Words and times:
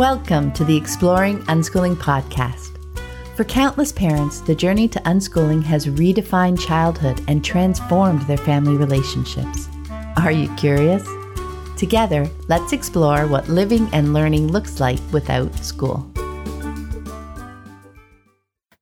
Welcome 0.00 0.50
to 0.52 0.64
the 0.64 0.74
Exploring 0.74 1.40
Unschooling 1.40 1.94
podcast. 1.94 2.78
For 3.36 3.44
countless 3.44 3.92
parents, 3.92 4.40
the 4.40 4.54
journey 4.54 4.88
to 4.88 4.98
unschooling 5.00 5.62
has 5.64 5.88
redefined 5.88 6.58
childhood 6.58 7.22
and 7.28 7.44
transformed 7.44 8.22
their 8.22 8.38
family 8.38 8.78
relationships. 8.78 9.68
Are 10.16 10.30
you 10.30 10.48
curious? 10.56 11.06
Together, 11.76 12.26
let's 12.48 12.72
explore 12.72 13.26
what 13.26 13.50
living 13.50 13.90
and 13.92 14.14
learning 14.14 14.46
looks 14.46 14.80
like 14.80 15.00
without 15.12 15.54
school. 15.58 16.10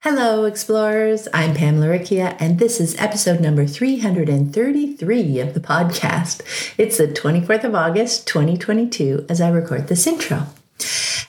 Hello, 0.03 0.45
explorers. 0.45 1.27
I'm 1.35 1.53
Pam 1.53 1.81
Laricchia, 1.81 2.37
and 2.39 2.61
this 2.61 2.79
is 2.79 2.95
episode 2.95 3.41
number 3.41 3.67
333 3.67 5.41
of 5.41 5.55
the 5.55 5.61
podcast. 5.61 6.43
It's 6.79 6.99
the 6.99 7.09
24th 7.09 7.65
of 7.65 7.75
August, 7.75 8.29
2022, 8.29 9.27
as 9.29 9.41
I 9.41 9.49
record 9.49 9.89
this 9.89 10.07
intro. 10.07 10.47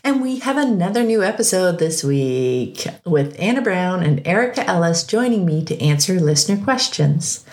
And 0.03 0.21
we 0.21 0.39
have 0.39 0.58
another 0.58 1.03
new 1.03 1.23
episode 1.23 1.80
this 1.80 2.03
week 2.03 2.85
with 3.05 3.35
Anna 3.40 3.62
Brown 3.62 4.02
and 4.02 4.26
Erica 4.26 4.67
Ellis 4.67 5.03
joining 5.03 5.45
me 5.45 5.63
to 5.66 5.81
answer 5.81 6.20
listener 6.20 6.63
questions. 6.63 7.45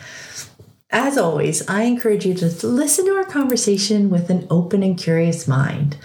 As 0.90 1.18
always, 1.18 1.68
I 1.68 1.82
encourage 1.82 2.24
you 2.24 2.34
to 2.34 2.66
listen 2.66 3.06
to 3.06 3.16
our 3.16 3.24
conversation 3.24 4.08
with 4.08 4.30
an 4.30 4.46
open 4.48 4.82
and 4.82 4.96
curious 4.96 5.48
mind. 5.48 5.96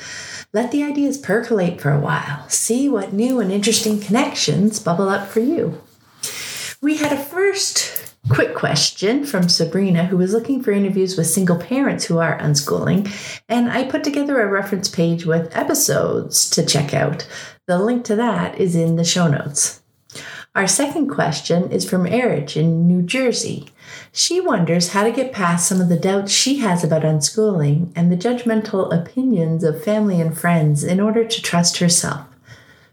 Let 0.53 0.71
the 0.71 0.83
ideas 0.83 1.17
percolate 1.17 1.79
for 1.79 1.91
a 1.91 1.99
while. 1.99 2.49
See 2.49 2.89
what 2.89 3.13
new 3.13 3.39
and 3.39 3.51
interesting 3.51 4.01
connections 4.01 4.79
bubble 4.79 5.07
up 5.07 5.27
for 5.27 5.39
you. 5.39 5.81
We 6.81 6.97
had 6.97 7.13
a 7.13 7.17
first 7.17 8.00
quick 8.31 8.55
question 8.55 9.25
from 9.25 9.49
Sabrina, 9.49 10.05
who 10.05 10.15
was 10.15 10.31
looking 10.31 10.63
for 10.63 10.71
interviews 10.71 11.17
with 11.17 11.27
single 11.27 11.57
parents 11.57 12.05
who 12.05 12.19
are 12.19 12.39
unschooling, 12.39 13.11
and 13.49 13.69
I 13.69 13.83
put 13.83 14.05
together 14.05 14.41
a 14.41 14.49
reference 14.49 14.87
page 14.87 15.25
with 15.25 15.53
episodes 15.55 16.49
to 16.51 16.65
check 16.65 16.93
out. 16.93 17.27
The 17.67 17.77
link 17.77 18.05
to 18.05 18.15
that 18.15 18.57
is 18.57 18.73
in 18.73 18.95
the 18.95 19.03
show 19.03 19.27
notes. 19.27 19.81
Our 20.55 20.65
second 20.65 21.09
question 21.09 21.71
is 21.71 21.89
from 21.89 22.07
Erich 22.07 22.55
in 22.55 22.87
New 22.87 23.01
Jersey. 23.01 23.67
She 24.13 24.39
wonders 24.39 24.93
how 24.93 25.03
to 25.03 25.11
get 25.11 25.33
past 25.33 25.67
some 25.67 25.81
of 25.81 25.89
the 25.89 25.99
doubts 25.99 26.31
she 26.31 26.59
has 26.59 26.85
about 26.85 27.03
unschooling 27.03 27.91
and 27.97 28.09
the 28.09 28.17
judgmental 28.17 28.93
opinions 28.97 29.63
of 29.65 29.83
family 29.83 30.21
and 30.21 30.37
friends 30.37 30.85
in 30.85 31.01
order 31.01 31.25
to 31.25 31.41
trust 31.41 31.79
herself. 31.79 32.30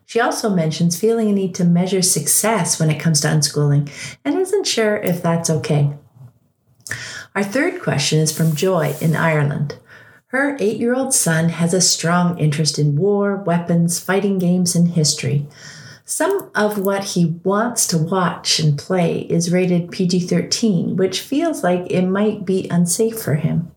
She 0.09 0.21
also 0.21 0.49
mentions 0.49 0.99
feeling 0.99 1.29
a 1.29 1.33
need 1.35 1.55
to 1.57 1.67
measure 1.67 2.01
success 2.01 2.81
when 2.81 2.89
it 2.89 2.99
comes 2.99 3.21
to 3.21 3.29
unschooling 3.29 3.91
and 4.25 4.39
isn't 4.39 4.67
sure 4.67 4.97
if 4.97 5.21
that's 5.21 5.51
okay. 5.51 5.93
Our 7.35 7.45
third 7.45 7.83
question 7.83 8.19
is 8.19 8.35
from 8.35 8.57
Joy 8.57 8.95
in 9.03 9.15
Ireland. 9.15 9.77
Her 10.29 10.57
eight 10.61 10.79
year 10.79 10.95
old 10.95 11.13
son 11.13 11.51
has 11.51 11.75
a 11.75 11.83
strong 11.83 12.39
interest 12.39 12.79
in 12.79 12.97
war, 12.97 13.37
weapons, 13.37 14.01
fighting 14.01 14.39
games, 14.39 14.75
and 14.75 14.89
history. 14.89 15.47
Some 16.07 16.51
of 16.55 16.79
what 16.79 17.05
he 17.05 17.39
wants 17.45 17.87
to 17.89 17.99
watch 17.99 18.59
and 18.61 18.79
play 18.79 19.27
is 19.29 19.53
rated 19.53 19.91
PG 19.91 20.21
13, 20.21 20.97
which 20.97 21.21
feels 21.21 21.63
like 21.63 21.85
it 21.91 22.07
might 22.07 22.47
be 22.47 22.67
unsafe 22.71 23.21
for 23.21 23.35
him. 23.35 23.73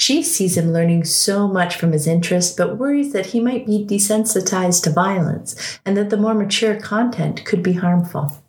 She 0.00 0.22
sees 0.22 0.56
him 0.56 0.72
learning 0.72 1.04
so 1.04 1.46
much 1.46 1.76
from 1.76 1.92
his 1.92 2.06
interest, 2.06 2.56
but 2.56 2.78
worries 2.78 3.12
that 3.12 3.26
he 3.26 3.38
might 3.38 3.66
be 3.66 3.84
desensitized 3.84 4.82
to 4.84 4.90
violence 4.90 5.78
and 5.84 5.94
that 5.94 6.08
the 6.08 6.16
more 6.16 6.32
mature 6.32 6.80
content 6.80 7.44
could 7.44 7.62
be 7.62 7.74
harmful. 7.74 8.42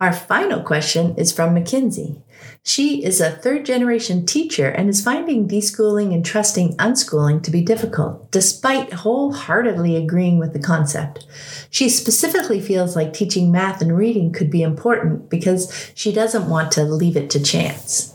Our 0.00 0.10
final 0.14 0.62
question 0.62 1.14
is 1.18 1.32
from 1.32 1.52
Mackenzie. 1.52 2.22
She 2.62 3.04
is 3.04 3.20
a 3.20 3.32
third 3.32 3.66
generation 3.66 4.24
teacher 4.24 4.70
and 4.70 4.88
is 4.88 5.04
finding 5.04 5.46
deschooling 5.46 6.14
and 6.14 6.24
trusting 6.24 6.78
unschooling 6.78 7.42
to 7.42 7.50
be 7.50 7.60
difficult, 7.60 8.30
despite 8.30 8.94
wholeheartedly 8.94 9.96
agreeing 9.96 10.38
with 10.38 10.54
the 10.54 10.60
concept. 10.60 11.26
She 11.68 11.90
specifically 11.90 12.62
feels 12.62 12.96
like 12.96 13.12
teaching 13.12 13.52
math 13.52 13.82
and 13.82 13.94
reading 13.94 14.32
could 14.32 14.50
be 14.50 14.62
important 14.62 15.28
because 15.28 15.92
she 15.94 16.10
doesn't 16.10 16.48
want 16.48 16.72
to 16.72 16.84
leave 16.84 17.18
it 17.18 17.28
to 17.30 17.42
chance. 17.42 18.14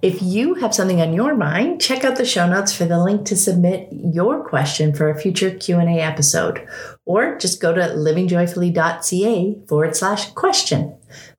If 0.00 0.22
you 0.22 0.54
have 0.54 0.74
something 0.74 1.00
on 1.00 1.12
your 1.12 1.34
mind, 1.34 1.80
check 1.80 2.04
out 2.04 2.16
the 2.16 2.24
show 2.24 2.48
notes 2.48 2.72
for 2.72 2.84
the 2.84 3.02
link 3.02 3.26
to 3.26 3.36
submit 3.36 3.88
your 3.90 4.44
question 4.44 4.94
for 4.94 5.10
a 5.10 5.18
future 5.18 5.50
Q&A 5.50 5.98
episode, 5.98 6.64
or 7.04 7.36
just 7.36 7.60
go 7.60 7.74
to 7.74 7.80
livingjoyfully.ca 7.80 9.66
forward 9.66 9.96
slash 9.96 10.30
question. 10.34 10.96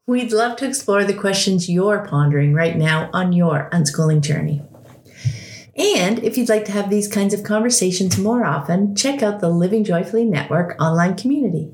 We'd 0.08 0.34
love 0.34 0.58
to 0.58 0.68
explore 0.68 1.06
the 1.06 1.14
questions 1.14 1.70
you're 1.70 2.06
pondering 2.06 2.54
right 2.54 2.76
now 2.76 3.10
on 3.14 3.32
your 3.32 3.70
unschooling 3.72 4.20
journey. 4.20 4.62
And 5.78 6.20
if 6.20 6.38
you'd 6.38 6.50
like 6.50 6.66
to 6.66 6.74
have 6.74 6.90
these 6.90 7.08
kinds 7.08 7.34
of 7.34 7.44
conversations 7.44 8.18
more 8.18 8.44
often, 8.44 8.94
check 8.94 9.24
out 9.24 9.40
the 9.40 9.48
Living 9.48 9.86
Joyfully 9.86 10.26
Network 10.26 10.76
online 10.82 11.16
community. 11.16 11.72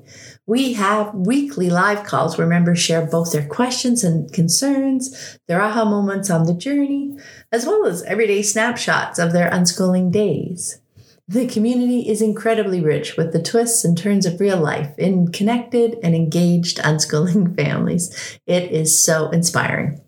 We 0.48 0.74
have 0.74 1.16
weekly 1.16 1.72
live 1.72 2.04
calls 2.04 2.38
where 2.38 2.46
members 2.46 2.78
share 2.80 3.04
both 3.06 3.32
their 3.32 3.48
questions 3.48 4.04
and 4.04 4.32
concerns, 4.32 5.40
their 5.48 5.60
aha 5.60 5.86
moments 5.86 6.30
on 6.30 6.46
the 6.46 6.54
journey, 6.54 7.18
as 7.52 7.66
well 7.66 7.88
as 7.88 8.04
everyday 8.04 8.44
snapshots 8.44 9.18
of 9.18 9.32
their 9.32 9.50
unschooling 9.50 10.12
days. 10.12 10.80
The 11.28 11.48
community 11.48 12.08
is 12.08 12.22
incredibly 12.22 12.80
rich 12.80 13.18
with 13.18 13.34
the 13.34 13.42
twists 13.42 13.84
and 13.84 13.98
turns 13.98 14.28
of 14.28 14.40
real 14.40 14.60
life 14.60 14.94
in 15.00 15.32
connected 15.32 15.98
and 16.04 16.14
engaged 16.14 16.78
unschooling 16.78 17.56
families. 17.60 18.40
It 18.46 18.72
is 18.72 19.04
so 19.04 19.30
inspiring. 19.32 20.00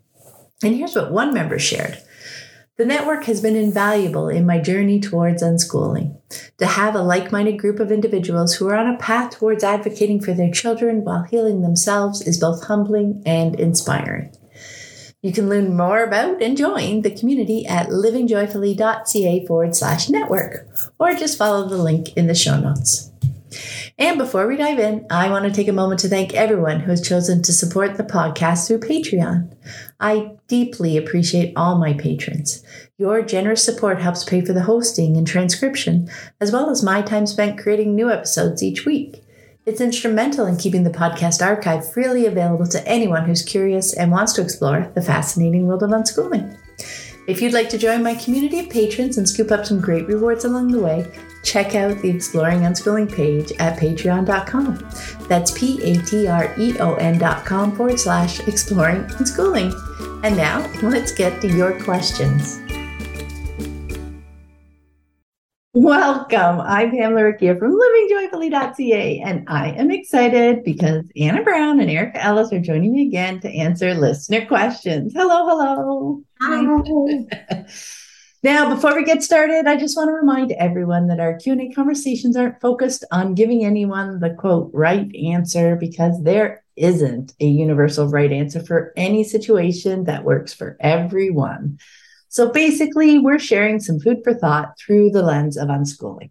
And 0.62 0.76
here's 0.76 0.94
what 0.94 1.10
one 1.10 1.34
member 1.34 1.58
shared. 1.58 1.98
The 2.78 2.86
network 2.86 3.24
has 3.24 3.40
been 3.40 3.56
invaluable 3.56 4.28
in 4.28 4.46
my 4.46 4.60
journey 4.60 5.00
towards 5.00 5.42
unschooling. 5.42 6.16
To 6.58 6.66
have 6.66 6.94
a 6.94 7.02
like 7.02 7.32
minded 7.32 7.58
group 7.58 7.80
of 7.80 7.90
individuals 7.90 8.54
who 8.54 8.68
are 8.68 8.76
on 8.76 8.94
a 8.94 8.96
path 8.98 9.32
towards 9.32 9.64
advocating 9.64 10.20
for 10.20 10.32
their 10.32 10.52
children 10.52 11.02
while 11.02 11.24
healing 11.24 11.62
themselves 11.62 12.22
is 12.22 12.38
both 12.38 12.68
humbling 12.68 13.20
and 13.26 13.58
inspiring. 13.58 14.32
You 15.22 15.32
can 15.32 15.48
learn 15.48 15.76
more 15.76 16.04
about 16.04 16.40
and 16.40 16.56
join 16.56 17.02
the 17.02 17.10
community 17.10 17.66
at 17.66 17.88
livingjoyfully.ca 17.88 19.46
forward 19.46 19.74
slash 19.74 20.08
network, 20.08 20.68
or 21.00 21.14
just 21.14 21.36
follow 21.36 21.68
the 21.68 21.78
link 21.78 22.16
in 22.16 22.28
the 22.28 22.34
show 22.36 22.60
notes. 22.60 23.10
And 23.98 24.18
before 24.18 24.46
we 24.46 24.56
dive 24.56 24.78
in, 24.78 25.06
I 25.10 25.30
want 25.30 25.44
to 25.44 25.50
take 25.50 25.68
a 25.68 25.72
moment 25.72 26.00
to 26.00 26.08
thank 26.08 26.34
everyone 26.34 26.80
who 26.80 26.90
has 26.90 27.06
chosen 27.06 27.42
to 27.42 27.52
support 27.52 27.96
the 27.96 28.04
podcast 28.04 28.66
through 28.66 28.80
Patreon. 28.80 29.54
I 30.00 30.32
deeply 30.46 30.96
appreciate 30.96 31.52
all 31.56 31.78
my 31.78 31.94
patrons. 31.94 32.62
Your 32.96 33.22
generous 33.22 33.64
support 33.64 34.00
helps 34.00 34.24
pay 34.24 34.40
for 34.44 34.52
the 34.52 34.62
hosting 34.62 35.16
and 35.16 35.26
transcription, 35.26 36.08
as 36.40 36.52
well 36.52 36.70
as 36.70 36.82
my 36.82 37.02
time 37.02 37.26
spent 37.26 37.58
creating 37.58 37.94
new 37.94 38.10
episodes 38.10 38.62
each 38.62 38.84
week. 38.84 39.24
It's 39.66 39.82
instrumental 39.82 40.46
in 40.46 40.56
keeping 40.56 40.84
the 40.84 40.90
podcast 40.90 41.44
archive 41.44 41.92
freely 41.92 42.24
available 42.24 42.66
to 42.68 42.88
anyone 42.88 43.26
who's 43.26 43.42
curious 43.42 43.92
and 43.92 44.10
wants 44.10 44.32
to 44.32 44.42
explore 44.42 44.90
the 44.94 45.02
fascinating 45.02 45.66
world 45.66 45.82
of 45.82 45.90
unschooling. 45.90 46.58
If 47.28 47.42
you'd 47.42 47.52
like 47.52 47.68
to 47.68 47.78
join 47.78 48.02
my 48.02 48.14
community 48.14 48.60
of 48.60 48.70
patrons 48.70 49.18
and 49.18 49.28
scoop 49.28 49.50
up 49.50 49.66
some 49.66 49.82
great 49.82 50.08
rewards 50.08 50.46
along 50.46 50.68
the 50.68 50.80
way, 50.80 51.06
check 51.48 51.74
out 51.74 51.98
the 52.00 52.10
Exploring 52.10 52.60
Unschooling 52.60 53.10
page 53.12 53.52
at 53.58 53.78
patreon.com. 53.78 55.26
That's 55.28 55.50
P 55.52 55.82
A 55.82 56.02
T 56.02 56.28
R 56.28 56.54
E 56.58 56.78
O 56.78 56.94
N.com 56.96 57.74
forward 57.74 57.98
slash 57.98 58.46
exploring 58.46 59.04
unschooling. 59.04 59.72
And 60.24 60.36
now 60.36 60.70
let's 60.82 61.12
get 61.12 61.40
to 61.40 61.48
your 61.48 61.80
questions. 61.80 62.60
Welcome. 65.72 66.60
I'm 66.60 66.90
Pam 66.90 67.12
Laricchia 67.12 67.58
from 67.58 67.78
livingjoyfully.ca, 67.78 69.20
and 69.20 69.44
I 69.48 69.70
am 69.70 69.90
excited 69.90 70.64
because 70.64 71.04
Anna 71.16 71.42
Brown 71.42 71.78
and 71.80 71.90
Erica 71.90 72.22
Ellis 72.22 72.52
are 72.52 72.58
joining 72.58 72.92
me 72.92 73.06
again 73.06 73.40
to 73.40 73.48
answer 73.48 73.94
listener 73.94 74.44
questions. 74.44 75.12
Hello, 75.14 75.46
hello. 75.46 76.22
Hi. 76.40 77.64
now, 78.44 78.72
before 78.72 78.94
we 78.94 79.04
get 79.04 79.22
started, 79.22 79.66
I 79.66 79.76
just 79.76 79.96
want 79.96 80.08
to 80.08 80.12
remind 80.12 80.52
everyone 80.52 81.08
that 81.08 81.18
our 81.18 81.36
Q&A 81.36 81.70
conversations 81.72 82.36
aren't 82.36 82.60
focused 82.60 83.04
on 83.10 83.34
giving 83.34 83.64
anyone 83.64 84.20
the 84.20 84.30
quote 84.30 84.70
right 84.72 85.12
answer 85.16 85.74
because 85.74 86.22
there 86.22 86.62
isn't 86.76 87.34
a 87.40 87.46
universal 87.46 88.06
right 88.06 88.30
answer 88.30 88.60
for 88.60 88.92
any 88.96 89.24
situation 89.24 90.04
that 90.04 90.22
works 90.22 90.54
for 90.54 90.76
everyone. 90.78 91.78
So 92.28 92.52
basically, 92.52 93.18
we're 93.18 93.40
sharing 93.40 93.80
some 93.80 93.98
food 93.98 94.18
for 94.22 94.34
thought 94.34 94.78
through 94.78 95.10
the 95.10 95.22
lens 95.22 95.56
of 95.56 95.68
unschooling. 95.68 96.30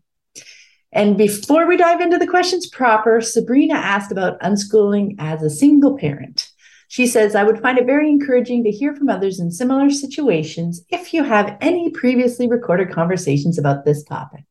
And 0.93 1.17
before 1.17 1.67
we 1.67 1.75
dive 1.75 1.99
into 1.99 2.17
the 2.17 2.27
questions 2.27 2.67
proper, 2.67 3.19
Sabrina 3.19 3.75
asked 3.75 4.13
about 4.13 4.39
unschooling 4.39 5.15
as 5.19 5.43
a 5.43 5.49
single 5.49 5.97
parent. 5.97 6.49
She 6.87 7.05
says, 7.07 7.35
I 7.35 7.43
would 7.43 7.61
find 7.61 7.77
it 7.77 7.85
very 7.85 8.09
encouraging 8.09 8.63
to 8.63 8.71
hear 8.71 8.95
from 8.95 9.09
others 9.09 9.39
in 9.39 9.51
similar 9.51 9.89
situations 9.89 10.83
if 10.89 11.13
you 11.13 11.23
have 11.23 11.57
any 11.59 11.89
previously 11.89 12.47
recorded 12.47 12.91
conversations 12.91 13.57
about 13.57 13.83
this 13.83 14.03
topic. 14.03 14.45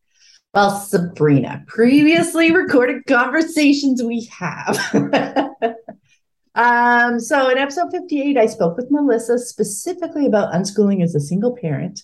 Well, 0.53 0.71
Sabrina, 0.71 1.65
previously 1.67 2.50
recorded 2.50 3.05
conversations 3.06 4.03
we 4.03 4.29
have. 4.33 4.79
Um, 6.56 7.21
so 7.21 7.50
in 7.50 7.59
episode 7.59 7.91
58, 7.91 8.39
I 8.39 8.47
spoke 8.47 8.79
with 8.79 8.91
Melissa 8.91 9.39
specifically 9.39 10.25
about 10.27 10.55
unschooling 10.55 11.05
as 11.05 11.15
a 11.15 11.21
single 11.21 11.55
parent. 11.55 12.03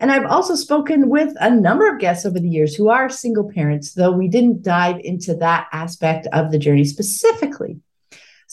And 0.00 0.10
I've 0.10 0.24
also 0.24 0.54
spoken 0.54 1.10
with 1.10 1.34
a 1.38 1.50
number 1.50 1.92
of 1.92 2.00
guests 2.00 2.26
over 2.26 2.40
the 2.40 2.48
years 2.48 2.74
who 2.74 2.88
are 2.88 3.08
single 3.10 3.50
parents, 3.52 3.92
though 3.92 4.10
we 4.10 4.26
didn't 4.26 4.62
dive 4.62 5.00
into 5.04 5.34
that 5.36 5.68
aspect 5.70 6.26
of 6.32 6.50
the 6.50 6.58
journey 6.58 6.84
specifically. 6.84 7.78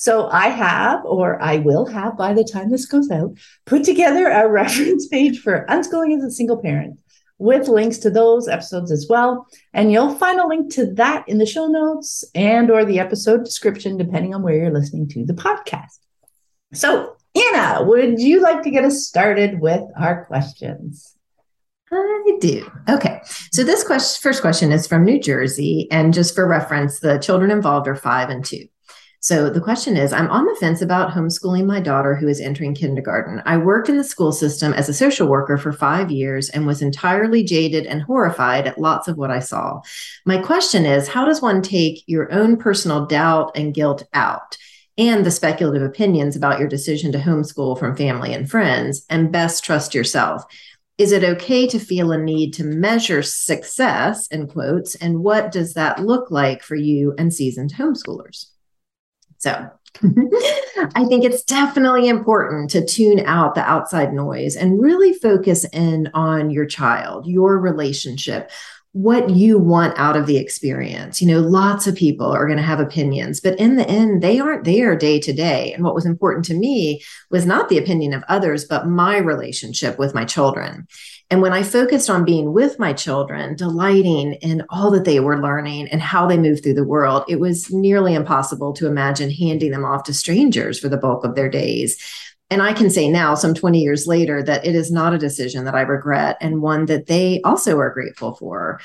So 0.01 0.29
I 0.29 0.47
have, 0.47 1.05
or 1.05 1.39
I 1.39 1.57
will 1.57 1.85
have 1.85 2.17
by 2.17 2.33
the 2.33 2.43
time 2.43 2.71
this 2.71 2.87
goes 2.87 3.11
out, 3.11 3.37
put 3.67 3.83
together 3.83 4.29
a 4.29 4.49
reference 4.51 5.07
page 5.07 5.41
for 5.41 5.63
unschooling 5.69 6.17
as 6.17 6.23
a 6.23 6.31
single 6.31 6.59
parent 6.59 6.99
with 7.37 7.67
links 7.67 7.99
to 7.99 8.09
those 8.09 8.47
episodes 8.47 8.91
as 8.91 9.05
well. 9.07 9.45
And 9.73 9.91
you'll 9.91 10.15
find 10.15 10.39
a 10.39 10.47
link 10.47 10.73
to 10.73 10.91
that 10.93 11.29
in 11.29 11.37
the 11.37 11.45
show 11.45 11.67
notes 11.67 12.23
and 12.33 12.71
or 12.71 12.83
the 12.83 12.97
episode 12.97 13.45
description, 13.45 13.95
depending 13.95 14.33
on 14.33 14.41
where 14.41 14.55
you're 14.55 14.73
listening 14.73 15.07
to 15.09 15.23
the 15.23 15.35
podcast. 15.35 15.99
So 16.73 17.15
Anna, 17.35 17.83
would 17.83 18.19
you 18.19 18.41
like 18.41 18.63
to 18.63 18.71
get 18.71 18.83
us 18.83 19.05
started 19.05 19.61
with 19.61 19.83
our 19.95 20.25
questions? 20.25 21.15
I 21.91 22.37
do. 22.41 22.71
Okay. 22.89 23.21
So 23.51 23.63
this 23.63 23.83
question, 23.83 24.19
first 24.23 24.41
question 24.41 24.71
is 24.71 24.87
from 24.87 25.05
New 25.05 25.19
Jersey. 25.19 25.87
And 25.91 26.11
just 26.11 26.33
for 26.33 26.47
reference, 26.47 27.01
the 27.01 27.19
children 27.19 27.51
involved 27.51 27.87
are 27.87 27.95
five 27.95 28.31
and 28.31 28.43
two. 28.43 28.65
So 29.23 29.51
the 29.51 29.61
question 29.61 29.97
is 29.97 30.13
I'm 30.13 30.31
on 30.31 30.45
the 30.45 30.57
fence 30.59 30.81
about 30.81 31.11
homeschooling 31.11 31.67
my 31.67 31.79
daughter 31.79 32.15
who 32.15 32.27
is 32.27 32.41
entering 32.41 32.73
kindergarten. 32.73 33.43
I 33.45 33.55
worked 33.57 33.87
in 33.87 33.97
the 33.97 34.03
school 34.03 34.31
system 34.31 34.73
as 34.73 34.89
a 34.89 34.95
social 34.95 35.27
worker 35.27 35.59
for 35.59 35.71
five 35.71 36.09
years 36.09 36.49
and 36.49 36.65
was 36.65 36.81
entirely 36.81 37.43
jaded 37.43 37.85
and 37.85 38.01
horrified 38.01 38.65
at 38.65 38.79
lots 38.79 39.07
of 39.07 39.17
what 39.17 39.29
I 39.29 39.37
saw. 39.37 39.81
My 40.25 40.39
question 40.39 40.87
is 40.87 41.07
how 41.07 41.25
does 41.25 41.39
one 41.39 41.61
take 41.61 42.03
your 42.07 42.33
own 42.33 42.57
personal 42.57 43.05
doubt 43.05 43.51
and 43.53 43.75
guilt 43.75 44.03
out? 44.15 44.57
And 44.97 45.23
the 45.23 45.29
speculative 45.29 45.83
opinions 45.83 46.35
about 46.35 46.57
your 46.57 46.67
decision 46.67 47.11
to 47.11 47.19
homeschool 47.19 47.77
from 47.77 47.95
family 47.95 48.33
and 48.33 48.49
friends, 48.49 49.05
and 49.07 49.31
best 49.31 49.63
trust 49.63 49.93
yourself. 49.93 50.43
Is 50.97 51.11
it 51.11 51.23
okay 51.23 51.67
to 51.67 51.77
feel 51.77 52.11
a 52.11 52.17
need 52.17 52.55
to 52.55 52.63
measure 52.63 53.21
success, 53.21 54.25
in 54.27 54.47
quotes, 54.47 54.95
and 54.95 55.19
what 55.19 55.51
does 55.51 55.75
that 55.75 56.03
look 56.03 56.31
like 56.31 56.63
for 56.63 56.75
you 56.75 57.13
and 57.19 57.31
seasoned 57.31 57.73
homeschoolers? 57.75 58.47
So 59.41 59.69
I 60.95 61.05
think 61.05 61.25
it's 61.25 61.43
definitely 61.43 62.07
important 62.07 62.69
to 62.71 62.85
tune 62.85 63.21
out 63.25 63.55
the 63.55 63.67
outside 63.67 64.13
noise 64.13 64.55
and 64.55 64.79
really 64.79 65.13
focus 65.13 65.65
in 65.73 66.09
on 66.13 66.51
your 66.51 66.67
child, 66.67 67.25
your 67.25 67.57
relationship, 67.57 68.51
what 68.93 69.29
you 69.29 69.57
want 69.57 69.97
out 69.97 70.17
of 70.17 70.27
the 70.27 70.35
experience. 70.35 71.21
You 71.21 71.27
know, 71.29 71.39
lots 71.39 71.87
of 71.87 71.95
people 71.95 72.27
are 72.27 72.45
going 72.45 72.57
to 72.57 72.63
have 72.63 72.81
opinions, 72.81 73.39
but 73.39 73.57
in 73.57 73.77
the 73.77 73.87
end, 73.87 74.21
they 74.21 74.39
aren't 74.39 74.65
there 74.65 74.97
day 74.97 75.19
to 75.21 75.31
day. 75.31 75.71
And 75.73 75.83
what 75.83 75.95
was 75.95 76.05
important 76.05 76.43
to 76.45 76.53
me 76.53 77.01
was 77.29 77.45
not 77.45 77.69
the 77.69 77.77
opinion 77.77 78.13
of 78.13 78.23
others, 78.27 78.65
but 78.65 78.87
my 78.87 79.17
relationship 79.17 79.97
with 79.97 80.13
my 80.13 80.25
children. 80.25 80.87
And 81.29 81.41
when 81.41 81.53
I 81.53 81.63
focused 81.63 82.09
on 82.09 82.25
being 82.25 82.51
with 82.51 82.77
my 82.79 82.91
children, 82.91 83.55
delighting 83.55 84.33
in 84.33 84.63
all 84.69 84.91
that 84.91 85.05
they 85.05 85.21
were 85.21 85.41
learning 85.41 85.87
and 85.87 86.01
how 86.01 86.27
they 86.27 86.37
move 86.37 86.61
through 86.61 86.73
the 86.73 86.83
world, 86.83 87.23
it 87.29 87.39
was 87.39 87.71
nearly 87.71 88.13
impossible 88.13 88.73
to 88.73 88.87
imagine 88.87 89.31
handing 89.31 89.71
them 89.71 89.85
off 89.85 90.03
to 90.03 90.13
strangers 90.13 90.77
for 90.77 90.89
the 90.89 90.97
bulk 90.97 91.23
of 91.23 91.35
their 91.35 91.47
days. 91.49 91.97
And 92.51 92.61
I 92.61 92.73
can 92.73 92.89
say 92.89 93.07
now, 93.09 93.33
some 93.33 93.53
20 93.53 93.79
years 93.79 94.05
later, 94.05 94.43
that 94.43 94.65
it 94.65 94.75
is 94.75 94.91
not 94.91 95.13
a 95.13 95.17
decision 95.17 95.63
that 95.65 95.73
I 95.73 95.81
regret 95.81 96.37
and 96.41 96.61
one 96.61 96.85
that 96.87 97.07
they 97.07 97.41
also 97.43 97.79
are 97.79 97.93
grateful 97.93 98.35
for. 98.35 98.79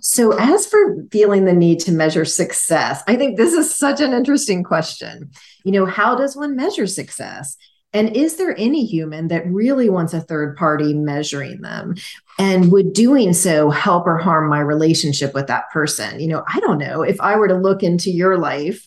So, 0.00 0.32
as 0.38 0.66
for 0.66 0.96
feeling 1.10 1.44
the 1.44 1.52
need 1.52 1.80
to 1.80 1.92
measure 1.92 2.24
success, 2.24 3.02
I 3.06 3.16
think 3.16 3.36
this 3.36 3.52
is 3.52 3.74
such 3.74 4.00
an 4.00 4.12
interesting 4.12 4.64
question. 4.64 5.30
You 5.64 5.72
know, 5.72 5.86
how 5.86 6.14
does 6.14 6.36
one 6.36 6.56
measure 6.56 6.86
success? 6.86 7.56
And 7.92 8.16
is 8.16 8.36
there 8.36 8.54
any 8.58 8.86
human 8.86 9.28
that 9.28 9.46
really 9.46 9.90
wants 9.90 10.14
a 10.14 10.20
third 10.20 10.56
party 10.56 10.94
measuring 10.94 11.60
them? 11.60 11.96
And 12.38 12.72
would 12.72 12.92
doing 12.92 13.32
so 13.34 13.70
help 13.70 14.06
or 14.06 14.16
harm 14.16 14.48
my 14.48 14.60
relationship 14.60 15.34
with 15.34 15.46
that 15.48 15.70
person? 15.70 16.18
You 16.18 16.28
know, 16.28 16.44
I 16.52 16.60
don't 16.60 16.78
know. 16.78 17.02
If 17.02 17.20
I 17.20 17.36
were 17.36 17.48
to 17.48 17.56
look 17.56 17.82
into 17.82 18.10
your 18.10 18.38
life 18.38 18.86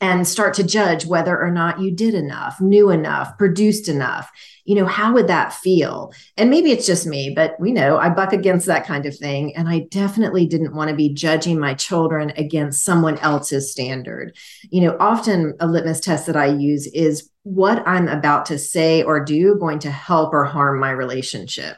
and 0.00 0.26
start 0.26 0.54
to 0.54 0.64
judge 0.64 1.06
whether 1.06 1.40
or 1.40 1.50
not 1.50 1.80
you 1.80 1.90
did 1.90 2.14
enough, 2.14 2.60
knew 2.60 2.90
enough, 2.90 3.36
produced 3.38 3.88
enough, 3.88 4.30
you 4.64 4.74
know, 4.74 4.86
how 4.86 5.12
would 5.12 5.28
that 5.28 5.52
feel? 5.52 6.12
And 6.36 6.50
maybe 6.50 6.70
it's 6.70 6.86
just 6.86 7.06
me, 7.06 7.32
but 7.34 7.54
we 7.60 7.70
know 7.70 7.98
I 7.98 8.08
buck 8.08 8.32
against 8.32 8.66
that 8.66 8.86
kind 8.86 9.06
of 9.06 9.16
thing. 9.16 9.54
And 9.56 9.68
I 9.68 9.80
definitely 9.90 10.46
didn't 10.46 10.74
want 10.74 10.90
to 10.90 10.96
be 10.96 11.12
judging 11.12 11.58
my 11.58 11.74
children 11.74 12.32
against 12.36 12.84
someone 12.84 13.18
else's 13.18 13.70
standard. 13.70 14.36
You 14.70 14.82
know, 14.82 14.96
often 14.98 15.54
a 15.60 15.66
litmus 15.66 16.00
test 16.00 16.26
that 16.26 16.36
I 16.36 16.46
use 16.46 16.86
is 16.88 17.30
what 17.42 17.86
I'm 17.86 18.08
about 18.08 18.46
to 18.46 18.58
say 18.58 19.02
or 19.02 19.22
do 19.22 19.56
going 19.56 19.78
to 19.80 19.90
help 19.90 20.32
or 20.32 20.44
harm 20.44 20.80
my 20.80 20.90
relationship. 20.90 21.76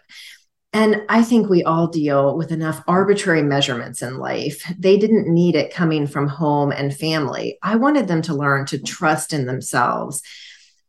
And 0.72 1.02
I 1.08 1.22
think 1.22 1.48
we 1.48 1.62
all 1.62 1.86
deal 1.86 2.36
with 2.36 2.52
enough 2.52 2.82
arbitrary 2.86 3.42
measurements 3.42 4.02
in 4.02 4.18
life. 4.18 4.70
They 4.78 4.98
didn't 4.98 5.32
need 5.32 5.54
it 5.54 5.72
coming 5.72 6.06
from 6.06 6.28
home 6.28 6.70
and 6.70 6.94
family. 6.94 7.58
I 7.62 7.76
wanted 7.76 8.08
them 8.08 8.20
to 8.22 8.34
learn 8.34 8.66
to 8.66 8.78
trust 8.78 9.32
in 9.32 9.46
themselves 9.46 10.20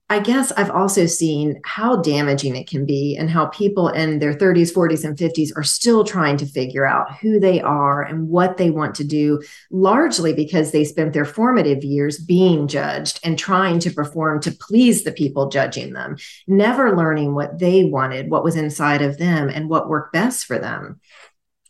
I 0.09 0.19
guess 0.21 0.53
I've 0.53 0.71
also 0.71 1.05
seen 1.05 1.59
how 1.65 1.97
damaging 1.97 2.55
it 2.55 2.69
can 2.69 2.85
be 2.85 3.17
and 3.17 3.29
how 3.29 3.47
people 3.47 3.89
in 3.89 4.19
their 4.19 4.33
30s, 4.33 4.73
40s, 4.73 5.03
and 5.03 5.17
50s 5.17 5.51
are 5.57 5.63
still 5.63 6.05
trying 6.05 6.37
to 6.37 6.45
figure 6.45 6.85
out 6.85 7.17
who 7.17 7.41
they 7.41 7.59
are 7.59 8.03
and 8.03 8.29
what 8.29 8.55
they 8.55 8.69
want 8.69 8.95
to 8.95 9.03
do, 9.03 9.41
largely 9.69 10.33
because 10.33 10.71
they 10.71 10.85
spent 10.85 11.11
their 11.11 11.25
formative 11.25 11.83
years 11.83 12.19
being 12.19 12.69
judged 12.69 13.19
and 13.21 13.37
trying 13.37 13.79
to 13.79 13.91
perform 13.91 14.39
to 14.41 14.51
please 14.51 15.03
the 15.03 15.11
people 15.11 15.49
judging 15.49 15.91
them, 15.91 16.15
never 16.47 16.95
learning 16.95 17.35
what 17.35 17.59
they 17.59 17.83
wanted, 17.83 18.29
what 18.29 18.45
was 18.45 18.55
inside 18.55 19.01
of 19.01 19.17
them, 19.17 19.49
and 19.49 19.67
what 19.67 19.89
worked 19.89 20.13
best 20.13 20.45
for 20.45 20.57
them. 20.57 21.01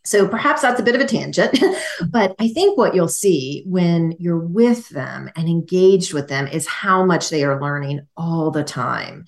So 0.07 0.25
perhaps 0.25 0.61
that's 0.61 0.79
a 0.79 0.83
bit 0.83 0.95
of 0.95 1.01
a 1.01 1.05
tangent, 1.05 1.59
but 2.09 2.33
I 2.39 2.47
think 2.47 2.77
what 2.77 2.95
you'll 2.95 3.09
see 3.09 3.63
when 3.65 4.15
you're 4.19 4.39
with 4.39 4.87
them 4.87 5.29
and 5.35 5.49
engaged 5.49 6.13
with 6.13 6.29
them 6.29 6.47
is 6.47 6.65
how 6.65 7.03
much 7.03 7.29
they 7.29 7.43
are 7.43 7.61
learning 7.61 8.07
all 8.15 8.49
the 8.49 8.63
time. 8.63 9.25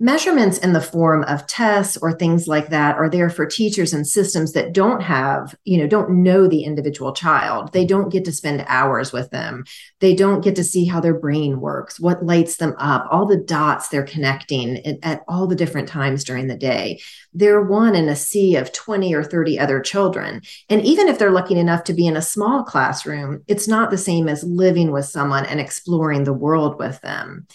Measurements 0.00 0.58
in 0.58 0.74
the 0.74 0.80
form 0.80 1.24
of 1.24 1.44
tests 1.48 1.96
or 1.96 2.12
things 2.12 2.46
like 2.46 2.68
that 2.68 2.96
are 2.96 3.10
there 3.10 3.28
for 3.28 3.44
teachers 3.44 3.92
and 3.92 4.06
systems 4.06 4.52
that 4.52 4.72
don't 4.72 5.02
have, 5.02 5.56
you 5.64 5.76
know, 5.76 5.88
don't 5.88 6.22
know 6.22 6.46
the 6.46 6.62
individual 6.62 7.12
child. 7.12 7.72
They 7.72 7.84
don't 7.84 8.08
get 8.08 8.24
to 8.26 8.32
spend 8.32 8.64
hours 8.68 9.12
with 9.12 9.30
them. 9.30 9.64
They 9.98 10.14
don't 10.14 10.44
get 10.44 10.54
to 10.54 10.62
see 10.62 10.84
how 10.84 11.00
their 11.00 11.18
brain 11.18 11.58
works, 11.58 11.98
what 11.98 12.24
lights 12.24 12.58
them 12.58 12.76
up, 12.78 13.08
all 13.10 13.26
the 13.26 13.38
dots 13.38 13.88
they're 13.88 14.04
connecting 14.04 14.86
at, 14.86 14.98
at 15.02 15.22
all 15.26 15.48
the 15.48 15.56
different 15.56 15.88
times 15.88 16.22
during 16.22 16.46
the 16.46 16.56
day. 16.56 17.00
They're 17.34 17.62
one 17.62 17.96
in 17.96 18.08
a 18.08 18.14
sea 18.14 18.54
of 18.54 18.70
20 18.70 19.12
or 19.14 19.24
30 19.24 19.58
other 19.58 19.80
children. 19.80 20.42
And 20.68 20.80
even 20.82 21.08
if 21.08 21.18
they're 21.18 21.32
lucky 21.32 21.58
enough 21.58 21.82
to 21.84 21.92
be 21.92 22.06
in 22.06 22.16
a 22.16 22.22
small 22.22 22.62
classroom, 22.62 23.42
it's 23.48 23.66
not 23.66 23.90
the 23.90 23.98
same 23.98 24.28
as 24.28 24.44
living 24.44 24.92
with 24.92 25.06
someone 25.06 25.44
and 25.44 25.58
exploring 25.58 26.22
the 26.22 26.32
world 26.32 26.78
with 26.78 27.00
them. 27.00 27.48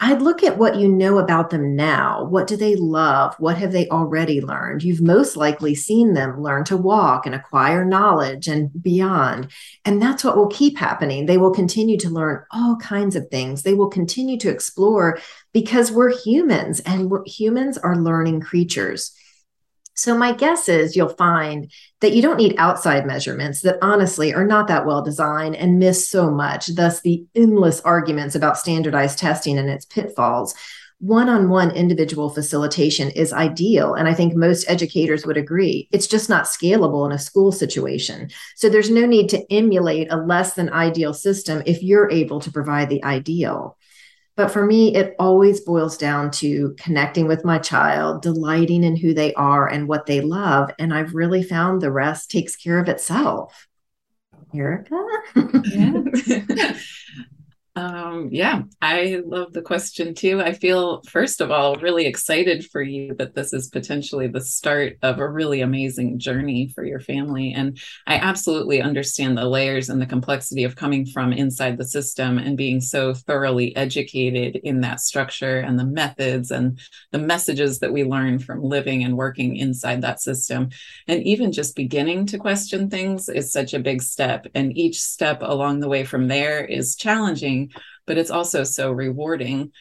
I'd 0.00 0.22
look 0.22 0.44
at 0.44 0.58
what 0.58 0.76
you 0.76 0.88
know 0.88 1.18
about 1.18 1.50
them 1.50 1.74
now. 1.74 2.24
What 2.24 2.46
do 2.46 2.56
they 2.56 2.76
love? 2.76 3.34
What 3.38 3.56
have 3.58 3.72
they 3.72 3.88
already 3.88 4.40
learned? 4.40 4.84
You've 4.84 5.00
most 5.02 5.36
likely 5.36 5.74
seen 5.74 6.14
them 6.14 6.40
learn 6.40 6.62
to 6.66 6.76
walk 6.76 7.26
and 7.26 7.34
acquire 7.34 7.84
knowledge 7.84 8.46
and 8.46 8.70
beyond. 8.80 9.48
And 9.84 10.00
that's 10.00 10.22
what 10.22 10.36
will 10.36 10.46
keep 10.46 10.78
happening. 10.78 11.26
They 11.26 11.36
will 11.36 11.52
continue 11.52 11.98
to 11.98 12.10
learn 12.10 12.44
all 12.52 12.76
kinds 12.76 13.16
of 13.16 13.28
things. 13.28 13.62
They 13.62 13.74
will 13.74 13.88
continue 13.88 14.38
to 14.38 14.50
explore 14.50 15.18
because 15.52 15.90
we're 15.90 16.16
humans 16.16 16.78
and 16.80 17.10
we're, 17.10 17.24
humans 17.26 17.76
are 17.76 17.96
learning 17.96 18.40
creatures. 18.42 19.12
So, 19.98 20.16
my 20.16 20.32
guess 20.32 20.68
is 20.68 20.94
you'll 20.94 21.08
find 21.08 21.72
that 22.00 22.12
you 22.12 22.22
don't 22.22 22.36
need 22.36 22.54
outside 22.56 23.04
measurements 23.04 23.62
that 23.62 23.78
honestly 23.82 24.32
are 24.32 24.46
not 24.46 24.68
that 24.68 24.86
well 24.86 25.02
designed 25.02 25.56
and 25.56 25.80
miss 25.80 26.08
so 26.08 26.30
much, 26.30 26.68
thus, 26.68 27.00
the 27.00 27.26
endless 27.34 27.80
arguments 27.80 28.36
about 28.36 28.56
standardized 28.56 29.18
testing 29.18 29.58
and 29.58 29.68
its 29.68 29.84
pitfalls. 29.86 30.54
One 31.00 31.28
on 31.28 31.48
one 31.48 31.72
individual 31.72 32.30
facilitation 32.30 33.10
is 33.10 33.32
ideal. 33.32 33.94
And 33.94 34.06
I 34.06 34.14
think 34.14 34.34
most 34.34 34.68
educators 34.68 35.26
would 35.26 35.36
agree. 35.36 35.88
It's 35.90 36.06
just 36.06 36.28
not 36.28 36.44
scalable 36.44 37.04
in 37.06 37.12
a 37.12 37.18
school 37.18 37.50
situation. 37.50 38.30
So, 38.54 38.68
there's 38.68 38.90
no 38.90 39.04
need 39.04 39.28
to 39.30 39.52
emulate 39.52 40.12
a 40.12 40.16
less 40.16 40.54
than 40.54 40.70
ideal 40.70 41.12
system 41.12 41.64
if 41.66 41.82
you're 41.82 42.08
able 42.08 42.38
to 42.38 42.52
provide 42.52 42.88
the 42.88 43.02
ideal. 43.02 43.77
But 44.38 44.52
for 44.52 44.64
me, 44.64 44.94
it 44.94 45.16
always 45.18 45.62
boils 45.62 45.98
down 45.98 46.30
to 46.30 46.76
connecting 46.78 47.26
with 47.26 47.44
my 47.44 47.58
child, 47.58 48.22
delighting 48.22 48.84
in 48.84 48.94
who 48.94 49.12
they 49.12 49.34
are 49.34 49.66
and 49.66 49.88
what 49.88 50.06
they 50.06 50.20
love. 50.20 50.70
And 50.78 50.94
I've 50.94 51.12
really 51.12 51.42
found 51.42 51.82
the 51.82 51.90
rest 51.90 52.30
takes 52.30 52.54
care 52.54 52.78
of 52.78 52.88
itself. 52.88 53.66
Erica? 54.54 55.04
yeah. 55.64 56.78
Um, 57.78 58.30
yeah, 58.32 58.62
I 58.82 59.22
love 59.24 59.52
the 59.52 59.62
question 59.62 60.12
too. 60.12 60.40
I 60.40 60.52
feel, 60.52 61.00
first 61.02 61.40
of 61.40 61.52
all, 61.52 61.76
really 61.76 62.06
excited 62.06 62.68
for 62.72 62.82
you 62.82 63.14
that 63.14 63.36
this 63.36 63.52
is 63.52 63.68
potentially 63.68 64.26
the 64.26 64.40
start 64.40 64.94
of 65.02 65.20
a 65.20 65.28
really 65.28 65.60
amazing 65.60 66.18
journey 66.18 66.72
for 66.74 66.84
your 66.84 66.98
family. 66.98 67.52
And 67.52 67.78
I 68.04 68.16
absolutely 68.16 68.82
understand 68.82 69.38
the 69.38 69.44
layers 69.44 69.90
and 69.90 70.02
the 70.02 70.06
complexity 70.06 70.64
of 70.64 70.74
coming 70.74 71.06
from 71.06 71.32
inside 71.32 71.78
the 71.78 71.84
system 71.84 72.36
and 72.36 72.56
being 72.56 72.80
so 72.80 73.14
thoroughly 73.14 73.76
educated 73.76 74.56
in 74.64 74.80
that 74.80 74.98
structure 74.98 75.60
and 75.60 75.78
the 75.78 75.86
methods 75.86 76.50
and 76.50 76.80
the 77.12 77.18
messages 77.20 77.78
that 77.78 77.92
we 77.92 78.02
learn 78.02 78.40
from 78.40 78.60
living 78.60 79.04
and 79.04 79.16
working 79.16 79.54
inside 79.54 80.02
that 80.02 80.20
system. 80.20 80.70
And 81.06 81.22
even 81.22 81.52
just 81.52 81.76
beginning 81.76 82.26
to 82.26 82.38
question 82.38 82.90
things 82.90 83.28
is 83.28 83.52
such 83.52 83.72
a 83.72 83.78
big 83.78 84.02
step. 84.02 84.48
And 84.56 84.76
each 84.76 85.00
step 85.00 85.42
along 85.42 85.78
the 85.78 85.88
way 85.88 86.02
from 86.02 86.26
there 86.26 86.64
is 86.64 86.96
challenging 86.96 87.67
but 88.06 88.18
it's 88.18 88.30
also 88.30 88.64
so 88.64 88.90
rewarding. 88.90 89.72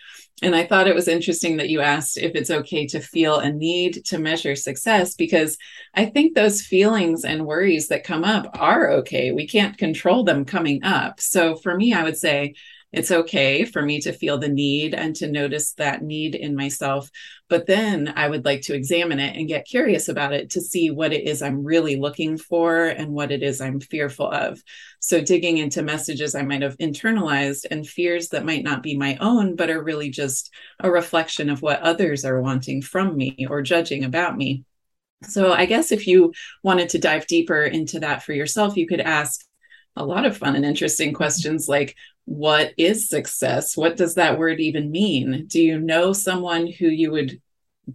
And 0.43 0.55
I 0.55 0.67
thought 0.67 0.87
it 0.87 0.93
was 0.93 1.07
interesting 1.07 1.57
that 1.57 1.69
you 1.69 1.81
asked 1.81 2.17
if 2.17 2.35
it's 2.35 2.51
okay 2.51 2.85
to 2.87 2.99
feel 2.99 3.39
a 3.39 3.51
need 3.51 4.05
to 4.05 4.19
measure 4.19 4.55
success, 4.55 5.15
because 5.15 5.57
I 5.95 6.05
think 6.05 6.35
those 6.35 6.61
feelings 6.61 7.25
and 7.25 7.45
worries 7.47 7.87
that 7.87 8.03
come 8.03 8.23
up 8.23 8.55
are 8.59 8.91
okay. 8.97 9.31
We 9.31 9.47
can't 9.47 9.77
control 9.77 10.23
them 10.23 10.45
coming 10.45 10.83
up. 10.83 11.19
So 11.19 11.55
for 11.55 11.75
me, 11.75 11.93
I 11.93 12.03
would 12.03 12.17
say, 12.17 12.53
it's 12.93 13.11
okay 13.11 13.65
for 13.65 13.81
me 13.81 13.99
to 14.01 14.13
feel 14.13 14.37
the 14.37 14.47
need 14.47 14.93
and 14.93 15.13
to 15.17 15.29
notice 15.29 15.73
that 15.73 16.01
need 16.01 16.35
in 16.35 16.55
myself. 16.55 17.09
But 17.49 17.65
then 17.65 18.13
I 18.15 18.29
would 18.29 18.45
like 18.45 18.61
to 18.63 18.75
examine 18.75 19.19
it 19.19 19.35
and 19.35 19.47
get 19.47 19.67
curious 19.67 20.07
about 20.07 20.33
it 20.33 20.51
to 20.51 20.61
see 20.61 20.89
what 20.89 21.11
it 21.11 21.27
is 21.27 21.41
I'm 21.41 21.65
really 21.65 21.97
looking 21.97 22.37
for 22.37 22.85
and 22.85 23.11
what 23.11 23.31
it 23.31 23.43
is 23.43 23.59
I'm 23.59 23.81
fearful 23.81 24.31
of. 24.31 24.61
So, 24.99 25.21
digging 25.21 25.57
into 25.57 25.83
messages 25.83 26.33
I 26.33 26.43
might 26.43 26.61
have 26.61 26.77
internalized 26.77 27.65
and 27.69 27.85
fears 27.85 28.29
that 28.29 28.45
might 28.45 28.63
not 28.63 28.83
be 28.83 28.97
my 28.97 29.17
own, 29.19 29.55
but 29.55 29.69
are 29.69 29.83
really 29.83 30.09
just 30.09 30.53
a 30.79 30.89
reflection 30.89 31.49
of 31.49 31.61
what 31.61 31.81
others 31.81 32.23
are 32.23 32.41
wanting 32.41 32.81
from 32.81 33.17
me 33.17 33.47
or 33.49 33.61
judging 33.61 34.05
about 34.05 34.37
me. 34.37 34.63
So, 35.23 35.51
I 35.51 35.65
guess 35.65 35.91
if 35.91 36.07
you 36.07 36.33
wanted 36.63 36.89
to 36.89 36.99
dive 36.99 37.27
deeper 37.27 37.63
into 37.63 37.99
that 37.99 38.23
for 38.23 38.33
yourself, 38.33 38.77
you 38.77 38.87
could 38.87 39.01
ask 39.01 39.41
a 39.97 40.05
lot 40.05 40.25
of 40.25 40.37
fun 40.37 40.55
and 40.55 40.63
interesting 40.63 41.13
questions 41.13 41.67
like 41.67 41.95
what 42.27 42.73
is 42.75 43.07
success? 43.07 43.77
What 43.77 43.95
does 43.95 44.15
that 44.15 44.37
word 44.37 44.59
even 44.59 44.91
mean? 44.91 45.45
Do 45.47 45.61
you 45.61 45.79
know 45.79 46.11
someone 46.11 46.67
who 46.67 46.87
you 46.87 47.09
would 47.11 47.41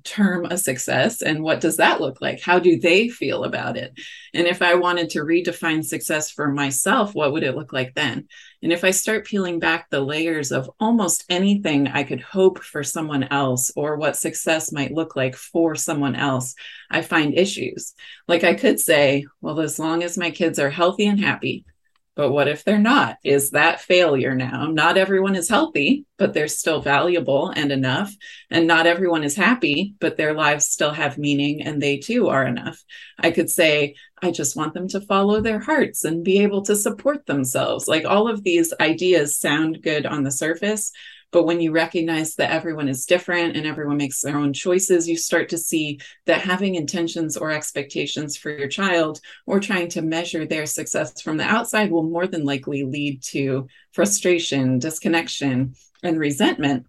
term 0.04 0.46
a 0.46 0.56
success? 0.56 1.20
And 1.20 1.42
what 1.42 1.60
does 1.60 1.76
that 1.76 2.00
look 2.00 2.22
like? 2.22 2.40
How 2.40 2.58
do 2.58 2.80
they 2.80 3.10
feel 3.10 3.44
about 3.44 3.76
it? 3.76 3.92
And 4.32 4.46
if 4.46 4.62
i 4.62 4.74
wanted 4.74 5.10
to 5.10 5.18
redefine 5.18 5.84
success 5.84 6.30
for 6.30 6.48
myself 6.48 7.14
what 7.14 7.32
would 7.32 7.42
it 7.42 7.54
look 7.54 7.74
like 7.74 7.94
then? 7.94 8.26
And 8.62 8.72
if 8.72 8.84
i 8.84 8.90
start 8.90 9.26
peeling 9.26 9.58
back 9.58 9.90
the 9.90 10.00
layers 10.00 10.50
of 10.50 10.70
almost 10.80 11.26
anything 11.28 11.88
i 11.88 12.02
could 12.02 12.22
hope 12.22 12.58
for 12.64 12.82
someone 12.82 13.24
else 13.24 13.70
or 13.76 13.98
what 13.98 14.16
success 14.16 14.72
might 14.72 14.94
look 14.94 15.14
like 15.14 15.36
for 15.36 15.74
someone 15.74 16.16
else 16.16 16.54
i 16.90 17.02
find 17.02 17.34
issues. 17.34 17.92
Like 18.26 18.44
i 18.44 18.54
could 18.54 18.80
say 18.80 19.26
well 19.42 19.60
as 19.60 19.78
long 19.78 20.02
as 20.02 20.16
my 20.16 20.30
kids 20.30 20.58
are 20.58 20.70
healthy 20.70 21.04
and 21.04 21.20
happy 21.20 21.66
but 22.14 22.30
what 22.30 22.46
if 22.46 22.62
they're 22.62 22.78
not? 22.78 23.16
Is 23.24 23.50
that 23.50 23.80
failure 23.80 24.34
now? 24.34 24.66
Not 24.66 24.98
everyone 24.98 25.34
is 25.34 25.48
healthy, 25.48 26.04
but 26.18 26.34
they're 26.34 26.48
still 26.48 26.82
valuable 26.82 27.48
and 27.48 27.72
enough. 27.72 28.14
And 28.50 28.66
not 28.66 28.86
everyone 28.86 29.24
is 29.24 29.34
happy, 29.34 29.94
but 29.98 30.16
their 30.18 30.34
lives 30.34 30.66
still 30.66 30.92
have 30.92 31.16
meaning 31.16 31.62
and 31.62 31.80
they 31.80 31.98
too 31.98 32.28
are 32.28 32.46
enough. 32.46 32.82
I 33.18 33.30
could 33.30 33.48
say, 33.48 33.94
I 34.20 34.30
just 34.30 34.56
want 34.56 34.74
them 34.74 34.88
to 34.88 35.00
follow 35.00 35.40
their 35.40 35.58
hearts 35.58 36.04
and 36.04 36.22
be 36.22 36.42
able 36.42 36.62
to 36.62 36.76
support 36.76 37.24
themselves. 37.24 37.88
Like 37.88 38.04
all 38.04 38.28
of 38.28 38.44
these 38.44 38.74
ideas 38.78 39.38
sound 39.38 39.82
good 39.82 40.04
on 40.04 40.22
the 40.22 40.30
surface, 40.30 40.92
but 41.32 41.44
when 41.44 41.60
you 41.60 41.72
recognize 41.72 42.34
that 42.36 42.52
everyone 42.52 42.88
is 42.88 43.06
different 43.06 43.56
and 43.56 43.66
everyone 43.66 43.96
makes 43.96 44.20
their 44.20 44.36
own 44.36 44.52
choices, 44.52 45.08
you 45.08 45.16
start 45.16 45.48
to 45.48 45.58
see 45.58 45.98
that 46.26 46.42
having 46.42 46.74
intentions 46.74 47.36
or 47.36 47.50
expectations 47.50 48.36
for 48.36 48.50
your 48.50 48.68
child 48.68 49.18
or 49.46 49.58
trying 49.58 49.88
to 49.88 50.02
measure 50.02 50.46
their 50.46 50.66
success 50.66 51.20
from 51.20 51.38
the 51.38 51.44
outside 51.44 51.90
will 51.90 52.02
more 52.02 52.26
than 52.26 52.44
likely 52.44 52.84
lead 52.84 53.22
to 53.22 53.66
frustration, 53.92 54.78
disconnection, 54.78 55.74
and 56.02 56.18
resentment 56.18 56.86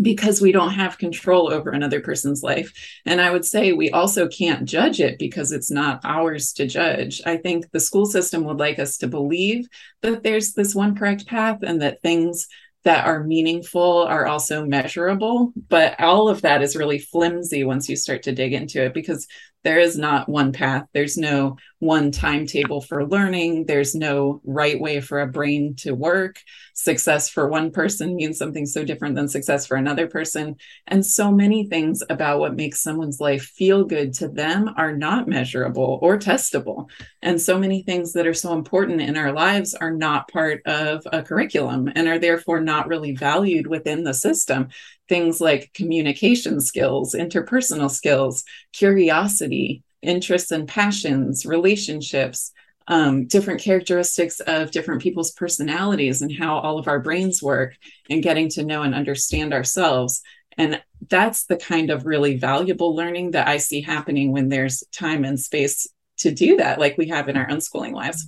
because 0.00 0.40
we 0.40 0.52
don't 0.52 0.72
have 0.72 0.98
control 0.98 1.52
over 1.52 1.70
another 1.70 2.00
person's 2.00 2.42
life. 2.42 2.72
And 3.06 3.20
I 3.20 3.30
would 3.30 3.44
say 3.44 3.72
we 3.72 3.90
also 3.90 4.28
can't 4.28 4.64
judge 4.64 5.00
it 5.00 5.18
because 5.18 5.52
it's 5.52 5.70
not 5.70 6.00
ours 6.04 6.52
to 6.54 6.66
judge. 6.66 7.22
I 7.24 7.36
think 7.36 7.70
the 7.70 7.80
school 7.80 8.06
system 8.06 8.44
would 8.44 8.58
like 8.58 8.78
us 8.78 8.98
to 8.98 9.08
believe 9.08 9.68
that 10.02 10.22
there's 10.22 10.54
this 10.54 10.74
one 10.74 10.96
correct 10.96 11.26
path 11.26 11.60
and 11.62 11.80
that 11.82 12.02
things 12.02 12.48
that 12.84 13.06
are 13.06 13.24
meaningful 13.24 14.04
are 14.04 14.26
also 14.26 14.64
measurable 14.64 15.52
but 15.68 15.98
all 16.00 16.28
of 16.28 16.42
that 16.42 16.62
is 16.62 16.76
really 16.76 16.98
flimsy 16.98 17.64
once 17.64 17.88
you 17.88 17.96
start 17.96 18.22
to 18.22 18.32
dig 18.32 18.52
into 18.52 18.82
it 18.84 18.94
because 18.94 19.26
there 19.64 19.80
is 19.80 19.98
not 19.98 20.28
one 20.28 20.52
path. 20.52 20.86
There's 20.92 21.16
no 21.16 21.56
one 21.78 22.10
timetable 22.10 22.80
for 22.80 23.06
learning. 23.06 23.66
There's 23.66 23.94
no 23.94 24.40
right 24.44 24.78
way 24.78 25.00
for 25.00 25.20
a 25.20 25.26
brain 25.26 25.74
to 25.76 25.92
work. 25.92 26.40
Success 26.74 27.28
for 27.28 27.48
one 27.48 27.70
person 27.70 28.14
means 28.16 28.38
something 28.38 28.66
so 28.66 28.84
different 28.84 29.16
than 29.16 29.28
success 29.28 29.66
for 29.66 29.76
another 29.76 30.06
person. 30.06 30.56
And 30.86 31.04
so 31.04 31.30
many 31.30 31.66
things 31.66 32.02
about 32.08 32.40
what 32.40 32.56
makes 32.56 32.82
someone's 32.82 33.20
life 33.20 33.42
feel 33.42 33.84
good 33.84 34.12
to 34.14 34.28
them 34.28 34.70
are 34.76 34.96
not 34.96 35.28
measurable 35.28 35.98
or 36.02 36.18
testable. 36.18 36.88
And 37.22 37.40
so 37.40 37.58
many 37.58 37.82
things 37.82 38.12
that 38.12 38.26
are 38.26 38.34
so 38.34 38.52
important 38.52 39.00
in 39.00 39.16
our 39.16 39.32
lives 39.32 39.74
are 39.74 39.92
not 39.92 40.28
part 40.28 40.62
of 40.66 41.06
a 41.12 41.22
curriculum 41.22 41.90
and 41.94 42.06
are 42.08 42.18
therefore 42.18 42.60
not 42.60 42.88
really 42.88 43.14
valued 43.14 43.66
within 43.66 44.04
the 44.04 44.14
system 44.14 44.68
things 45.08 45.40
like 45.40 45.72
communication 45.74 46.60
skills, 46.60 47.14
interpersonal 47.14 47.90
skills, 47.90 48.44
curiosity, 48.72 49.82
interests 50.02 50.50
and 50.50 50.68
passions, 50.68 51.46
relationships, 51.46 52.52
um, 52.88 53.26
different 53.26 53.60
characteristics 53.60 54.40
of 54.40 54.70
different 54.70 55.02
people's 55.02 55.32
personalities 55.32 56.20
and 56.20 56.32
how 56.32 56.58
all 56.58 56.78
of 56.78 56.88
our 56.88 57.00
brains 57.00 57.42
work, 57.42 57.76
and 58.10 58.22
getting 58.22 58.48
to 58.50 58.64
know 58.64 58.82
and 58.82 58.94
understand 58.94 59.54
ourselves. 59.54 60.22
And 60.56 60.82
that's 61.08 61.46
the 61.46 61.56
kind 61.56 61.90
of 61.90 62.06
really 62.06 62.36
valuable 62.36 62.94
learning 62.94 63.32
that 63.32 63.48
I 63.48 63.56
see 63.56 63.80
happening 63.80 64.32
when 64.32 64.48
there's 64.48 64.84
time 64.92 65.24
and 65.24 65.40
space 65.40 65.88
to 66.18 66.30
do 66.30 66.58
that, 66.58 66.78
like 66.78 66.96
we 66.96 67.08
have 67.08 67.28
in 67.28 67.36
our 67.36 67.46
unschooling 67.48 67.92
lives. 67.92 68.26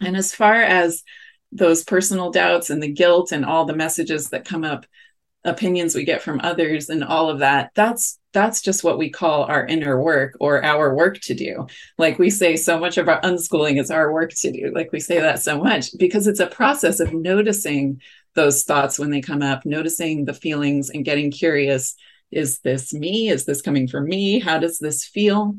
And 0.00 0.16
as 0.16 0.34
far 0.34 0.60
as 0.60 1.02
those 1.50 1.84
personal 1.84 2.30
doubts 2.30 2.68
and 2.70 2.82
the 2.82 2.92
guilt 2.92 3.32
and 3.32 3.44
all 3.44 3.64
the 3.64 3.74
messages 3.74 4.30
that 4.30 4.44
come 4.44 4.64
up 4.64 4.84
opinions 5.48 5.94
we 5.94 6.04
get 6.04 6.22
from 6.22 6.40
others 6.42 6.88
and 6.88 7.02
all 7.02 7.30
of 7.30 7.38
that 7.40 7.70
that's 7.74 8.18
that's 8.32 8.60
just 8.60 8.84
what 8.84 8.98
we 8.98 9.10
call 9.10 9.44
our 9.44 9.66
inner 9.66 10.00
work 10.00 10.36
or 10.38 10.62
our 10.62 10.94
work 10.94 11.18
to 11.20 11.34
do. 11.34 11.66
Like 11.96 12.18
we 12.18 12.30
say 12.30 12.56
so 12.56 12.78
much 12.78 12.98
of 12.98 13.08
our 13.08 13.20
unschooling 13.22 13.80
is 13.80 13.90
our 13.90 14.12
work 14.12 14.32
to 14.40 14.52
do. 14.52 14.70
Like 14.74 14.92
we 14.92 15.00
say 15.00 15.18
that 15.18 15.42
so 15.42 15.62
much 15.62 15.96
because 15.98 16.26
it's 16.26 16.40
a 16.40 16.46
process 16.46 17.00
of 17.00 17.12
noticing 17.12 18.00
those 18.34 18.64
thoughts 18.64 18.98
when 18.98 19.10
they 19.10 19.20
come 19.20 19.42
up 19.42 19.64
noticing 19.64 20.24
the 20.24 20.34
feelings 20.34 20.90
and 20.90 21.04
getting 21.04 21.30
curious. 21.30 21.94
Is 22.30 22.60
this 22.60 22.92
me? 22.92 23.28
Is 23.28 23.46
this 23.46 23.62
coming 23.62 23.88
from 23.88 24.04
me? 24.04 24.38
How 24.38 24.58
does 24.58 24.78
this 24.78 25.04
feel? 25.04 25.56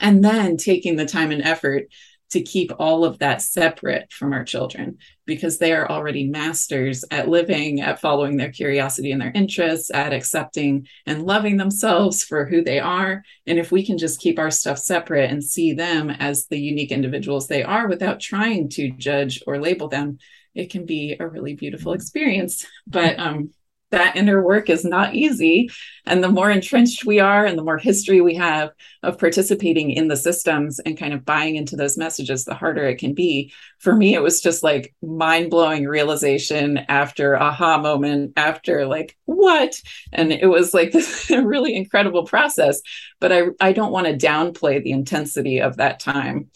And 0.00 0.22
then 0.22 0.58
taking 0.58 0.96
the 0.96 1.06
time 1.06 1.32
and 1.32 1.42
effort 1.42 1.86
to 2.30 2.42
keep 2.42 2.72
all 2.78 3.04
of 3.04 3.18
that 3.18 3.40
separate 3.40 4.12
from 4.12 4.32
our 4.32 4.44
children 4.44 4.98
because 5.26 5.58
they 5.58 5.72
are 5.72 5.88
already 5.90 6.26
masters 6.28 7.04
at 7.10 7.28
living, 7.28 7.80
at 7.80 8.00
following 8.00 8.36
their 8.36 8.50
curiosity 8.50 9.12
and 9.12 9.20
their 9.20 9.32
interests, 9.34 9.90
at 9.92 10.12
accepting 10.12 10.86
and 11.06 11.24
loving 11.24 11.56
themselves 11.56 12.22
for 12.24 12.44
who 12.44 12.62
they 12.62 12.78
are. 12.78 13.22
And 13.46 13.58
if 13.58 13.70
we 13.70 13.84
can 13.84 13.98
just 13.98 14.20
keep 14.20 14.38
our 14.38 14.50
stuff 14.50 14.78
separate 14.78 15.30
and 15.30 15.42
see 15.42 15.72
them 15.72 16.10
as 16.10 16.46
the 16.46 16.58
unique 16.58 16.92
individuals 16.92 17.46
they 17.46 17.62
are 17.62 17.88
without 17.88 18.20
trying 18.20 18.68
to 18.70 18.90
judge 18.90 19.42
or 19.46 19.60
label 19.60 19.88
them, 19.88 20.18
it 20.54 20.70
can 20.70 20.86
be 20.86 21.16
a 21.18 21.28
really 21.28 21.54
beautiful 21.54 21.92
experience. 21.92 22.66
But 22.86 23.18
um, 23.18 23.50
that 23.96 24.14
inner 24.14 24.42
work 24.42 24.68
is 24.68 24.84
not 24.84 25.14
easy. 25.14 25.70
And 26.04 26.22
the 26.22 26.28
more 26.28 26.50
entrenched 26.50 27.06
we 27.06 27.18
are 27.18 27.46
and 27.46 27.58
the 27.58 27.64
more 27.64 27.78
history 27.78 28.20
we 28.20 28.34
have 28.34 28.70
of 29.02 29.18
participating 29.18 29.90
in 29.90 30.08
the 30.08 30.18
systems 30.18 30.78
and 30.80 30.98
kind 30.98 31.14
of 31.14 31.24
buying 31.24 31.56
into 31.56 31.76
those 31.76 31.96
messages, 31.96 32.44
the 32.44 32.54
harder 32.54 32.84
it 32.84 32.98
can 32.98 33.14
be. 33.14 33.54
For 33.78 33.96
me, 33.96 34.14
it 34.14 34.22
was 34.22 34.42
just 34.42 34.62
like 34.62 34.94
mind 35.02 35.50
blowing 35.50 35.86
realization 35.86 36.76
after 36.88 37.40
aha 37.40 37.78
moment, 37.78 38.34
after 38.36 38.86
like, 38.86 39.16
what? 39.24 39.80
And 40.12 40.30
it 40.30 40.50
was 40.50 40.74
like 40.74 40.92
this 40.92 41.30
really 41.30 41.74
incredible 41.74 42.26
process. 42.26 42.82
But 43.18 43.32
I, 43.32 43.42
I 43.60 43.72
don't 43.72 43.92
want 43.92 44.08
to 44.08 44.26
downplay 44.26 44.82
the 44.82 44.92
intensity 44.92 45.62
of 45.62 45.78
that 45.78 46.00
time. 46.00 46.50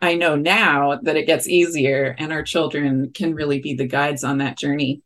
I 0.00 0.14
know 0.14 0.34
now 0.34 0.98
that 1.02 1.16
it 1.16 1.26
gets 1.26 1.46
easier 1.46 2.16
and 2.18 2.32
our 2.32 2.42
children 2.42 3.10
can 3.12 3.34
really 3.34 3.60
be 3.60 3.74
the 3.74 3.86
guides 3.86 4.24
on 4.24 4.38
that 4.38 4.56
journey 4.56 5.02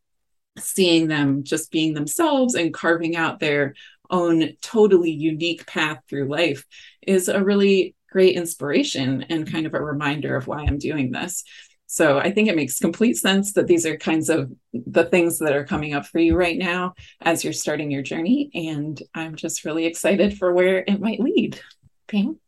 seeing 0.62 1.08
them 1.08 1.44
just 1.44 1.70
being 1.70 1.94
themselves 1.94 2.54
and 2.54 2.74
carving 2.74 3.16
out 3.16 3.40
their 3.40 3.74
own 4.10 4.52
totally 4.60 5.10
unique 5.10 5.66
path 5.66 5.98
through 6.08 6.28
life 6.28 6.66
is 7.02 7.28
a 7.28 7.42
really 7.42 7.94
great 8.10 8.36
inspiration 8.36 9.24
and 9.28 9.50
kind 9.50 9.66
of 9.66 9.74
a 9.74 9.82
reminder 9.82 10.36
of 10.36 10.46
why 10.46 10.62
I'm 10.62 10.78
doing 10.78 11.12
this. 11.12 11.44
So 11.86 12.18
I 12.18 12.30
think 12.30 12.48
it 12.48 12.54
makes 12.54 12.78
complete 12.78 13.16
sense 13.16 13.54
that 13.54 13.66
these 13.66 13.84
are 13.84 13.96
kinds 13.96 14.28
of 14.28 14.52
the 14.72 15.04
things 15.04 15.40
that 15.40 15.56
are 15.56 15.64
coming 15.64 15.92
up 15.92 16.06
for 16.06 16.20
you 16.20 16.36
right 16.36 16.56
now 16.56 16.94
as 17.20 17.42
you're 17.42 17.52
starting 17.52 17.90
your 17.90 18.02
journey. 18.02 18.48
And 18.54 19.00
I'm 19.12 19.34
just 19.34 19.64
really 19.64 19.86
excited 19.86 20.38
for 20.38 20.52
where 20.52 20.84
it 20.86 21.00
might 21.00 21.18
lead. 21.18 21.60
Pam? 22.06 22.38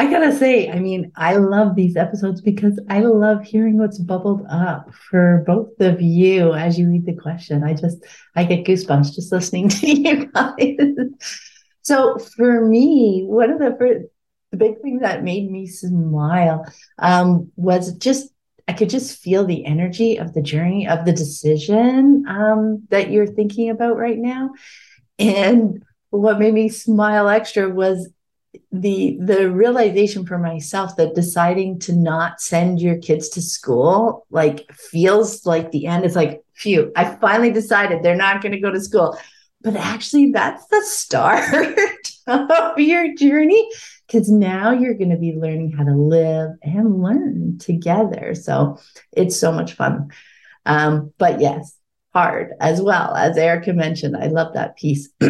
I 0.00 0.10
gotta 0.10 0.34
say, 0.34 0.70
I 0.70 0.78
mean, 0.78 1.12
I 1.14 1.36
love 1.36 1.76
these 1.76 1.94
episodes 1.94 2.40
because 2.40 2.80
I 2.88 3.00
love 3.00 3.44
hearing 3.44 3.76
what's 3.76 3.98
bubbled 3.98 4.46
up 4.48 4.94
for 4.94 5.44
both 5.46 5.78
of 5.78 6.00
you 6.00 6.54
as 6.54 6.78
you 6.78 6.88
read 6.88 7.04
the 7.04 7.12
question. 7.12 7.62
I 7.62 7.74
just, 7.74 7.98
I 8.34 8.44
get 8.44 8.64
goosebumps 8.64 9.14
just 9.14 9.30
listening 9.30 9.68
to 9.68 9.86
you 9.86 10.24
guys. 10.24 10.78
so 11.82 12.16
for 12.16 12.66
me, 12.66 13.24
one 13.26 13.50
of 13.50 13.58
the 13.58 13.76
first, 13.78 14.06
the 14.52 14.56
big 14.56 14.80
thing 14.80 15.00
that 15.00 15.22
made 15.22 15.50
me 15.50 15.66
smile 15.66 16.64
um, 16.98 17.52
was 17.56 17.92
just 17.98 18.32
I 18.66 18.72
could 18.72 18.88
just 18.88 19.20
feel 19.20 19.44
the 19.44 19.66
energy 19.66 20.16
of 20.16 20.32
the 20.32 20.40
journey 20.40 20.88
of 20.88 21.04
the 21.04 21.12
decision 21.12 22.24
um, 22.26 22.86
that 22.88 23.10
you're 23.10 23.26
thinking 23.26 23.68
about 23.68 23.98
right 23.98 24.16
now, 24.16 24.52
and 25.18 25.84
what 26.08 26.38
made 26.38 26.54
me 26.54 26.70
smile 26.70 27.28
extra 27.28 27.68
was 27.68 28.08
the 28.72 29.16
the 29.20 29.50
realization 29.50 30.26
for 30.26 30.38
myself 30.38 30.96
that 30.96 31.14
deciding 31.14 31.78
to 31.78 31.92
not 31.92 32.40
send 32.40 32.80
your 32.80 32.98
kids 32.98 33.28
to 33.28 33.42
school 33.42 34.26
like 34.30 34.70
feels 34.72 35.46
like 35.46 35.70
the 35.70 35.86
end. 35.86 36.04
It's 36.04 36.16
like 36.16 36.42
phew 36.54 36.92
i 36.94 37.04
finally 37.16 37.50
decided 37.50 38.02
they're 38.02 38.14
not 38.14 38.42
going 38.42 38.52
to 38.52 38.60
go 38.60 38.70
to 38.70 38.80
school. 38.80 39.16
But 39.62 39.76
actually 39.76 40.32
that's 40.32 40.66
the 40.66 40.82
start 40.84 41.78
of 42.26 42.78
your 42.78 43.14
journey 43.14 43.68
because 44.06 44.30
now 44.30 44.72
you're 44.72 44.94
going 44.94 45.10
to 45.10 45.16
be 45.16 45.34
learning 45.34 45.72
how 45.72 45.84
to 45.84 45.94
live 45.94 46.52
and 46.62 47.02
learn 47.02 47.58
together. 47.58 48.34
So 48.34 48.78
it's 49.12 49.36
so 49.36 49.52
much 49.52 49.74
fun. 49.74 50.10
Um, 50.66 51.12
but 51.18 51.40
yes 51.40 51.76
hard 52.12 52.54
as 52.60 52.82
well. 52.82 53.14
As 53.14 53.36
erica 53.36 53.72
mentioned 53.72 54.16
i 54.16 54.26
love 54.26 54.54
that 54.54 54.76
piece 54.76 55.08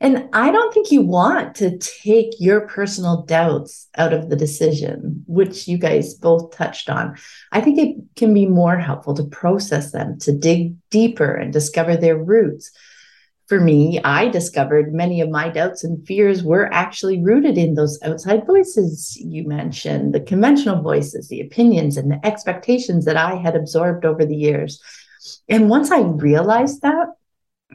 And 0.00 0.28
I 0.32 0.52
don't 0.52 0.72
think 0.72 0.92
you 0.92 1.02
want 1.02 1.56
to 1.56 1.76
take 1.78 2.34
your 2.38 2.68
personal 2.68 3.22
doubts 3.22 3.88
out 3.96 4.12
of 4.12 4.30
the 4.30 4.36
decision, 4.36 5.24
which 5.26 5.66
you 5.66 5.76
guys 5.76 6.14
both 6.14 6.52
touched 6.52 6.88
on. 6.88 7.16
I 7.50 7.60
think 7.60 7.78
it 7.78 7.96
can 8.14 8.32
be 8.32 8.46
more 8.46 8.78
helpful 8.78 9.14
to 9.14 9.24
process 9.24 9.90
them, 9.90 10.18
to 10.20 10.32
dig 10.32 10.76
deeper 10.90 11.34
and 11.34 11.52
discover 11.52 11.96
their 11.96 12.16
roots. 12.16 12.70
For 13.48 13.58
me, 13.58 13.98
I 14.04 14.28
discovered 14.28 14.92
many 14.92 15.20
of 15.20 15.30
my 15.30 15.48
doubts 15.48 15.82
and 15.82 16.06
fears 16.06 16.44
were 16.44 16.72
actually 16.72 17.20
rooted 17.20 17.56
in 17.56 17.74
those 17.74 17.98
outside 18.04 18.46
voices 18.46 19.16
you 19.16 19.48
mentioned, 19.48 20.14
the 20.14 20.20
conventional 20.20 20.82
voices, 20.82 21.28
the 21.28 21.40
opinions, 21.40 21.96
and 21.96 22.10
the 22.10 22.24
expectations 22.24 23.06
that 23.06 23.16
I 23.16 23.36
had 23.36 23.56
absorbed 23.56 24.04
over 24.04 24.24
the 24.24 24.36
years. 24.36 24.80
And 25.48 25.70
once 25.70 25.90
I 25.90 26.00
realized 26.00 26.82
that, 26.82 27.08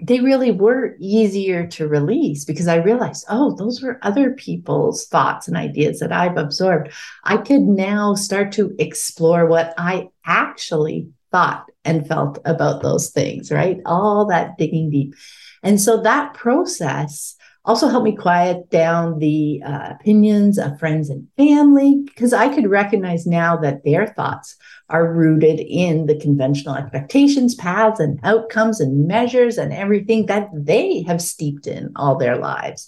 they 0.01 0.19
really 0.19 0.51
were 0.51 0.95
easier 0.99 1.67
to 1.67 1.87
release 1.87 2.45
because 2.45 2.67
I 2.67 2.77
realized, 2.77 3.25
oh, 3.29 3.55
those 3.55 3.81
were 3.81 3.99
other 4.01 4.31
people's 4.31 5.05
thoughts 5.05 5.47
and 5.47 5.55
ideas 5.55 5.99
that 5.99 6.11
I've 6.11 6.37
absorbed. 6.37 6.91
I 7.23 7.37
could 7.37 7.61
now 7.61 8.15
start 8.15 8.51
to 8.53 8.75
explore 8.79 9.45
what 9.45 9.73
I 9.77 10.09
actually 10.25 11.09
thought 11.31 11.69
and 11.85 12.07
felt 12.07 12.39
about 12.45 12.81
those 12.81 13.11
things, 13.11 13.51
right? 13.51 13.79
All 13.85 14.25
that 14.27 14.57
digging 14.57 14.89
deep. 14.89 15.15
And 15.61 15.79
so 15.79 16.01
that 16.01 16.33
process 16.33 17.35
also 17.65 17.87
helped 17.87 18.05
me 18.05 18.15
quiet 18.15 18.69
down 18.69 19.19
the 19.19 19.61
uh, 19.65 19.89
opinions 19.91 20.57
of 20.57 20.77
friends 20.79 21.09
and 21.09 21.27
family 21.37 22.01
because 22.05 22.33
I 22.33 22.53
could 22.53 22.67
recognize 22.69 23.25
now 23.25 23.55
that 23.57 23.83
their 23.83 24.07
thoughts 24.07 24.57
are 24.89 25.13
rooted 25.13 25.59
in 25.59 26.05
the 26.05 26.19
conventional 26.19 26.75
expectations, 26.75 27.55
paths, 27.55 27.99
and 27.99 28.19
outcomes 28.23 28.81
and 28.81 29.07
measures 29.07 29.57
and 29.57 29.71
everything 29.71 30.25
that 30.25 30.49
they 30.53 31.03
have 31.03 31.21
steeped 31.21 31.67
in 31.67 31.91
all 31.95 32.17
their 32.17 32.37
lives. 32.37 32.87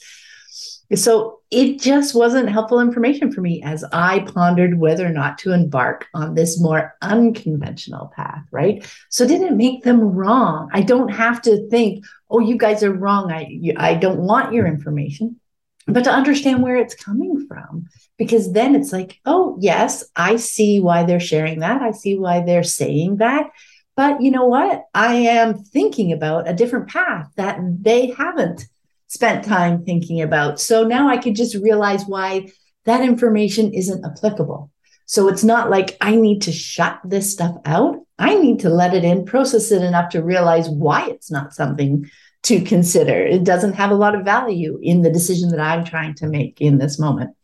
So 0.94 1.40
it 1.50 1.80
just 1.80 2.14
wasn't 2.14 2.50
helpful 2.50 2.80
information 2.80 3.32
for 3.32 3.42
me 3.42 3.64
as 3.64 3.84
I 3.92 4.20
pondered 4.20 4.78
whether 4.78 5.06
or 5.06 5.12
not 5.12 5.38
to 5.40 5.54
embark 5.54 6.08
on 6.14 6.36
this 6.36 6.60
more 6.60 6.94
unconventional 7.02 8.12
path, 8.16 8.44
right? 8.52 8.86
So 9.10 9.28
did 9.28 9.42
it 9.42 9.54
make 9.54 9.84
them 9.84 10.00
wrong? 10.00 10.70
I 10.74 10.82
don't 10.82 11.10
have 11.10 11.42
to 11.44 11.68
think, 11.70 12.06
oh, 12.30 12.40
you 12.40 12.58
guys 12.58 12.84
are 12.84 12.94
wrong. 12.94 13.32
I, 13.32 13.74
I 13.78 13.96
don't 13.96 14.20
want 14.20 14.54
your 14.54 14.68
information, 14.68 15.40
but 15.88 16.04
to 16.04 16.12
understand 16.12 16.62
where 16.62 16.78
it's 16.78 16.96
coming 16.96 17.48
from. 17.48 17.88
Because 18.18 18.54
then 18.54 18.76
it's 18.76 18.94
like, 18.94 19.20
oh, 19.26 19.58
yes, 19.60 20.06
I 20.16 20.38
see 20.38 20.80
why 20.80 21.04
they're 21.04 21.20
sharing 21.20 21.60
that. 21.60 21.82
I 21.82 21.92
see 21.92 22.18
why 22.18 22.42
they're 22.42 22.64
saying 22.64 23.18
that. 23.18 23.50
But 23.98 24.22
you 24.22 24.32
know 24.32 24.46
what? 24.46 24.86
I 24.94 25.16
am 25.16 25.64
thinking 25.64 26.12
about 26.12 26.50
a 26.50 26.54
different 26.54 26.90
path 26.90 27.30
that 27.38 27.60
they 27.62 28.08
haven't 28.08 28.68
spent 29.08 29.46
time 29.46 29.84
thinking 29.84 30.22
about. 30.22 30.60
So 30.60 30.84
now 30.84 31.10
I 31.10 31.18
could 31.18 31.36
just 31.36 31.56
realize 31.56 32.06
why 32.06 32.50
that 32.86 33.02
information 33.02 33.74
isn't 33.74 34.06
applicable. 34.06 34.72
So 35.06 35.28
it's 35.28 35.44
not 35.44 35.70
like 35.70 35.98
I 36.02 36.16
need 36.16 36.44
to 36.44 36.52
shut 36.52 37.00
this 37.04 37.32
stuff 37.32 37.56
out. 37.66 37.98
I 38.18 38.36
need 38.36 38.62
to 38.62 38.70
let 38.70 38.94
it 38.94 39.04
in, 39.04 39.26
process 39.26 39.72
it 39.72 39.84
enough 39.84 40.10
to 40.12 40.24
realize 40.24 40.70
why 40.70 41.08
it's 41.08 41.30
not 41.30 41.54
something 41.54 42.10
to 42.44 42.62
consider. 42.62 43.14
It 43.14 43.44
doesn't 43.44 43.74
have 43.74 43.92
a 43.92 43.96
lot 43.96 44.16
of 44.16 44.26
value 44.26 44.80
in 44.82 45.02
the 45.02 45.12
decision 45.12 45.50
that 45.50 45.60
I'm 45.60 45.84
trying 45.84 46.16
to 46.16 46.28
make 46.28 46.62
in 46.62 46.78
this 46.78 47.00
moment. 47.00 47.36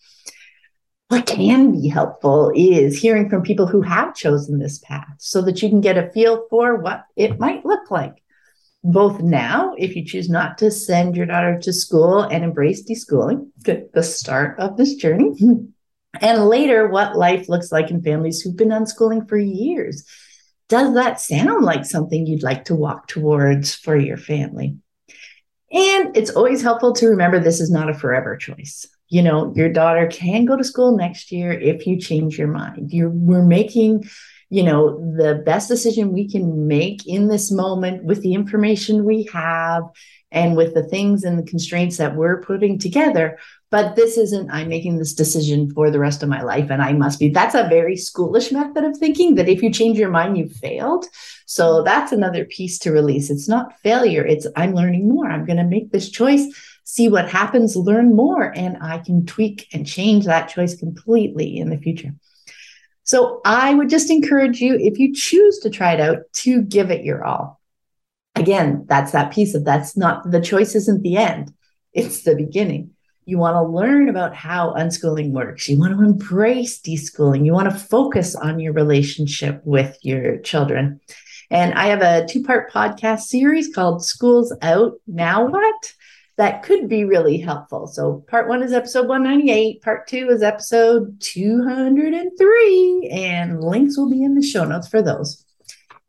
What 1.10 1.26
can 1.26 1.74
be 1.74 1.90
helpful 1.90 2.52
is 2.56 2.98
hearing 2.98 3.30
from 3.30 3.44
people 3.44 3.68
who 3.68 3.82
have 3.82 4.16
chosen 4.16 4.60
this 4.60 4.80
path 4.80 5.16
so 5.18 5.42
that 5.42 5.62
you 5.62 5.70
can 5.70 5.82
get 5.82 5.98
a 5.98 6.10
feel 6.12 6.46
for 6.50 6.78
what 6.78 7.04
it 7.18 7.40
might 7.40 7.66
look 7.66 7.92
like 7.92 8.21
both 8.84 9.22
now, 9.22 9.76
if 9.78 9.96
you 9.96 10.04
choose 10.04 10.30
not 10.30 10.58
to 10.58 10.72
send 10.72 11.16
your 11.16 11.28
daughter 11.28 11.60
to 11.60 11.74
school 11.74 12.22
and 12.22 12.44
embrace 12.44 12.84
deschooling, 12.90 13.50
the 13.64 14.04
start 14.04 14.60
of 14.60 14.78
this 14.78 14.96
journey, 14.96 15.30
mm-hmm. 15.30 15.66
and 16.20 16.46
later, 16.46 16.88
what 16.88 17.16
life 17.16 17.48
looks 17.48 17.72
like 17.72 17.92
in 17.92 18.02
families 18.02 18.42
who've 18.42 18.58
been 18.58 18.70
unschooling 18.70 19.30
for 19.30 19.38
years. 19.38 20.08
Does 20.68 20.94
that 20.96 21.20
sound 21.20 21.64
like 21.64 21.86
something 21.86 22.26
you'd 22.26 22.44
like 22.44 22.66
to 22.66 22.76
walk 22.76 23.08
towards 23.08 23.76
for 23.76 23.96
your 23.96 24.18
family? 24.18 24.78
And 25.72 26.16
it's 26.18 26.32
always 26.32 26.62
helpful 26.62 26.94
to 26.94 27.08
remember 27.08 27.40
this 27.40 27.62
is 27.62 27.72
not 27.72 27.90
a 27.90 27.94
forever 27.94 28.36
choice. 28.36 28.86
You 29.10 29.22
know, 29.22 29.54
your 29.56 29.70
daughter 29.70 30.08
can 30.08 30.46
go 30.46 30.56
to 30.56 30.64
school 30.64 30.98
next 30.98 31.32
year 31.32 31.52
if 31.52 31.86
you 31.86 32.00
change 32.00 32.38
your 32.38 32.48
mind. 32.48 32.92
You're 32.92 33.10
we're 33.10 33.44
making 33.44 34.10
you 34.52 34.62
know 34.62 35.00
the 35.16 35.42
best 35.46 35.70
decision 35.70 36.12
we 36.12 36.28
can 36.28 36.68
make 36.68 37.08
in 37.08 37.30
this 37.30 37.50
moment 37.52 38.04
with 38.04 38.22
the 38.22 38.34
information 38.34 39.06
we 39.06 39.24
have 39.32 39.84
and 40.30 40.58
with 40.58 40.74
the 40.74 40.84
things 40.84 41.24
and 41.24 41.40
the 41.40 41.50
constraints 41.50 41.98
that 41.98 42.16
we're 42.16 42.42
putting 42.42 42.78
together. 42.78 43.40
But 43.70 43.96
this 43.96 44.18
isn't 44.18 44.52
i'm 44.52 44.68
making 44.68 44.98
this 44.98 45.14
decision 45.14 45.72
for 45.74 45.90
the 45.90 46.00
rest 46.00 46.22
of 46.22 46.28
my 46.28 46.42
life 46.44 46.70
and 46.70 46.82
i 46.82 46.92
must 46.92 47.18
be. 47.18 47.30
That's 47.30 47.56
a 47.56 47.70
very 47.70 47.96
schoolish 47.96 48.52
method 48.52 48.84
of 48.84 48.98
thinking 48.98 49.36
that 49.36 49.48
if 49.48 49.64
you 49.64 49.72
change 49.72 49.98
your 49.98 50.10
mind 50.10 50.38
you've 50.38 50.52
failed. 50.52 51.06
So 51.46 51.82
that's 51.82 52.12
another 52.12 52.44
piece 52.44 52.78
to 52.80 52.92
release. 52.92 53.30
It's 53.30 53.48
not 53.48 53.80
failure. 53.80 54.26
It's 54.26 54.48
i'm 54.58 54.74
learning 54.74 55.08
more. 55.08 55.28
I'm 55.28 55.46
going 55.46 55.64
to 55.64 55.76
make 55.76 55.92
this 55.92 56.10
choice 56.10 56.46
see 56.84 57.08
what 57.08 57.30
happens 57.30 57.78
learn 57.78 58.14
more 58.16 58.52
and 58.58 58.76
i 58.82 58.98
can 58.98 59.26
tweak 59.26 59.68
and 59.72 59.88
change 59.88 60.26
that 60.26 60.50
choice 60.50 60.76
completely 60.76 61.58
in 61.58 61.70
the 61.70 61.78
future 61.78 62.14
so 63.04 63.42
I 63.46 63.74
would 63.74 63.90
just 63.90 64.10
encourage 64.10 64.62
you, 64.62 64.76
if 64.76 65.00
you 65.00 65.14
choose 65.14 65.60
to 65.60 65.70
try 65.70 65.94
it 65.94 66.00
out, 66.00 66.20
to 66.34 66.62
give 66.62 66.92
it 66.92 67.04
your 67.04 67.24
all. 67.24 67.60
Again, 68.36 68.86
that's 68.88 69.12
that 69.12 69.34
piece 69.34 69.56
of 69.56 69.66
that's 69.66 69.98
not 69.98 70.30
the 70.30 70.42
choice 70.42 70.76
isn't 70.76 71.02
the 71.04 71.18
end, 71.18 71.54
it's 71.94 72.24
the 72.24 72.36
beginning. 72.36 72.92
You 73.26 73.38
want 73.38 73.56
to 73.56 73.64
learn 73.64 74.10
about 74.10 74.36
how 74.36 74.74
unschooling 74.74 75.32
works. 75.32 75.70
You 75.70 75.78
want 75.78 75.94
to 75.98 76.04
embrace 76.04 76.82
deschooling. 76.82 77.46
You 77.46 77.54
want 77.54 77.70
to 77.70 77.78
focus 77.78 78.36
on 78.36 78.60
your 78.60 78.74
relationship 78.74 79.62
with 79.64 79.98
your 80.02 80.38
children. 80.40 81.00
And 81.52 81.74
I 81.74 81.88
have 81.88 82.02
a 82.02 82.26
two 82.26 82.44
part 82.44 82.72
podcast 82.72 83.22
series 83.22 83.74
called 83.74 84.04
Schools 84.04 84.56
Out 84.62 84.94
Now 85.06 85.46
What? 85.46 85.94
That 86.42 86.64
could 86.64 86.90
be 86.90 87.06
really 87.06 87.38
helpful. 87.38 87.86
So, 87.86 88.26
part 88.28 88.48
one 88.50 88.64
is 88.64 88.74
episode 88.74 89.08
198, 89.08 89.84
part 89.84 90.08
two 90.08 90.28
is 90.30 90.42
episode 90.42 91.22
203, 91.22 93.10
and 93.12 93.64
links 93.64 93.96
will 93.96 94.10
be 94.10 94.24
in 94.24 94.34
the 94.34 94.42
show 94.42 94.66
notes 94.66 94.88
for 94.88 95.04
those. 95.04 95.46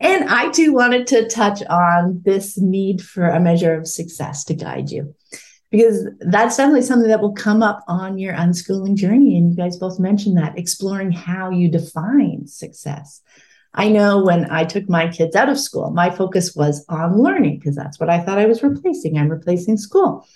And 0.01 0.31
I 0.31 0.51
too 0.51 0.73
wanted 0.73 1.07
to 1.09 1.29
touch 1.29 1.63
on 1.65 2.23
this 2.25 2.57
need 2.57 3.03
for 3.03 3.27
a 3.27 3.39
measure 3.39 3.75
of 3.75 3.87
success 3.87 4.45
to 4.45 4.55
guide 4.55 4.91
you, 4.91 5.15
because 5.71 6.09
that's 6.21 6.57
definitely 6.57 6.81
something 6.81 7.11
that 7.11 7.21
will 7.21 7.35
come 7.35 7.63
up 7.63 7.85
on 7.87 8.17
your 8.17 8.33
unschooling 8.33 8.95
journey. 8.95 9.37
And 9.37 9.51
you 9.51 9.57
guys 9.57 9.77
both 9.77 10.01
mentioned 10.01 10.39
that 10.39 10.57
exploring 10.57 11.13
how 11.13 11.51
you 11.51 11.71
define 11.71 12.47
success. 12.47 13.21
I 13.75 13.89
know 13.89 14.23
when 14.23 14.51
I 14.51 14.65
took 14.65 14.89
my 14.89 15.09
kids 15.09 15.35
out 15.35 15.49
of 15.49 15.59
school, 15.59 15.91
my 15.91 16.11
focus 16.11 16.55
was 16.55 16.85
on 16.89 17.23
learning 17.23 17.59
because 17.59 17.75
that's 17.75 17.99
what 17.99 18.11
I 18.11 18.21
thought 18.21 18.39
I 18.39 18.47
was 18.47 18.63
replacing. 18.63 19.17
I'm 19.17 19.31
replacing 19.31 19.79
school. 19.79 20.27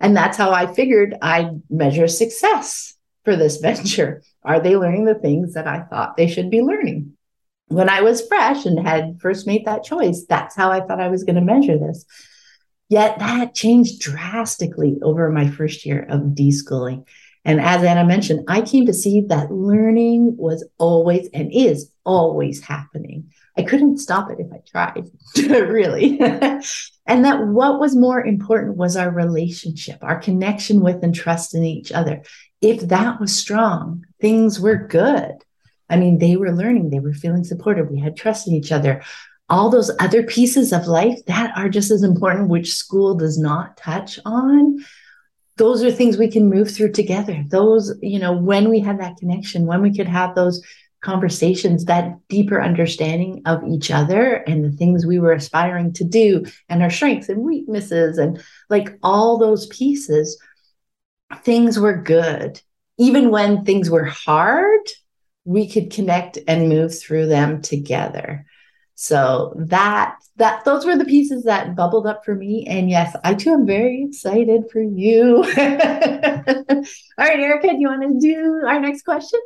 And 0.00 0.16
that's 0.16 0.36
how 0.36 0.50
I 0.50 0.72
figured 0.72 1.16
I'd 1.22 1.62
measure 1.70 2.08
success 2.08 2.94
for 3.24 3.36
this 3.36 3.56
venture. 3.60 4.22
Are 4.42 4.60
they 4.60 4.76
learning 4.76 5.04
the 5.04 5.14
things 5.14 5.54
that 5.54 5.68
I 5.68 5.80
thought 5.82 6.16
they 6.16 6.26
should 6.26 6.50
be 6.50 6.62
learning? 6.62 7.12
When 7.68 7.88
I 7.88 8.00
was 8.00 8.26
fresh 8.26 8.66
and 8.66 8.84
had 8.84 9.20
first 9.20 9.46
made 9.46 9.66
that 9.66 9.84
choice, 9.84 10.24
that's 10.28 10.56
how 10.56 10.72
I 10.72 10.80
thought 10.80 11.00
I 11.00 11.08
was 11.08 11.22
going 11.22 11.36
to 11.36 11.40
measure 11.40 11.78
this. 11.78 12.04
Yet 12.88 13.20
that 13.20 13.54
changed 13.54 14.00
drastically 14.00 14.98
over 15.00 15.30
my 15.30 15.48
first 15.48 15.86
year 15.86 16.04
of 16.08 16.34
deschooling. 16.34 17.06
And 17.44 17.60
as 17.60 17.82
Anna 17.82 18.04
mentioned, 18.04 18.44
I 18.48 18.60
came 18.60 18.86
to 18.86 18.92
see 18.92 19.22
that 19.22 19.50
learning 19.50 20.36
was 20.36 20.66
always 20.78 21.28
and 21.32 21.50
is 21.52 21.90
always 22.04 22.62
happening. 22.62 23.30
I 23.56 23.62
couldn't 23.62 23.98
stop 23.98 24.30
it 24.30 24.38
if 24.38 24.52
I 24.52 24.60
tried, 24.70 25.10
really. 25.68 26.20
and 27.06 27.24
that 27.24 27.46
what 27.46 27.80
was 27.80 27.96
more 27.96 28.24
important 28.24 28.76
was 28.76 28.96
our 28.96 29.10
relationship, 29.10 29.98
our 30.02 30.18
connection 30.18 30.80
with 30.80 31.02
and 31.02 31.14
trust 31.14 31.54
in 31.54 31.64
each 31.64 31.92
other. 31.92 32.22
If 32.60 32.80
that 32.88 33.20
was 33.20 33.34
strong, 33.34 34.04
things 34.20 34.60
were 34.60 34.86
good. 34.86 35.34
I 35.88 35.96
mean, 35.96 36.18
they 36.18 36.36
were 36.36 36.52
learning, 36.52 36.90
they 36.90 37.00
were 37.00 37.12
feeling 37.12 37.44
supported, 37.44 37.90
we 37.90 37.98
had 37.98 38.16
trust 38.16 38.46
in 38.46 38.54
each 38.54 38.70
other. 38.70 39.02
All 39.48 39.68
those 39.68 39.90
other 39.98 40.22
pieces 40.22 40.72
of 40.72 40.86
life 40.86 41.18
that 41.26 41.52
are 41.56 41.68
just 41.68 41.90
as 41.90 42.04
important, 42.04 42.48
which 42.48 42.72
school 42.72 43.16
does 43.16 43.36
not 43.36 43.76
touch 43.76 44.20
on, 44.24 44.84
those 45.60 45.84
are 45.84 45.92
things 45.92 46.16
we 46.16 46.30
can 46.30 46.48
move 46.48 46.70
through 46.70 46.90
together. 46.90 47.44
Those, 47.48 47.94
you 48.00 48.18
know, 48.18 48.32
when 48.32 48.70
we 48.70 48.80
had 48.80 48.98
that 49.00 49.18
connection, 49.18 49.66
when 49.66 49.82
we 49.82 49.94
could 49.94 50.08
have 50.08 50.34
those 50.34 50.64
conversations, 51.02 51.84
that 51.84 52.16
deeper 52.28 52.62
understanding 52.62 53.42
of 53.44 53.62
each 53.68 53.90
other 53.90 54.36
and 54.36 54.64
the 54.64 54.72
things 54.72 55.04
we 55.04 55.18
were 55.18 55.34
aspiring 55.34 55.92
to 55.92 56.04
do 56.04 56.46
and 56.70 56.82
our 56.82 56.88
strengths 56.88 57.28
and 57.28 57.42
weaknesses 57.42 58.16
and 58.16 58.42
like 58.70 58.98
all 59.02 59.36
those 59.36 59.66
pieces, 59.66 60.40
things 61.42 61.78
were 61.78 62.00
good. 62.00 62.58
Even 62.96 63.28
when 63.28 63.62
things 63.62 63.90
were 63.90 64.06
hard, 64.06 64.80
we 65.44 65.68
could 65.68 65.90
connect 65.90 66.38
and 66.48 66.70
move 66.70 66.98
through 66.98 67.26
them 67.26 67.60
together. 67.60 68.46
So 69.02 69.54
that 69.56 70.16
that 70.36 70.66
those 70.66 70.84
were 70.84 70.94
the 70.94 71.06
pieces 71.06 71.44
that 71.44 71.74
bubbled 71.74 72.06
up 72.06 72.22
for 72.22 72.34
me. 72.34 72.66
And 72.66 72.90
yes, 72.90 73.16
I 73.24 73.32
too 73.32 73.54
am 73.54 73.64
very 73.64 74.04
excited 74.04 74.64
for 74.70 74.82
you. 74.82 75.36
All 75.36 75.42
right, 75.46 77.40
Erica, 77.40 77.68
do 77.68 77.78
you 77.78 77.88
want 77.88 78.02
to 78.02 78.20
do 78.20 78.62
our 78.68 78.78
next 78.78 79.06
question? 79.06 79.40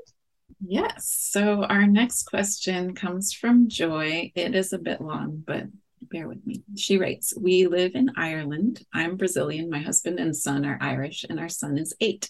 Yes. 0.60 1.08
So 1.30 1.62
our 1.62 1.86
next 1.86 2.24
question 2.24 2.96
comes 2.96 3.32
from 3.32 3.68
Joy. 3.68 4.32
It 4.34 4.56
is 4.56 4.72
a 4.72 4.78
bit 4.78 5.00
long, 5.00 5.44
but 5.46 5.66
bear 6.02 6.26
with 6.26 6.44
me. 6.44 6.64
She 6.74 6.98
writes 6.98 7.32
We 7.38 7.68
live 7.68 7.92
in 7.94 8.10
Ireland. 8.16 8.84
I'm 8.92 9.16
Brazilian. 9.16 9.70
My 9.70 9.78
husband 9.78 10.18
and 10.18 10.36
son 10.36 10.66
are 10.66 10.78
Irish, 10.80 11.24
and 11.30 11.38
our 11.38 11.48
son 11.48 11.78
is 11.78 11.94
eight. 12.00 12.28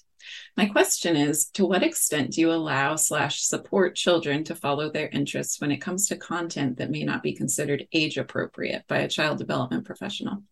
My 0.57 0.67
question 0.67 1.17
is 1.17 1.47
To 1.51 1.67
what 1.67 1.83
extent 1.83 2.33
do 2.33 2.41
you 2.41 2.53
allow 2.53 2.97
slash 2.97 3.43
support 3.43 3.97
children 3.97 4.45
to 4.45 4.55
follow 4.55 4.91
their 4.91 5.09
interests 5.09 5.61
when 5.61 5.73
it 5.73 5.81
comes 5.81 6.09
to 6.09 6.17
content 6.17 6.79
that 6.79 6.91
may 6.91 7.05
not 7.05 7.23
be 7.23 7.35
considered 7.35 7.89
age 7.93 8.17
appropriate 8.17 8.85
by 8.89 8.99
a 8.99 9.09
child 9.09 9.39
development 9.39 9.85
professional? 9.85 10.43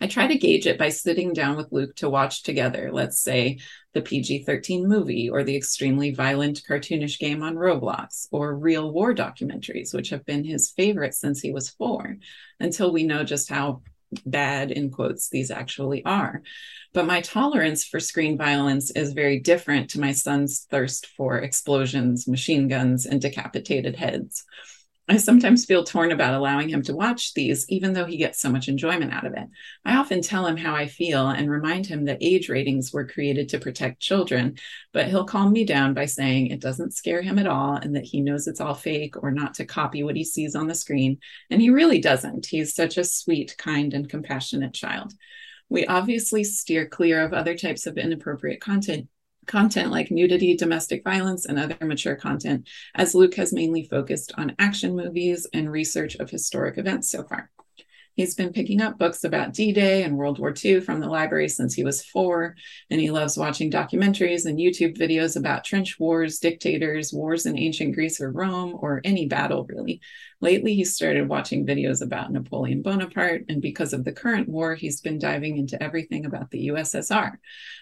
I 0.00 0.06
try 0.06 0.26
to 0.26 0.38
gauge 0.38 0.66
it 0.66 0.78
by 0.78 0.88
sitting 0.88 1.32
down 1.32 1.56
with 1.56 1.72
Luke 1.72 1.94
to 1.96 2.10
watch 2.10 2.42
together, 2.42 2.90
let's 2.92 3.20
say 3.20 3.58
the 3.92 4.02
PG 4.02 4.42
13 4.44 4.88
movie 4.88 5.30
or 5.30 5.44
the 5.44 5.56
extremely 5.56 6.12
violent 6.12 6.62
cartoonish 6.68 7.18
game 7.18 7.42
on 7.42 7.54
Roblox 7.54 8.26
or 8.32 8.56
real 8.56 8.90
war 8.90 9.14
documentaries, 9.14 9.94
which 9.94 10.10
have 10.10 10.26
been 10.26 10.44
his 10.44 10.70
favorite 10.70 11.14
since 11.14 11.40
he 11.40 11.52
was 11.52 11.70
four, 11.70 12.16
until 12.58 12.92
we 12.92 13.04
know 13.04 13.22
just 13.22 13.48
how 13.48 13.82
bad, 14.24 14.70
in 14.70 14.90
quotes, 14.90 15.28
these 15.28 15.50
actually 15.50 16.04
are. 16.04 16.42
But 16.92 17.06
my 17.06 17.20
tolerance 17.20 17.84
for 17.84 17.98
screen 17.98 18.38
violence 18.38 18.90
is 18.90 19.12
very 19.12 19.40
different 19.40 19.90
to 19.90 20.00
my 20.00 20.12
son's 20.12 20.66
thirst 20.70 21.06
for 21.16 21.38
explosions, 21.38 22.28
machine 22.28 22.68
guns, 22.68 23.06
and 23.06 23.20
decapitated 23.20 23.96
heads. 23.96 24.44
I 25.06 25.18
sometimes 25.18 25.66
feel 25.66 25.84
torn 25.84 26.12
about 26.12 26.32
allowing 26.32 26.70
him 26.70 26.82
to 26.84 26.96
watch 26.96 27.34
these, 27.34 27.68
even 27.68 27.92
though 27.92 28.06
he 28.06 28.16
gets 28.16 28.40
so 28.40 28.50
much 28.50 28.68
enjoyment 28.68 29.12
out 29.12 29.26
of 29.26 29.34
it. 29.34 29.46
I 29.84 29.96
often 29.96 30.22
tell 30.22 30.46
him 30.46 30.56
how 30.56 30.74
I 30.74 30.86
feel 30.86 31.28
and 31.28 31.50
remind 31.50 31.86
him 31.86 32.06
that 32.06 32.22
age 32.22 32.48
ratings 32.48 32.90
were 32.90 33.06
created 33.06 33.50
to 33.50 33.58
protect 33.58 34.00
children, 34.00 34.56
but 34.94 35.08
he'll 35.08 35.26
calm 35.26 35.52
me 35.52 35.66
down 35.66 35.92
by 35.92 36.06
saying 36.06 36.46
it 36.46 36.60
doesn't 36.60 36.94
scare 36.94 37.20
him 37.20 37.38
at 37.38 37.46
all 37.46 37.74
and 37.74 37.94
that 37.96 38.04
he 38.04 38.22
knows 38.22 38.46
it's 38.46 38.62
all 38.62 38.72
fake 38.72 39.22
or 39.22 39.30
not 39.30 39.52
to 39.54 39.66
copy 39.66 40.02
what 40.02 40.16
he 40.16 40.24
sees 40.24 40.54
on 40.54 40.68
the 40.68 40.74
screen. 40.74 41.18
And 41.50 41.60
he 41.60 41.68
really 41.68 42.00
doesn't. 42.00 42.46
He's 42.46 42.74
such 42.74 42.96
a 42.96 43.04
sweet, 43.04 43.56
kind, 43.58 43.92
and 43.92 44.08
compassionate 44.08 44.72
child. 44.72 45.12
We 45.68 45.84
obviously 45.86 46.44
steer 46.44 46.86
clear 46.86 47.22
of 47.22 47.34
other 47.34 47.56
types 47.56 47.86
of 47.86 47.98
inappropriate 47.98 48.62
content 48.62 49.08
content 49.46 49.90
like 49.90 50.10
nudity, 50.10 50.56
domestic 50.56 51.04
violence, 51.04 51.46
and 51.46 51.58
other 51.58 51.76
mature 51.80 52.16
content, 52.16 52.68
as 52.94 53.14
Luke 53.14 53.34
has 53.34 53.52
mainly 53.52 53.84
focused 53.84 54.32
on 54.36 54.56
action 54.58 54.96
movies 54.96 55.46
and 55.52 55.70
research 55.70 56.16
of 56.16 56.30
historic 56.30 56.78
events 56.78 57.10
so 57.10 57.22
far. 57.24 57.50
He's 58.14 58.36
been 58.36 58.52
picking 58.52 58.80
up 58.80 58.96
books 58.96 59.24
about 59.24 59.52
D 59.52 59.72
Day 59.72 60.04
and 60.04 60.16
World 60.16 60.38
War 60.38 60.54
II 60.64 60.80
from 60.80 61.00
the 61.00 61.08
library 61.08 61.48
since 61.48 61.74
he 61.74 61.82
was 61.82 62.04
four, 62.04 62.54
and 62.88 63.00
he 63.00 63.10
loves 63.10 63.36
watching 63.36 63.70
documentaries 63.70 64.46
and 64.46 64.58
YouTube 64.58 64.96
videos 64.96 65.36
about 65.36 65.64
trench 65.64 65.98
wars, 65.98 66.38
dictators, 66.38 67.12
wars 67.12 67.44
in 67.44 67.58
ancient 67.58 67.94
Greece 67.94 68.20
or 68.20 68.30
Rome, 68.30 68.76
or 68.78 69.00
any 69.04 69.26
battle 69.26 69.66
really. 69.68 70.00
Lately, 70.40 70.74
he 70.74 70.84
started 70.84 71.28
watching 71.28 71.66
videos 71.66 72.02
about 72.02 72.30
Napoleon 72.30 72.82
Bonaparte, 72.82 73.46
and 73.48 73.60
because 73.60 73.92
of 73.92 74.04
the 74.04 74.12
current 74.12 74.48
war, 74.48 74.74
he's 74.74 75.00
been 75.00 75.18
diving 75.18 75.56
into 75.56 75.82
everything 75.82 76.24
about 76.24 76.50
the 76.50 76.68
USSR. 76.68 77.32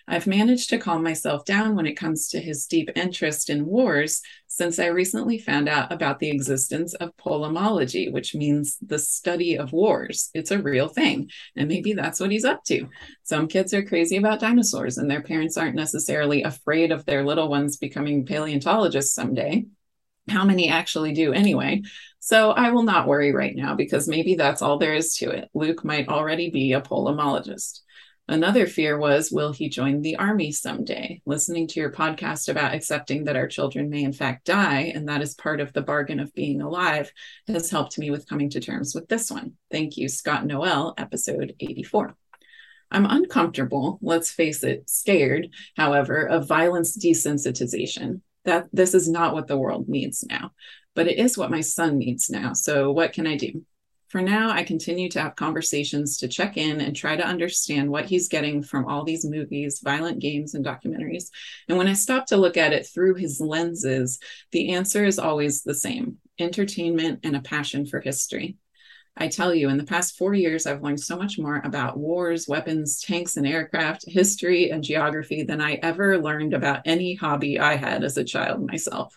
I've 0.09 0.27
managed 0.27 0.71
to 0.71 0.79
calm 0.79 1.03
myself 1.03 1.45
down 1.45 1.77
when 1.77 1.87
it 1.87 1.97
comes 1.97 2.29
to 2.29 2.41
his 2.41 2.67
deep 2.67 2.91
interest 2.95 3.51
in 3.51 3.67
wars 3.67 4.23
since 4.55 4.79
I 4.79 4.89
recently 4.89 5.39
found 5.39 5.67
out 5.67 5.91
about 5.91 6.19
the 6.19 6.29
existence 6.29 6.93
of 6.93 7.17
polemology, 7.17 8.13
which 8.13 8.35
means 8.35 8.77
the 8.83 8.99
study 8.99 9.57
of 9.57 9.73
wars. 9.73 10.29
It's 10.35 10.51
a 10.51 10.61
real 10.61 10.89
thing. 10.89 11.31
And 11.57 11.69
maybe 11.69 11.95
that's 11.95 12.21
what 12.21 12.31
he's 12.31 12.45
up 12.45 12.63
to. 12.65 12.87
Some 13.23 13.49
kids 13.49 13.73
are 13.73 13.83
crazy 13.83 14.19
about 14.19 14.41
dinosaurs, 14.41 14.99
and 14.99 15.11
their 15.11 15.23
parents 15.23 15.57
aren't 15.57 15.75
necessarily 15.75 16.43
afraid 16.43 16.93
of 16.93 17.07
their 17.07 17.25
little 17.25 17.49
ones 17.49 17.79
becoming 17.79 18.27
paleontologists 18.27 19.15
someday. 19.15 19.65
How 20.29 20.45
many 20.45 20.69
actually 20.69 21.15
do 21.15 21.33
anyway? 21.33 21.81
So 22.19 22.51
I 22.51 22.73
will 22.73 22.83
not 22.83 23.09
worry 23.09 23.33
right 23.33 23.57
now 23.57 23.75
because 23.75 24.07
maybe 24.07 24.35
that's 24.35 24.61
all 24.61 24.77
there 24.77 24.95
is 24.95 25.17
to 25.17 25.31
it. 25.31 25.49
Luke 25.55 25.83
might 25.83 26.09
already 26.09 26.51
be 26.51 26.75
a 26.75 26.83
polemologist. 26.83 27.81
Another 28.33 28.67
fear 28.67 28.97
was, 28.97 29.31
will 29.31 29.53
he 29.53 29.69
join 29.69 30.01
the 30.01 30.17
army 30.17 30.53
someday? 30.53 31.21
Listening 31.27 31.67
to 31.67 31.79
your 31.79 31.93
podcast 31.93 32.49
about 32.49 32.73
accepting 32.73 33.25
that 33.25 33.37
our 33.37 33.47
children 33.47 33.91
may 33.91 34.05
in 34.05 34.15
fact 34.15 34.47
die, 34.47 34.91
and 34.95 35.07
that 35.07 35.21
is 35.21 35.35
part 35.35 35.61
of 35.61 35.75
the 35.75 35.83
bargain 35.83 36.19
of 36.19 36.33
being 36.33 36.63
alive, 36.63 37.13
has 37.47 37.69
helped 37.69 37.99
me 37.99 38.11
with 38.11 38.27
coming 38.27 38.49
to 38.49 38.59
terms 38.59 38.95
with 38.95 39.07
this 39.07 39.31
one. 39.31 39.53
Thank 39.71 39.99
you, 39.99 40.09
Scott 40.09 40.47
Noelle, 40.47 40.95
episode 40.97 41.55
84. 41.61 42.17
I'm 42.91 43.05
uncomfortable, 43.05 43.99
let's 44.01 44.31
face 44.31 44.65
it, 44.65 44.89
scared, 44.89 45.51
however, 45.77 46.27
of 46.27 46.49
violence 46.49 46.97
desensitization. 46.97 48.23
That 48.47 48.67
this 48.73 48.95
is 48.95 49.11
not 49.11 49.35
what 49.35 49.47
the 49.47 49.59
world 49.59 49.91
needs 49.91 50.25
now, 50.27 50.53
but 50.95 51.07
it 51.07 51.19
is 51.19 51.37
what 51.37 51.51
my 51.51 51.61
son 51.61 51.99
needs 51.99 52.31
now. 52.31 52.55
So, 52.55 52.93
what 52.93 53.13
can 53.13 53.27
I 53.27 53.37
do? 53.37 53.67
For 54.13 54.21
now, 54.21 54.51
I 54.51 54.63
continue 54.63 55.09
to 55.09 55.23
have 55.23 55.37
conversations 55.37 56.19
to 56.19 56.29
check 56.29 56.59
in 56.59 56.83
and 56.83 56.95
try 56.95 57.17
to 57.17 57.27
understand 57.27 57.89
what 57.89 58.05
he's 58.05 58.29
getting 58.29 58.63
from 58.63 58.85
all 58.85 59.05
these 59.05 59.25
movies, 59.25 59.81
violent 59.83 60.19
games, 60.19 60.53
and 60.53 60.63
documentaries. 60.63 61.31
And 61.67 61.79
when 61.79 61.89
I 61.89 61.95
stop 61.95 62.27
to 62.27 62.37
look 62.37 62.59
at 62.59 62.75
it 62.75 62.87
through 62.87 63.15
his 63.15 63.41
lenses, 63.41 64.19
the 64.51 64.75
answer 64.75 65.07
is 65.07 65.19
always 65.19 65.63
the 65.63 65.75
same 65.75 66.19
entertainment 66.39 67.21
and 67.23 67.35
a 67.35 67.41
passion 67.41 67.87
for 67.87 68.01
history. 68.01 68.59
I 69.17 69.29
tell 69.29 69.55
you, 69.55 69.71
in 69.71 69.79
the 69.79 69.85
past 69.85 70.19
four 70.19 70.35
years, 70.35 70.67
I've 70.67 70.83
learned 70.83 71.01
so 71.01 71.17
much 71.17 71.39
more 71.39 71.63
about 71.65 71.97
wars, 71.97 72.47
weapons, 72.47 73.01
tanks, 73.01 73.39
and 73.39 73.47
aircraft, 73.47 74.05
history, 74.07 74.71
and 74.71 74.85
geography 74.85 75.43
than 75.43 75.63
I 75.63 75.75
ever 75.83 76.19
learned 76.19 76.53
about 76.53 76.83
any 76.85 77.15
hobby 77.15 77.59
I 77.59 77.77
had 77.77 78.05
as 78.05 78.19
a 78.19 78.25
child 78.25 78.67
myself 78.67 79.17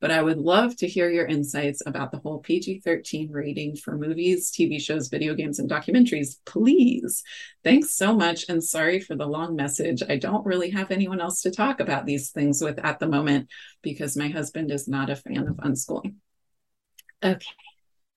but 0.00 0.10
I 0.10 0.22
would 0.22 0.38
love 0.38 0.76
to 0.76 0.86
hear 0.86 1.10
your 1.10 1.26
insights 1.26 1.82
about 1.86 2.10
the 2.10 2.18
whole 2.18 2.38
PG 2.38 2.80
13 2.80 3.30
rating 3.30 3.76
for 3.76 3.96
movies, 3.96 4.50
TV 4.50 4.80
shows, 4.80 5.08
video 5.08 5.34
games, 5.34 5.58
and 5.58 5.70
documentaries, 5.70 6.36
please. 6.44 7.22
Thanks 7.64 7.94
so 7.94 8.14
much. 8.14 8.44
And 8.48 8.62
sorry 8.62 9.00
for 9.00 9.16
the 9.16 9.26
long 9.26 9.56
message. 9.56 10.02
I 10.08 10.16
don't 10.16 10.46
really 10.46 10.70
have 10.70 10.90
anyone 10.90 11.20
else 11.20 11.42
to 11.42 11.50
talk 11.50 11.80
about 11.80 12.06
these 12.06 12.30
things 12.30 12.62
with 12.62 12.78
at 12.84 12.98
the 12.98 13.08
moment 13.08 13.48
because 13.82 14.16
my 14.16 14.28
husband 14.28 14.70
is 14.70 14.86
not 14.86 15.10
a 15.10 15.16
fan 15.16 15.48
of 15.48 15.56
unschooling. 15.56 16.16
Okay. 17.22 17.46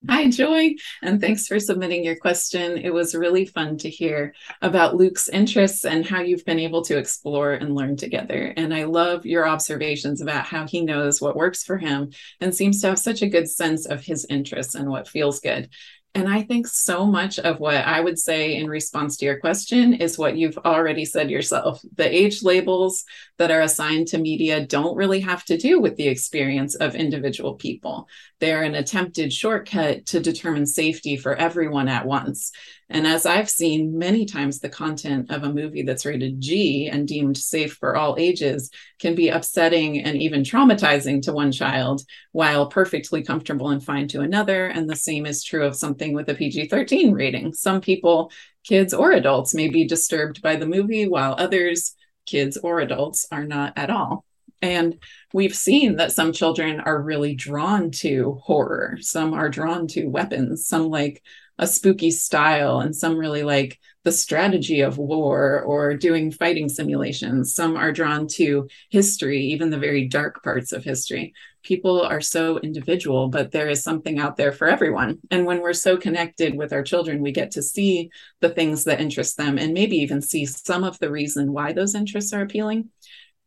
Hi, 0.10 0.30
Joy, 0.30 0.76
and 1.02 1.20
thanks 1.20 1.46
for 1.46 1.60
submitting 1.60 2.06
your 2.06 2.16
question. 2.16 2.78
It 2.78 2.94
was 2.94 3.14
really 3.14 3.46
fun 3.46 3.78
to 3.80 3.90
hear 3.90 4.34
about 4.62 4.96
Luke's 4.96 5.28
interests 5.28 5.84
and 5.84 6.06
how 6.06 6.22
you've 6.22 6.46
been 6.46 6.58
able 6.58 6.84
to 6.86 6.98
explore 6.98 7.52
and 7.52 7.76
learn 7.76 7.98
together. 7.98 8.54
And 8.56 8.74
I 8.74 8.86
love 8.86 9.26
your 9.26 9.46
observations 9.46 10.22
about 10.22 10.46
how 10.46 10.66
he 10.66 10.86
knows 10.86 11.20
what 11.20 11.36
works 11.36 11.66
for 11.66 11.78
him 11.78 12.12
and 12.40 12.56
seems 12.56 12.80
to 12.80 12.88
have 12.88 13.00
such 13.00 13.22
a 13.22 13.30
good 13.30 13.50
sense 13.50 13.86
of 13.86 14.02
his 14.02 14.26
interests 14.30 14.74
and 14.74 14.90
what 14.90 15.10
feels 15.10 15.42
good. 15.42 15.70
And 16.16 16.28
I 16.28 16.42
think 16.42 16.66
so 16.68 17.06
much 17.06 17.38
of 17.38 17.60
what 17.60 17.76
I 17.76 18.00
would 18.02 18.18
say 18.18 18.56
in 18.56 18.68
response 18.68 19.16
to 19.18 19.26
your 19.26 19.40
question 19.40 19.94
is 19.94 20.18
what 20.18 20.36
you've 20.36 20.58
already 20.58 21.06
said 21.06 21.30
yourself. 21.30 21.82
The 21.96 22.14
age 22.14 22.42
labels 22.42 23.06
that 23.38 23.52
are 23.52 23.62
assigned 23.62 24.08
to 24.10 24.18
media 24.18 24.66
don't 24.66 24.98
really 24.98 25.20
have 25.20 25.46
to 25.46 25.58
do 25.58 25.80
with 25.80 25.98
the 25.98 26.08
experience 26.08 26.74
of 26.76 26.96
individual 26.96 27.54
people. 27.54 28.08
They're 28.40 28.64
an 28.64 28.74
attempted 28.74 29.32
shortcut 29.32 30.08
to 30.08 30.20
determine 30.20 30.66
safety 30.66 31.16
for 31.16 31.36
everyone 31.36 31.88
at 31.88 32.08
once. 32.08 32.52
And 32.92 33.06
as 33.06 33.26
I've 33.26 33.50
seen 33.50 33.98
many 33.98 34.26
times, 34.26 34.60
the 34.60 34.70
content 34.70 35.30
of 35.30 35.44
a 35.44 35.54
movie 35.54 35.84
that's 35.84 36.06
rated 36.06 36.42
G 36.42 36.90
and 36.92 37.08
deemed 37.08 37.38
safe 37.38 37.74
for 37.74 37.96
all 37.96 38.16
ages 38.18 38.72
can 39.00 39.14
be 39.14 39.30
upsetting 39.30 40.00
and 40.04 40.20
even 40.20 40.42
traumatizing 40.42 41.22
to 41.24 41.34
one 41.34 41.52
child, 41.52 42.02
while 42.32 42.68
perfectly 42.68 43.22
comfortable 43.22 43.70
and 43.70 43.84
fine 43.84 44.08
to 44.10 44.22
another. 44.22 44.66
And 44.68 44.90
the 44.90 44.96
same 44.96 45.28
is 45.28 45.44
true 45.44 45.66
of 45.66 45.76
something 45.76 46.14
with 46.14 46.30
a 46.30 46.34
PG 46.34 46.70
13 46.70 47.14
rating. 47.14 47.54
Some 47.54 47.80
people, 47.80 48.32
kids 48.64 48.94
or 48.94 49.12
adults, 49.12 49.54
may 49.54 49.70
be 49.70 49.86
disturbed 49.86 50.42
by 50.42 50.56
the 50.56 50.68
movie, 50.68 51.08
while 51.08 51.36
others, 51.38 51.96
kids 52.26 52.58
or 52.58 52.80
adults, 52.80 53.28
are 53.32 53.46
not 53.46 53.74
at 53.76 53.92
all. 53.92 54.26
And 54.62 54.98
we've 55.34 55.56
seen 55.56 55.98
that 55.98 56.12
some 56.12 56.34
children 56.34 56.80
are 56.80 57.02
really 57.02 57.36
drawn 57.36 57.92
to 57.92 58.40
horror. 58.44 58.98
Some 59.00 59.34
are 59.34 59.48
drawn 59.48 59.88
to 59.90 60.08
weapons. 60.08 60.68
Some 60.68 60.90
like 60.90 61.24
a 61.60 61.68
spooky 61.68 62.10
style 62.10 62.80
and 62.80 62.96
some 62.96 63.18
really 63.18 63.44
like 63.44 63.78
the 64.06 64.12
strategy 64.14 64.80
of 64.80 64.98
war 64.98 65.62
or 65.62 65.94
doing 65.94 66.32
fighting 66.32 66.70
simulations. 66.70 67.54
Some 67.54 67.76
are 67.76 67.92
drawn 67.92 68.28
to 68.30 68.68
history, 68.90 69.42
even 69.48 69.70
the 69.70 69.78
very 69.78 70.08
dark 70.08 70.42
parts 70.42 70.72
of 70.72 70.86
history. 70.86 71.34
People 71.62 72.02
are 72.02 72.22
so 72.22 72.60
individual, 72.60 73.28
but 73.28 73.52
there 73.52 73.68
is 73.68 73.84
something 73.84 74.20
out 74.20 74.38
there 74.38 74.54
for 74.54 74.70
everyone. 74.70 75.20
And 75.30 75.46
when 75.46 75.62
we're 75.62 75.74
so 75.74 75.98
connected 75.98 76.56
with 76.56 76.72
our 76.72 76.82
children, 76.82 77.22
we 77.22 77.34
get 77.34 77.52
to 77.52 77.62
see 77.62 78.10
the 78.40 78.50
things 78.50 78.86
that 78.86 79.02
interest 79.02 79.36
them 79.36 79.58
and 79.58 79.74
maybe 79.74 79.98
even 79.98 80.22
see 80.22 80.46
some 80.46 80.86
of 80.86 80.98
the 81.00 81.12
reason 81.12 81.52
why 81.52 81.74
those 81.74 81.94
interests 81.94 82.32
are 82.32 82.42
appealing. 82.42 82.90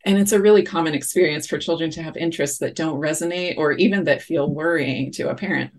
And 0.05 0.19
it's 0.19 0.33
a 0.33 0.41
really 0.41 0.65
common 0.65 0.93
experience 0.93 1.47
for 1.47 1.59
children 1.59 1.91
to 1.93 2.03
have 2.03 2.17
interests 2.19 2.59
that 2.59 2.77
don't 2.77 3.01
resonate 3.01 3.57
or 3.57 3.73
even 3.73 4.05
that 4.05 4.21
feel 4.21 4.53
worrying 4.53 5.13
to 5.13 5.31
a 5.31 5.35
parent 5.35 5.73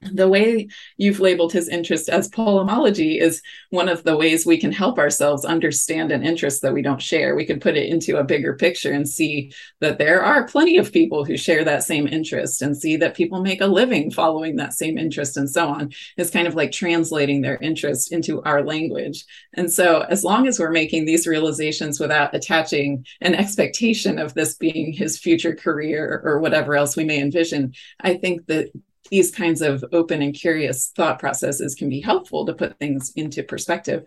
the 0.00 0.28
way 0.28 0.68
you've 0.96 1.18
labeled 1.18 1.52
his 1.52 1.68
interest 1.68 2.08
as 2.08 2.30
polemology 2.30 3.20
is 3.20 3.42
one 3.70 3.88
of 3.88 4.04
the 4.04 4.16
ways 4.16 4.46
we 4.46 4.56
can 4.56 4.70
help 4.70 4.96
ourselves 4.96 5.44
understand 5.44 6.12
an 6.12 6.22
interest 6.22 6.62
that 6.62 6.72
we 6.72 6.82
don't 6.82 7.02
share. 7.02 7.34
We 7.34 7.44
can 7.44 7.58
put 7.58 7.76
it 7.76 7.88
into 7.88 8.16
a 8.16 8.24
bigger 8.24 8.54
picture 8.54 8.92
and 8.92 9.08
see 9.08 9.52
that 9.80 9.98
there 9.98 10.22
are 10.22 10.46
plenty 10.46 10.78
of 10.78 10.92
people 10.92 11.24
who 11.24 11.36
share 11.36 11.64
that 11.64 11.82
same 11.82 12.06
interest 12.06 12.62
and 12.62 12.76
see 12.76 12.96
that 12.96 13.16
people 13.16 13.42
make 13.42 13.60
a 13.60 13.66
living 13.66 14.12
following 14.12 14.54
that 14.56 14.72
same 14.72 14.98
interest 14.98 15.36
and 15.36 15.50
so 15.50 15.68
on. 15.68 15.90
It's 16.16 16.30
kind 16.30 16.46
of 16.46 16.54
like 16.54 16.70
translating 16.70 17.40
their 17.40 17.56
interest 17.56 18.12
into 18.12 18.40
our 18.44 18.62
language. 18.62 19.24
And 19.54 19.72
so, 19.72 20.02
as 20.02 20.22
long 20.22 20.46
as 20.46 20.60
we're 20.60 20.70
making 20.70 21.06
these 21.06 21.26
realizations 21.26 21.98
without 21.98 22.34
attaching 22.34 23.04
an 23.20 23.34
expectation 23.34 24.18
of 24.18 24.34
this 24.34 24.54
being 24.54 24.92
his 24.92 25.18
future 25.18 25.56
career 25.56 26.20
or 26.24 26.38
whatever 26.38 26.76
else 26.76 26.96
we 26.96 27.04
may 27.04 27.20
envision, 27.20 27.72
I 28.00 28.14
think 28.14 28.46
that 28.46 28.70
these 29.08 29.30
kinds 29.30 29.62
of 29.62 29.84
open 29.92 30.22
and 30.22 30.34
curious 30.34 30.88
thought 30.94 31.18
processes 31.18 31.74
can 31.74 31.88
be 31.88 32.00
helpful 32.00 32.46
to 32.46 32.54
put 32.54 32.78
things 32.78 33.12
into 33.16 33.42
perspective. 33.42 34.06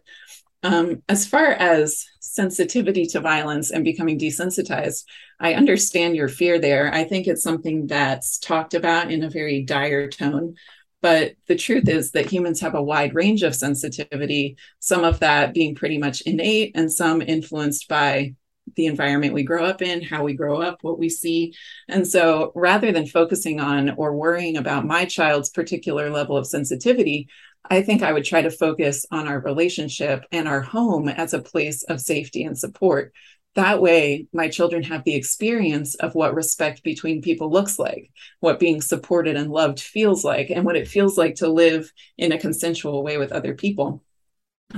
Um, 0.63 1.01
as 1.09 1.25
far 1.25 1.47
as 1.53 2.05
sensitivity 2.19 3.05
to 3.07 3.19
violence 3.19 3.71
and 3.71 3.83
becoming 3.83 4.19
desensitized, 4.19 5.05
I 5.39 5.55
understand 5.55 6.15
your 6.15 6.27
fear 6.27 6.59
there. 6.59 6.93
I 6.93 7.03
think 7.03 7.27
it's 7.27 7.43
something 7.43 7.87
that's 7.87 8.37
talked 8.37 8.73
about 8.73 9.11
in 9.11 9.23
a 9.23 9.29
very 9.29 9.63
dire 9.63 10.07
tone. 10.07 10.55
But 11.01 11.33
the 11.47 11.55
truth 11.55 11.89
is 11.89 12.11
that 12.11 12.31
humans 12.31 12.61
have 12.61 12.75
a 12.75 12.83
wide 12.83 13.15
range 13.15 13.41
of 13.41 13.55
sensitivity, 13.55 14.57
some 14.79 15.03
of 15.03 15.19
that 15.19 15.53
being 15.53 15.73
pretty 15.73 15.97
much 15.97 16.21
innate 16.21 16.73
and 16.75 16.93
some 16.93 17.23
influenced 17.23 17.87
by 17.87 18.35
the 18.75 18.85
environment 18.85 19.33
we 19.33 19.43
grow 19.43 19.65
up 19.65 19.81
in, 19.81 20.01
how 20.01 20.23
we 20.23 20.33
grow 20.33 20.61
up, 20.61 20.79
what 20.81 20.99
we 20.99 21.09
see. 21.09 21.53
And 21.87 22.07
so 22.07 22.51
rather 22.55 22.91
than 22.91 23.05
focusing 23.05 23.59
on 23.59 23.91
or 23.91 24.15
worrying 24.15 24.57
about 24.57 24.85
my 24.85 25.05
child's 25.05 25.49
particular 25.49 26.09
level 26.09 26.37
of 26.37 26.47
sensitivity, 26.47 27.27
I 27.69 27.81
think 27.81 28.01
I 28.01 28.13
would 28.13 28.25
try 28.25 28.41
to 28.41 28.51
focus 28.51 29.05
on 29.11 29.27
our 29.27 29.39
relationship 29.39 30.25
and 30.31 30.47
our 30.47 30.61
home 30.61 31.07
as 31.09 31.33
a 31.33 31.41
place 31.41 31.83
of 31.83 32.01
safety 32.01 32.43
and 32.43 32.57
support. 32.57 33.13
That 33.55 33.81
way, 33.81 34.27
my 34.31 34.47
children 34.47 34.81
have 34.83 35.03
the 35.03 35.15
experience 35.15 35.95
of 35.95 36.15
what 36.15 36.33
respect 36.33 36.83
between 36.83 37.21
people 37.21 37.51
looks 37.51 37.77
like, 37.77 38.09
what 38.39 38.59
being 38.59 38.81
supported 38.81 39.35
and 39.35 39.51
loved 39.51 39.79
feels 39.81 40.23
like, 40.23 40.49
and 40.49 40.65
what 40.65 40.77
it 40.77 40.87
feels 40.87 41.17
like 41.17 41.35
to 41.35 41.49
live 41.49 41.91
in 42.17 42.31
a 42.31 42.39
consensual 42.39 43.03
way 43.03 43.17
with 43.17 43.33
other 43.33 43.53
people 43.53 44.01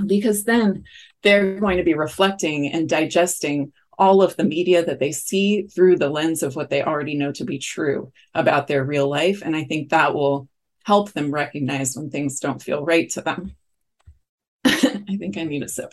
because 0.06 0.44
then 0.44 0.84
they're 1.24 1.58
going 1.58 1.78
to 1.78 1.82
be 1.82 1.94
reflecting 1.94 2.72
and 2.72 2.88
digesting 2.88 3.72
all 3.98 4.22
of 4.22 4.36
the 4.36 4.44
media 4.44 4.84
that 4.84 4.98
they 5.00 5.12
see 5.12 5.66
through 5.66 5.96
the 5.96 6.08
lens 6.08 6.42
of 6.42 6.56
what 6.56 6.70
they 6.70 6.82
already 6.82 7.14
know 7.14 7.32
to 7.32 7.44
be 7.44 7.58
true 7.58 8.12
about 8.34 8.66
their 8.66 8.84
real 8.84 9.08
life. 9.08 9.42
And 9.44 9.56
I 9.56 9.64
think 9.64 9.90
that 9.90 10.14
will 10.14 10.48
help 10.84 11.12
them 11.12 11.32
recognize 11.32 11.96
when 11.96 12.10
things 12.10 12.40
don't 12.40 12.62
feel 12.62 12.84
right 12.84 13.08
to 13.10 13.22
them. 13.22 13.56
I 14.64 15.16
think 15.18 15.36
I 15.36 15.44
need 15.44 15.62
a 15.62 15.68
sip. 15.68 15.92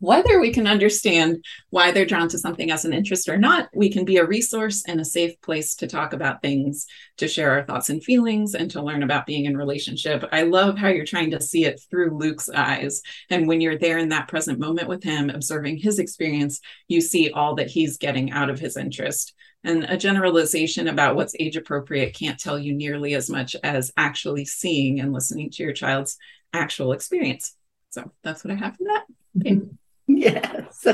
whether 0.00 0.40
we 0.40 0.52
can 0.52 0.66
understand 0.66 1.44
why 1.70 1.90
they're 1.90 2.04
drawn 2.04 2.28
to 2.28 2.38
something 2.38 2.70
as 2.70 2.84
an 2.84 2.92
interest 2.92 3.28
or 3.28 3.36
not, 3.36 3.68
we 3.74 3.90
can 3.90 4.04
be 4.04 4.16
a 4.16 4.26
resource 4.26 4.84
and 4.86 5.00
a 5.00 5.04
safe 5.04 5.40
place 5.40 5.74
to 5.76 5.86
talk 5.86 6.12
about 6.12 6.42
things, 6.42 6.86
to 7.18 7.28
share 7.28 7.52
our 7.52 7.64
thoughts 7.64 7.88
and 7.90 8.02
feelings, 8.02 8.54
and 8.54 8.70
to 8.70 8.82
learn 8.82 9.02
about 9.02 9.26
being 9.26 9.44
in 9.44 9.56
relationship. 9.56 10.24
I 10.32 10.42
love 10.42 10.78
how 10.78 10.88
you're 10.88 11.04
trying 11.04 11.30
to 11.32 11.40
see 11.40 11.64
it 11.64 11.80
through 11.90 12.16
Luke's 12.16 12.48
eyes. 12.48 13.02
And 13.30 13.48
when 13.48 13.60
you're 13.60 13.78
there 13.78 13.98
in 13.98 14.10
that 14.10 14.28
present 14.28 14.58
moment 14.58 14.88
with 14.88 15.02
him, 15.02 15.30
observing 15.30 15.78
his 15.78 15.98
experience, 15.98 16.60
you 16.88 17.00
see 17.00 17.30
all 17.30 17.54
that 17.56 17.70
he's 17.70 17.98
getting 17.98 18.30
out 18.30 18.50
of 18.50 18.58
his 18.58 18.76
interest. 18.76 19.34
And 19.64 19.84
a 19.84 19.96
generalization 19.96 20.86
about 20.86 21.16
what's 21.16 21.34
age 21.38 21.56
appropriate 21.56 22.14
can't 22.14 22.38
tell 22.38 22.58
you 22.58 22.72
nearly 22.72 23.14
as 23.14 23.28
much 23.28 23.56
as 23.64 23.92
actually 23.96 24.44
seeing 24.44 25.00
and 25.00 25.12
listening 25.12 25.50
to 25.50 25.62
your 25.62 25.72
child's 25.72 26.16
actual 26.52 26.92
experience. 26.92 27.54
So 27.90 28.12
that's 28.22 28.44
what 28.44 28.52
I 28.52 28.56
have 28.56 28.76
for 28.76 28.84
that. 28.84 29.04
Okay. 29.40 29.60
Yes. 30.08 30.86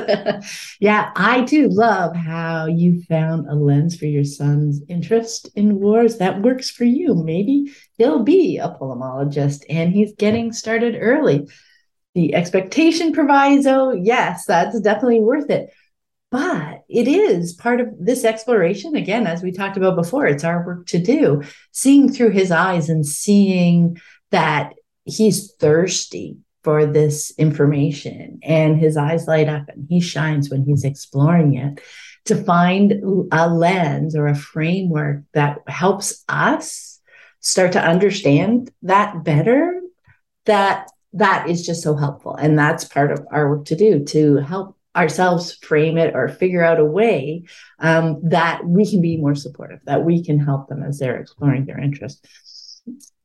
yeah, 0.80 1.12
I 1.14 1.42
do 1.42 1.68
love 1.68 2.16
how 2.16 2.66
you 2.66 3.00
found 3.02 3.48
a 3.48 3.54
lens 3.54 3.96
for 3.96 4.06
your 4.06 4.24
son's 4.24 4.82
interest 4.88 5.48
in 5.54 5.78
wars 5.78 6.18
that 6.18 6.42
works 6.42 6.68
for 6.68 6.84
you. 6.84 7.14
Maybe 7.14 7.72
he'll 7.96 8.24
be 8.24 8.58
a 8.58 8.68
polemologist 8.68 9.64
and 9.70 9.92
he's 9.92 10.14
getting 10.14 10.52
started 10.52 10.96
early. 10.98 11.48
The 12.16 12.34
expectation 12.34 13.12
proviso, 13.12 13.92
yes, 13.92 14.46
that's 14.46 14.80
definitely 14.80 15.20
worth 15.20 15.48
it. 15.48 15.70
But 16.32 16.82
it 16.88 17.06
is 17.06 17.52
part 17.52 17.80
of 17.80 17.88
this 17.98 18.24
exploration. 18.24 18.96
Again, 18.96 19.28
as 19.28 19.42
we 19.42 19.52
talked 19.52 19.76
about 19.76 19.94
before, 19.94 20.26
it's 20.26 20.42
our 20.42 20.66
work 20.66 20.86
to 20.88 20.98
do, 20.98 21.42
seeing 21.70 22.12
through 22.12 22.30
his 22.30 22.50
eyes 22.50 22.88
and 22.88 23.06
seeing 23.06 23.96
that 24.32 24.74
he's 25.04 25.52
thirsty 25.60 26.38
for 26.64 26.86
this 26.86 27.32
information. 27.38 28.40
And 28.42 28.78
his 28.78 28.96
eyes 28.96 29.28
light 29.28 29.48
up 29.48 29.68
and 29.68 29.86
he 29.88 30.00
shines 30.00 30.50
when 30.50 30.64
he's 30.64 30.84
exploring 30.84 31.54
it 31.54 31.80
to 32.24 32.42
find 32.42 32.92
a 33.30 33.48
lens 33.48 34.16
or 34.16 34.26
a 34.26 34.34
framework 34.34 35.22
that 35.34 35.58
helps 35.66 36.24
us 36.28 37.00
start 37.40 37.72
to 37.72 37.84
understand 37.84 38.72
that 38.82 39.22
better 39.22 39.80
that 40.46 40.88
that 41.12 41.48
is 41.48 41.64
just 41.64 41.82
so 41.82 41.94
helpful. 41.94 42.34
And 42.34 42.58
that's 42.58 42.84
part 42.84 43.12
of 43.12 43.26
our 43.30 43.48
work 43.50 43.66
to 43.66 43.76
do 43.76 44.02
to 44.06 44.36
help 44.38 44.76
ourselves 44.96 45.54
frame 45.56 45.98
it 45.98 46.14
or 46.14 46.28
figure 46.28 46.62
out 46.62 46.80
a 46.80 46.84
way 46.84 47.44
um, 47.78 48.20
that 48.22 48.64
we 48.64 48.88
can 48.88 49.00
be 49.00 49.16
more 49.16 49.34
supportive 49.34 49.80
that 49.86 50.04
we 50.04 50.22
can 50.22 50.38
help 50.38 50.68
them 50.68 50.82
as 50.82 50.98
they're 50.98 51.18
exploring 51.18 51.64
their 51.64 51.80
interests 51.80 52.80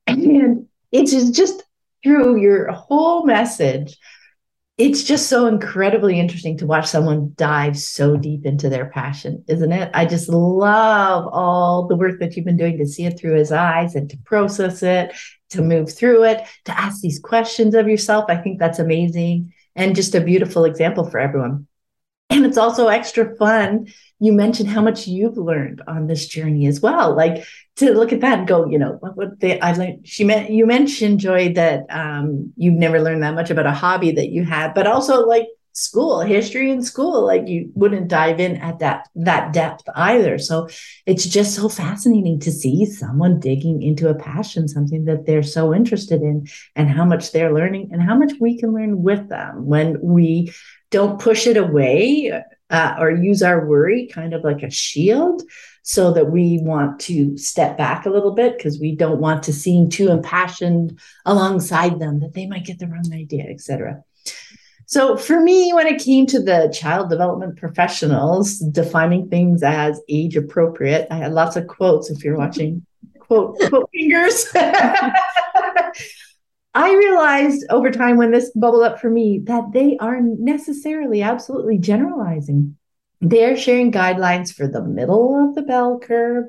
and 0.08 0.66
it's 0.92 1.30
just 1.30 1.64
through 2.04 2.42
your 2.42 2.72
whole 2.72 3.26
message, 3.26 3.98
it's 4.78 5.04
just 5.04 5.28
so 5.28 5.46
incredibly 5.46 6.18
interesting 6.18 6.58
to 6.58 6.66
watch 6.66 6.88
someone 6.88 7.34
dive 7.36 7.78
so 7.78 8.16
deep 8.16 8.46
into 8.46 8.70
their 8.70 8.86
passion, 8.86 9.44
isn't 9.50 9.74
it? 9.74 9.92
I 9.94 10.06
just 10.06 10.30
love 10.30 11.28
all 11.34 11.88
the 11.88 11.98
work 11.98 12.22
that 12.22 12.36
you've 12.36 12.46
been 12.46 12.56
doing 12.56 12.78
to 12.78 12.86
see 12.86 13.06
it 13.06 13.20
through 13.20 13.36
his 13.36 13.52
eyes 13.52 13.96
and 13.96 14.10
to 14.10 14.18
process 14.20 14.82
it, 14.82 15.14
to 15.50 15.62
move 15.62 15.92
through 15.92 16.24
it, 16.24 16.48
to 16.66 16.80
ask 16.80 17.02
these 17.02 17.20
questions 17.20 17.76
of 17.76 17.90
yourself. 17.90 18.26
I 18.30 18.38
think 18.38 18.58
that's 18.58 18.80
amazing 18.80 19.54
and 19.76 19.98
just 19.98 20.16
a 20.16 20.22
beautiful 20.22 20.64
example 20.64 21.10
for 21.10 21.20
everyone. 21.20 21.68
And 22.30 22.46
it's 22.46 22.58
also 22.58 22.88
extra 22.88 23.36
fun. 23.38 23.88
You 24.20 24.34
mentioned 24.34 24.70
how 24.70 24.82
much 24.82 25.08
you've 25.08 25.38
learned 25.38 25.82
on 25.88 26.08
this 26.08 26.28
journey 26.28 26.68
as 26.68 26.80
well. 26.80 27.16
Like 27.16 27.44
to 27.78 27.94
look 27.94 28.14
at 28.14 28.22
that 28.22 28.40
and 28.40 28.48
go, 28.48 28.68
you 28.68 28.78
know, 28.78 28.98
what, 29.00 29.18
what 29.18 29.40
they, 29.40 29.60
I 29.60 29.72
like, 29.74 30.02
she 30.04 30.24
meant, 30.24 30.52
you 30.52 30.66
mentioned, 30.66 31.20
Joy, 31.20 31.54
that 31.54 31.86
um, 31.90 32.54
you've 32.56 32.76
never 32.76 33.02
learned 33.02 33.24
that 33.24 33.34
much 33.34 33.50
about 33.50 33.66
a 33.66 33.72
hobby 33.72 34.12
that 34.12 34.30
you 34.30 34.44
had, 34.44 34.74
but 34.74 34.86
also 34.86 35.26
like 35.26 35.48
school 35.74 36.20
history 36.20 36.72
in 36.72 36.84
school 36.84 37.26
like 37.26 37.48
you 37.48 37.72
wouldn't 37.74 38.10
dive 38.10 38.40
in 38.40 38.58
at 38.58 38.80
that 38.80 39.08
that 39.16 39.54
depth 39.54 39.84
either 39.96 40.38
so 40.38 40.68
it's 41.06 41.26
just 41.26 41.56
so 41.56 41.70
fascinating 41.70 42.40
to 42.40 42.52
see 42.52 42.86
someone 42.86 43.40
digging 43.40 43.82
into 43.82 44.10
a 44.10 44.16
passion 44.16 44.68
something 44.68 45.06
that 45.06 45.26
they're 45.26 45.44
so 45.44 45.74
interested 45.74 46.22
in 46.22 46.46
and 46.76 46.90
how 46.90 47.06
much 47.06 47.32
they're 47.32 47.54
learning 47.54 47.90
and 47.94 48.02
how 48.02 48.16
much 48.18 48.34
we 48.42 48.58
can 48.58 48.74
learn 48.74 49.02
with 49.04 49.30
them 49.30 49.66
when 49.66 49.96
we 50.02 50.52
don't 50.92 51.20
push 51.20 51.48
it 51.48 51.58
away 51.58 52.32
uh, 52.70 52.96
or 53.00 53.12
use 53.12 53.42
our 53.42 53.66
worry 53.66 54.08
kind 54.08 54.34
of 54.34 54.44
like 54.44 54.64
a 54.64 54.70
shield 54.70 55.44
so 55.82 56.14
that 56.14 56.30
we 56.30 56.60
want 56.62 57.00
to 57.00 57.38
step 57.38 57.78
back 57.78 58.06
a 58.06 58.10
little 58.10 58.34
bit 58.34 58.58
because 58.58 58.80
we 58.80 58.96
don't 58.96 59.20
want 59.20 59.44
to 59.44 59.54
seem 59.54 59.90
too 59.90 60.10
impassioned 60.10 61.00
alongside 61.26 62.00
them 62.00 62.20
that 62.20 62.34
they 62.34 62.46
might 62.46 62.66
get 62.66 62.80
the 62.80 62.88
wrong 62.88 63.12
idea 63.14 63.46
etc 63.50 64.04
so 64.90 65.16
for 65.18 65.40
me, 65.40 65.72
when 65.72 65.86
it 65.86 66.02
came 66.02 66.26
to 66.26 66.42
the 66.42 66.76
child 66.76 67.12
development 67.12 67.58
professionals 67.58 68.58
defining 68.58 69.30
things 69.30 69.62
as 69.62 70.02
age 70.10 70.36
appropriate, 70.36 71.06
I 71.12 71.18
had 71.18 71.32
lots 71.32 71.56
of 71.56 71.68
quotes 71.68 72.10
if 72.10 72.24
you're 72.24 72.36
watching 72.36 72.84
quote 73.20 73.60
quote 73.70 73.88
fingers. 73.94 74.48
I 76.74 76.94
realized 76.96 77.66
over 77.70 77.92
time 77.92 78.18
when 78.18 78.32
this 78.32 78.52
bubbled 78.52 78.84
up 78.84 79.00
for 79.00 79.10
me 79.10 79.42
that 79.46 79.72
they 79.74 79.98
are 79.98 80.22
necessarily 80.22 81.22
absolutely 81.22 81.78
generalizing. 81.78 82.78
They're 83.22 83.58
sharing 83.58 83.92
guidelines 83.92 84.54
for 84.54 84.68
the 84.68 84.84
middle 84.84 85.50
of 85.50 85.56
the 85.56 85.64
bell 85.64 86.00
curve 86.00 86.46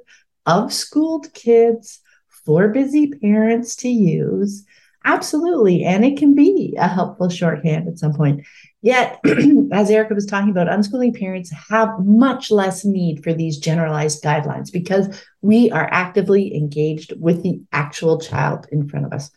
of 0.47 0.73
schooled 0.73 1.33
kids 1.33 2.01
for 2.45 2.69
busy 2.69 3.09
parents 3.09 3.77
to 3.77 3.89
use 3.89 4.65
Absolutely. 5.05 5.85
And 5.85 6.05
it 6.05 6.19
can 6.19 6.35
be 6.35 6.77
a 6.79 6.87
helpful 6.87 7.31
shorthand 7.31 7.89
at 7.89 7.99
some 7.99 8.13
point. 8.13 8.47
Yet, 8.83 9.19
as 9.73 9.91
Erica 9.91 10.15
was 10.15 10.27
talking 10.27 10.51
about, 10.51 10.67
unschooling 10.67 11.19
parents 11.19 11.51
have 11.71 11.89
much 12.01 12.51
less 12.51 12.85
need 12.85 13.25
for 13.25 13.33
these 13.33 13.59
generalized 13.59 14.23
guidelines 14.23 14.71
because 14.71 15.25
we 15.41 15.71
are 15.71 15.89
actively 15.91 16.55
engaged 16.55 17.15
with 17.19 17.43
the 17.43 17.63
actual 17.73 18.21
child 18.21 18.67
in 18.71 18.89
front 18.89 19.07
of 19.07 19.13
us. 19.13 19.31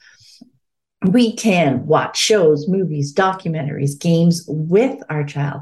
We 1.06 1.36
can 1.36 1.86
watch 1.86 2.18
shows, 2.18 2.68
movies, 2.68 3.14
documentaries, 3.14 4.00
games 4.00 4.46
with 4.48 5.04
our 5.10 5.24
child, 5.24 5.62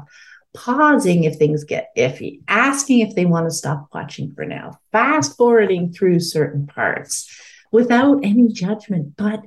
pausing 0.54 1.24
if 1.24 1.36
things 1.36 1.64
get 1.64 1.90
iffy, 1.96 2.42
asking 2.46 3.00
if 3.00 3.14
they 3.14 3.26
want 3.26 3.46
to 3.46 3.54
stop 3.54 3.88
watching 3.92 4.32
for 4.34 4.44
now, 4.44 4.78
fast 4.92 5.36
forwarding 5.36 5.92
through 5.92 6.20
certain 6.20 6.66
parts 6.66 7.28
without 7.72 8.20
any 8.22 8.48
judgment, 8.48 9.16
but 9.16 9.40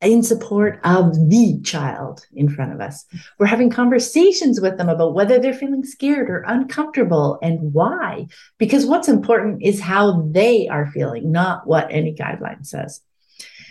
in 0.00 0.22
support 0.22 0.80
of 0.82 1.14
the 1.28 1.60
child 1.62 2.26
in 2.32 2.48
front 2.48 2.72
of 2.72 2.80
us. 2.80 3.04
We're 3.38 3.46
having 3.46 3.68
conversations 3.68 4.60
with 4.60 4.78
them 4.78 4.88
about 4.88 5.14
whether 5.14 5.38
they're 5.38 5.52
feeling 5.52 5.84
scared 5.84 6.30
or 6.30 6.42
uncomfortable 6.46 7.38
and 7.42 7.74
why. 7.74 8.28
Because 8.56 8.86
what's 8.86 9.08
important 9.08 9.62
is 9.62 9.80
how 9.80 10.22
they 10.22 10.68
are 10.68 10.86
feeling, 10.86 11.32
not 11.32 11.66
what 11.66 11.88
any 11.90 12.14
guideline 12.14 12.66
says. 12.66 13.02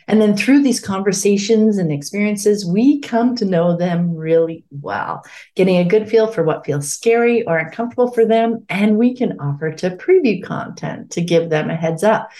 And 0.09 0.19
then 0.19 0.35
through 0.35 0.63
these 0.63 0.81
conversations 0.81 1.77
and 1.77 1.91
experiences, 1.91 2.65
we 2.65 2.99
come 2.99 3.35
to 3.37 3.45
know 3.45 3.77
them 3.77 4.15
really 4.15 4.65
well, 4.69 5.23
getting 5.55 5.77
a 5.77 5.85
good 5.85 6.09
feel 6.09 6.27
for 6.27 6.43
what 6.43 6.65
feels 6.65 6.91
scary 6.91 7.43
or 7.43 7.57
uncomfortable 7.57 8.11
for 8.11 8.25
them. 8.25 8.65
And 8.67 8.97
we 8.97 9.15
can 9.15 9.39
offer 9.39 9.71
to 9.71 9.91
preview 9.91 10.43
content 10.43 11.11
to 11.11 11.21
give 11.21 11.49
them 11.49 11.69
a 11.69 11.75
heads 11.75 12.03
up. 12.03 12.31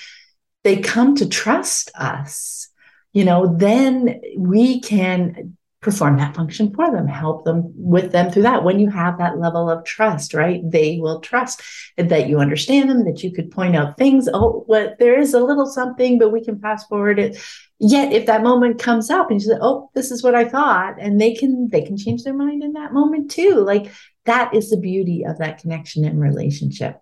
They 0.64 0.78
come 0.78 1.16
to 1.16 1.30
trust 1.30 1.92
us 1.96 2.70
you 3.14 3.26
know, 3.26 3.56
then 3.58 4.22
we 4.38 4.82
can 4.82 5.58
perform 5.82 6.18
that 6.18 6.36
function 6.36 6.74
for 6.74 6.92
them, 6.92 7.08
help 7.08 7.46
them 7.46 7.72
with 7.76 8.12
them 8.12 8.30
through 8.30 8.42
that. 8.44 8.64
When 8.64 8.80
you 8.80 8.90
have 8.90 9.18
that 9.18 9.40
level 9.40 9.70
of 9.70 9.86
trust, 9.86 10.34
right? 10.34 10.62
They 10.64 11.00
will 11.00 11.22
trust 11.22 11.62
that 11.98 12.28
you 12.28 12.40
understand 12.40 12.90
them, 12.90 13.06
that 13.06 13.24
you 13.24 13.32
could 13.32 13.50
point 13.50 13.78
out 13.78 13.98
things. 13.98 14.28
Oh, 14.34 14.64
what 14.66 15.00
there 15.00 15.18
is 15.18 15.34
a 15.34 15.40
little 15.40 15.66
something, 15.66 16.20
but 16.20 16.34
we 16.34 16.44
can 16.44 16.60
fast 16.60 16.90
forward 16.90 17.18
it. 17.18 17.42
Yet 17.80 18.12
if 18.12 18.26
that 18.26 18.44
moment 18.44 18.80
comes 18.80 19.10
up 19.10 19.32
and 19.32 19.40
you 19.42 19.48
say, 19.48 19.58
Oh, 19.62 19.90
this 19.96 20.12
is 20.12 20.22
what 20.22 20.36
I 20.36 20.44
thought, 20.44 20.96
and 21.00 21.20
they 21.20 21.34
can 21.34 21.70
they 21.72 21.82
can 21.82 21.98
change 21.98 22.24
their 22.24 22.36
mind 22.36 22.62
in 22.62 22.74
that 22.74 22.92
moment 22.94 23.32
too. 23.32 23.56
Like 23.56 23.90
that 24.26 24.54
is 24.54 24.70
the 24.70 24.78
beauty 24.78 25.24
of 25.26 25.38
that 25.38 25.60
connection 25.60 26.04
and 26.04 26.20
relationship. 26.20 27.02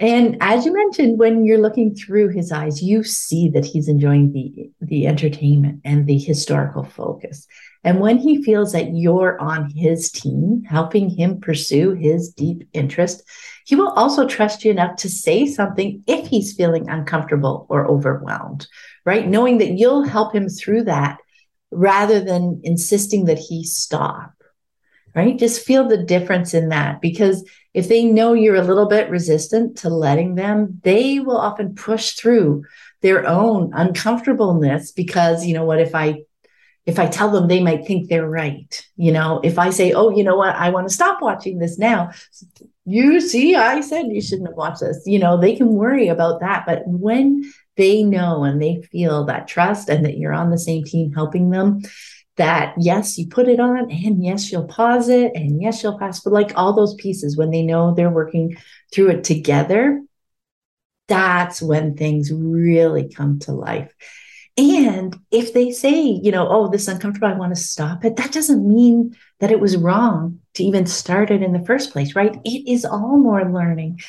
And 0.00 0.38
as 0.40 0.64
you 0.64 0.72
mentioned, 0.72 1.18
when 1.18 1.44
you're 1.44 1.60
looking 1.60 1.94
through 1.94 2.30
his 2.30 2.50
eyes, 2.50 2.82
you 2.82 3.04
see 3.04 3.50
that 3.50 3.66
he's 3.66 3.86
enjoying 3.86 4.32
the, 4.32 4.70
the 4.80 5.06
entertainment 5.06 5.82
and 5.84 6.06
the 6.06 6.16
historical 6.18 6.84
focus. 6.84 7.46
And 7.84 8.00
when 8.00 8.16
he 8.16 8.42
feels 8.42 8.72
that 8.72 8.94
you're 8.94 9.38
on 9.38 9.70
his 9.70 10.10
team, 10.10 10.62
helping 10.66 11.10
him 11.10 11.38
pursue 11.38 11.92
his 11.92 12.30
deep 12.30 12.66
interest, 12.72 13.22
he 13.66 13.76
will 13.76 13.90
also 13.90 14.26
trust 14.26 14.64
you 14.64 14.70
enough 14.70 14.96
to 14.96 15.10
say 15.10 15.46
something 15.46 16.02
if 16.06 16.26
he's 16.28 16.54
feeling 16.54 16.88
uncomfortable 16.88 17.66
or 17.68 17.86
overwhelmed, 17.86 18.66
right? 19.04 19.28
Knowing 19.28 19.58
that 19.58 19.72
you'll 19.72 20.04
help 20.04 20.34
him 20.34 20.48
through 20.48 20.84
that 20.84 21.18
rather 21.70 22.20
than 22.20 22.62
insisting 22.64 23.26
that 23.26 23.38
he 23.38 23.64
stop 23.64 24.32
right? 25.14 25.38
Just 25.38 25.64
feel 25.64 25.88
the 25.88 26.02
difference 26.02 26.54
in 26.54 26.68
that 26.68 27.00
because 27.00 27.44
if 27.72 27.88
they 27.88 28.04
know 28.04 28.32
you're 28.32 28.56
a 28.56 28.64
little 28.64 28.86
bit 28.86 29.10
resistant 29.10 29.78
to 29.78 29.88
letting 29.88 30.34
them, 30.34 30.80
they 30.82 31.20
will 31.20 31.36
often 31.36 31.74
push 31.74 32.12
through 32.12 32.64
their 33.00 33.26
own 33.26 33.70
uncomfortableness 33.74 34.92
because, 34.92 35.46
you 35.46 35.54
know 35.54 35.64
what, 35.64 35.80
if 35.80 35.94
I 35.94 36.22
if 36.86 36.98
I 36.98 37.06
tell 37.06 37.30
them 37.30 37.46
they 37.46 37.62
might 37.62 37.86
think 37.86 38.08
they're 38.08 38.28
right. 38.28 38.86
You 38.96 39.12
know, 39.12 39.40
if 39.44 39.58
I 39.58 39.70
say, 39.70 39.92
"Oh, 39.92 40.10
you 40.10 40.24
know 40.24 40.36
what? 40.36 40.56
I 40.56 40.70
want 40.70 40.88
to 40.88 40.94
stop 40.94 41.20
watching 41.20 41.58
this 41.58 41.78
now." 41.78 42.10
You 42.86 43.20
see, 43.20 43.54
I 43.54 43.80
said 43.82 44.06
you 44.06 44.20
shouldn't 44.20 44.48
have 44.48 44.56
watched 44.56 44.80
this. 44.80 45.02
You 45.06 45.18
know, 45.18 45.36
they 45.36 45.54
can 45.54 45.68
worry 45.68 46.08
about 46.08 46.40
that, 46.40 46.64
but 46.66 46.82
when 46.86 47.44
they 47.76 48.02
know 48.02 48.44
and 48.44 48.60
they 48.60 48.82
feel 48.90 49.24
that 49.26 49.46
trust 49.46 49.88
and 49.88 50.04
that 50.04 50.16
you're 50.16 50.32
on 50.32 50.50
the 50.50 50.58
same 50.58 50.84
team 50.84 51.12
helping 51.12 51.50
them, 51.50 51.82
that 52.36 52.74
yes, 52.78 53.18
you 53.18 53.26
put 53.28 53.48
it 53.48 53.60
on 53.60 53.90
and 53.90 54.24
yes, 54.24 54.50
you'll 54.50 54.66
pause 54.66 55.08
it 55.08 55.32
and 55.34 55.60
yes, 55.60 55.82
you'll 55.82 55.98
pass, 55.98 56.20
but 56.20 56.32
like 56.32 56.52
all 56.56 56.72
those 56.72 56.94
pieces 56.94 57.36
when 57.36 57.50
they 57.50 57.62
know 57.62 57.94
they're 57.94 58.10
working 58.10 58.56
through 58.92 59.10
it 59.10 59.24
together, 59.24 60.02
that's 61.08 61.60
when 61.60 61.96
things 61.96 62.32
really 62.32 63.12
come 63.12 63.40
to 63.40 63.52
life. 63.52 63.92
And 64.56 65.16
if 65.30 65.52
they 65.52 65.70
say, 65.70 66.02
you 66.02 66.32
know, 66.32 66.48
oh, 66.48 66.68
this 66.68 66.82
is 66.82 66.88
uncomfortable, 66.88 67.28
I 67.28 67.38
want 67.38 67.54
to 67.54 67.60
stop 67.60 68.04
it, 68.04 68.16
that 68.16 68.32
doesn't 68.32 68.66
mean 68.66 69.16
that 69.38 69.50
it 69.50 69.60
was 69.60 69.76
wrong 69.76 70.40
to 70.54 70.64
even 70.64 70.86
start 70.86 71.30
it 71.30 71.42
in 71.42 71.52
the 71.52 71.64
first 71.64 71.92
place, 71.92 72.14
right? 72.14 72.36
It 72.44 72.70
is 72.70 72.84
all 72.84 73.18
more 73.18 73.50
learning. 73.50 74.00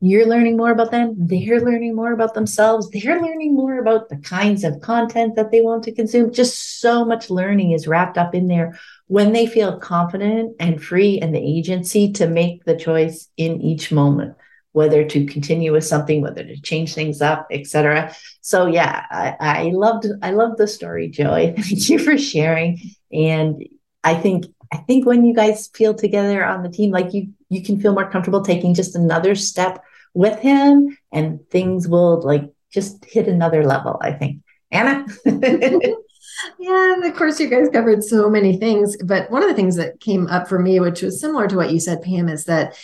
You're 0.00 0.26
learning 0.26 0.56
more 0.56 0.70
about 0.70 0.90
them. 0.90 1.14
They're 1.18 1.60
learning 1.60 1.96
more 1.96 2.12
about 2.12 2.34
themselves. 2.34 2.88
They're 2.90 3.20
learning 3.20 3.54
more 3.54 3.78
about 3.78 4.08
the 4.08 4.18
kinds 4.18 4.62
of 4.62 4.80
content 4.80 5.34
that 5.36 5.50
they 5.50 5.60
want 5.60 5.84
to 5.84 5.92
consume. 5.92 6.32
Just 6.32 6.80
so 6.80 7.04
much 7.04 7.30
learning 7.30 7.72
is 7.72 7.88
wrapped 7.88 8.18
up 8.18 8.34
in 8.34 8.46
there 8.46 8.78
when 9.08 9.32
they 9.32 9.46
feel 9.46 9.78
confident 9.78 10.54
and 10.60 10.82
free 10.82 11.18
and 11.18 11.34
the 11.34 11.58
agency 11.58 12.12
to 12.12 12.28
make 12.28 12.64
the 12.64 12.76
choice 12.76 13.28
in 13.36 13.60
each 13.60 13.90
moment 13.90 14.36
whether 14.72 15.02
to 15.02 15.26
continue 15.26 15.72
with 15.72 15.84
something 15.84 16.20
whether 16.20 16.44
to 16.44 16.60
change 16.60 16.94
things 16.94 17.22
up 17.22 17.48
etc 17.50 18.14
so 18.42 18.66
yeah 18.66 19.04
I, 19.10 19.36
I 19.40 19.62
loved 19.70 20.06
i 20.22 20.30
loved 20.30 20.58
the 20.58 20.68
story 20.68 21.08
joy 21.08 21.54
thank 21.58 21.88
you 21.88 21.98
for 21.98 22.18
sharing 22.18 22.78
and 23.10 23.64
i 24.04 24.14
think 24.14 24.44
i 24.70 24.76
think 24.76 25.06
when 25.06 25.24
you 25.24 25.34
guys 25.34 25.68
feel 25.68 25.94
together 25.94 26.44
on 26.44 26.62
the 26.62 26.68
team 26.68 26.90
like 26.90 27.14
you 27.14 27.32
you 27.48 27.62
can 27.62 27.80
feel 27.80 27.94
more 27.94 28.10
comfortable 28.10 28.42
taking 28.42 28.74
just 28.74 28.94
another 28.94 29.34
step 29.34 29.82
with 30.14 30.38
him 30.40 30.96
and 31.12 31.40
things 31.50 31.88
will 31.88 32.20
like 32.22 32.50
just 32.72 33.04
hit 33.04 33.28
another 33.28 33.64
level, 33.64 33.98
I 34.02 34.12
think. 34.12 34.42
Anna? 34.70 35.06
yeah, 35.24 36.94
and 36.94 37.04
of 37.04 37.14
course, 37.16 37.40
you 37.40 37.48
guys 37.48 37.68
covered 37.72 38.04
so 38.04 38.28
many 38.28 38.58
things. 38.58 38.96
But 39.02 39.30
one 39.30 39.42
of 39.42 39.48
the 39.48 39.54
things 39.54 39.76
that 39.76 40.00
came 40.00 40.26
up 40.26 40.48
for 40.48 40.58
me, 40.58 40.80
which 40.80 41.02
was 41.02 41.20
similar 41.20 41.48
to 41.48 41.56
what 41.56 41.72
you 41.72 41.80
said, 41.80 42.02
Pam, 42.02 42.28
is 42.28 42.44
that 42.44 42.78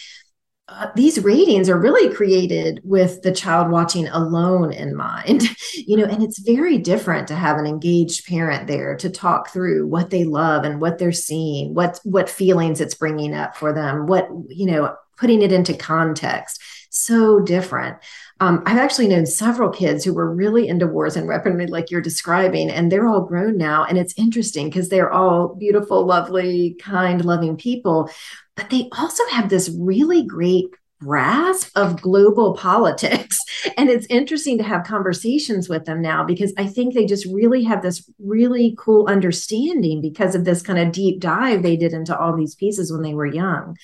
uh, 0.68 0.86
these 0.96 1.22
ratings 1.22 1.68
are 1.68 1.78
really 1.78 2.12
created 2.14 2.80
with 2.84 3.20
the 3.20 3.32
child 3.32 3.70
watching 3.70 4.08
alone 4.08 4.72
in 4.72 4.96
mind 4.96 5.42
you 5.74 5.96
know 5.96 6.04
and 6.06 6.22
it's 6.22 6.38
very 6.38 6.78
different 6.78 7.28
to 7.28 7.34
have 7.34 7.58
an 7.58 7.66
engaged 7.66 8.26
parent 8.26 8.66
there 8.66 8.96
to 8.96 9.10
talk 9.10 9.50
through 9.50 9.86
what 9.86 10.08
they 10.08 10.24
love 10.24 10.64
and 10.64 10.80
what 10.80 10.96
they're 10.98 11.12
seeing 11.12 11.74
what 11.74 12.00
what 12.04 12.30
feelings 12.30 12.80
it's 12.80 12.94
bringing 12.94 13.34
up 13.34 13.54
for 13.56 13.74
them 13.74 14.06
what 14.06 14.26
you 14.48 14.64
know 14.64 14.94
putting 15.16 15.42
it 15.42 15.52
into 15.52 15.74
context 15.74 16.60
so 16.94 17.40
different. 17.40 17.96
Um, 18.40 18.62
I've 18.66 18.78
actually 18.78 19.08
known 19.08 19.26
several 19.26 19.70
kids 19.70 20.04
who 20.04 20.14
were 20.14 20.32
really 20.32 20.68
into 20.68 20.86
wars 20.86 21.16
and 21.16 21.26
weaponry, 21.26 21.66
like 21.66 21.90
you're 21.90 22.00
describing, 22.00 22.70
and 22.70 22.90
they're 22.90 23.06
all 23.06 23.22
grown 23.22 23.56
now. 23.56 23.84
And 23.84 23.98
it's 23.98 24.14
interesting 24.16 24.68
because 24.68 24.88
they're 24.88 25.12
all 25.12 25.54
beautiful, 25.54 26.06
lovely, 26.06 26.76
kind, 26.80 27.24
loving 27.24 27.56
people, 27.56 28.10
but 28.56 28.70
they 28.70 28.88
also 28.96 29.24
have 29.30 29.48
this 29.48 29.74
really 29.78 30.24
great 30.24 30.66
grasp 31.00 31.76
of 31.76 32.00
global 32.00 32.54
politics. 32.54 33.38
And 33.78 33.88
it's 33.88 34.06
interesting 34.10 34.58
to 34.58 34.64
have 34.64 34.84
conversations 34.84 35.70
with 35.70 35.86
them 35.86 36.02
now 36.02 36.22
because 36.22 36.52
I 36.58 36.66
think 36.66 36.92
they 36.92 37.06
just 37.06 37.26
really 37.32 37.64
have 37.64 37.82
this 37.82 38.08
really 38.18 38.76
cool 38.78 39.06
understanding 39.06 40.02
because 40.02 40.34
of 40.34 40.44
this 40.44 40.60
kind 40.60 40.78
of 40.78 40.92
deep 40.92 41.18
dive 41.18 41.62
they 41.62 41.76
did 41.76 41.94
into 41.94 42.16
all 42.16 42.36
these 42.36 42.54
pieces 42.54 42.92
when 42.92 43.00
they 43.00 43.14
were 43.14 43.26
young. 43.26 43.76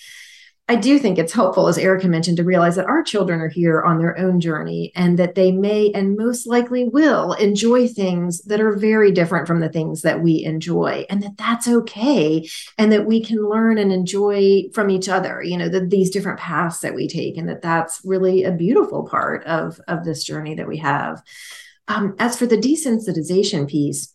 I 0.71 0.77
do 0.77 1.01
think 1.01 1.19
it's 1.19 1.33
helpful, 1.33 1.67
as 1.67 1.79
Erica 1.79 2.07
mentioned, 2.07 2.37
to 2.37 2.45
realize 2.45 2.77
that 2.77 2.87
our 2.87 3.03
children 3.03 3.41
are 3.41 3.49
here 3.49 3.83
on 3.83 3.99
their 3.99 4.17
own 4.17 4.39
journey 4.39 4.93
and 4.95 5.19
that 5.19 5.35
they 5.35 5.51
may 5.51 5.91
and 5.91 6.17
most 6.17 6.47
likely 6.47 6.85
will 6.85 7.33
enjoy 7.33 7.89
things 7.89 8.41
that 8.43 8.61
are 8.61 8.77
very 8.77 9.11
different 9.11 9.49
from 9.49 9.59
the 9.59 9.69
things 9.69 10.03
that 10.03 10.23
we 10.23 10.45
enjoy, 10.45 11.05
and 11.11 11.25
that 11.25 11.37
that's 11.37 11.67
okay, 11.67 12.49
and 12.79 12.93
that 12.93 13.05
we 13.05 13.21
can 13.21 13.39
learn 13.39 13.79
and 13.79 13.91
enjoy 13.91 14.63
from 14.73 14.91
each 14.91 15.09
other, 15.09 15.43
you 15.43 15.57
know, 15.57 15.69
the, 15.69 15.81
these 15.81 16.09
different 16.09 16.39
paths 16.39 16.79
that 16.79 16.95
we 16.95 17.09
take, 17.09 17.37
and 17.37 17.49
that 17.49 17.63
that's 17.63 18.01
really 18.05 18.45
a 18.45 18.53
beautiful 18.53 19.09
part 19.09 19.43
of, 19.47 19.81
of 19.89 20.05
this 20.05 20.23
journey 20.23 20.55
that 20.55 20.69
we 20.69 20.77
have. 20.77 21.21
Um, 21.89 22.15
as 22.21 22.39
for 22.39 22.47
the 22.47 22.57
desensitization 22.57 23.69
piece, 23.69 24.15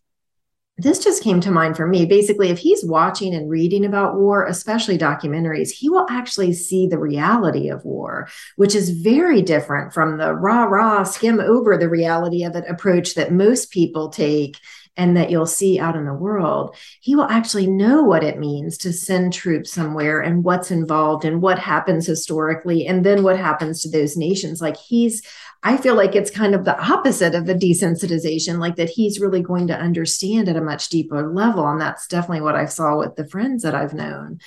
this 0.78 1.00
just 1.00 1.24
came 1.24 1.40
to 1.42 1.52
mind 1.52 1.78
for 1.78 1.88
me. 1.88 2.06
Basically, 2.06 2.50
if 2.50 2.60
he's 2.60 2.84
watching 2.84 3.34
and 3.34 3.50
reading 3.50 3.86
about 3.86 4.16
war, 4.16 4.46
especially 4.46 4.98
documentaries, 4.98 5.70
he 5.72 5.90
will 5.90 6.06
actually 6.10 6.52
see 6.52 6.86
the 6.86 7.00
reality 7.00 7.70
of 7.70 7.86
war, 7.86 8.28
which 8.58 8.76
is 8.76 8.90
very 8.90 9.42
different 9.42 9.94
from 9.94 10.18
the 10.18 10.34
rah 10.34 10.64
rah 10.64 11.04
skim 11.04 11.40
over 11.40 11.78
the 11.78 11.90
reality 11.90 12.44
of 12.44 12.56
it 12.56 12.66
approach 12.68 13.16
that 13.16 13.32
most 13.32 13.72
people 13.72 14.10
take 14.10 14.58
and 14.98 15.18
that 15.18 15.30
you'll 15.30 15.46
see 15.46 15.80
out 15.80 15.96
in 15.96 16.06
the 16.06 16.14
world, 16.14 16.76
he 17.02 17.16
will 17.16 17.26
actually 17.26 17.68
know 17.68 18.04
what 18.04 18.24
it 18.24 18.40
means 18.40 18.78
to 18.78 18.94
send 18.94 19.34
troops 19.34 19.72
somewhere 19.72 20.22
and 20.22 20.44
what's 20.44 20.72
involved 20.72 21.26
and 21.26 21.42
what 21.42 21.60
happens 21.60 22.06
historically 22.06 22.88
and 22.88 23.06
then 23.06 23.24
what 23.24 23.38
happens 23.38 23.82
to 23.82 23.90
those 23.90 24.16
nations. 24.16 24.62
Like 24.62 24.78
he's 24.78 25.22
I 25.66 25.78
feel 25.78 25.96
like 25.96 26.16
it's 26.16 26.30
kind 26.30 26.54
of 26.54 26.64
the 26.64 26.80
opposite 26.80 27.34
of 27.34 27.48
the 27.48 27.56
desensitization, 27.56 28.60
like 28.60 28.76
that 28.76 28.92
he's 28.92 29.20
really 29.20 29.42
going 29.42 29.66
to 29.68 29.78
understand 29.78 30.48
at 30.48 30.56
a 30.56 30.62
much 30.62 30.90
deeper 30.90 31.34
level. 31.34 31.68
And 31.68 31.82
that's 31.82 32.06
definitely 32.06 32.42
what 32.42 32.56
I 32.56 32.66
saw 32.66 33.00
with 33.00 33.16
the 33.16 33.28
friends 33.28 33.64
that 33.64 33.74
I've 33.74 33.96
known. 33.96 34.40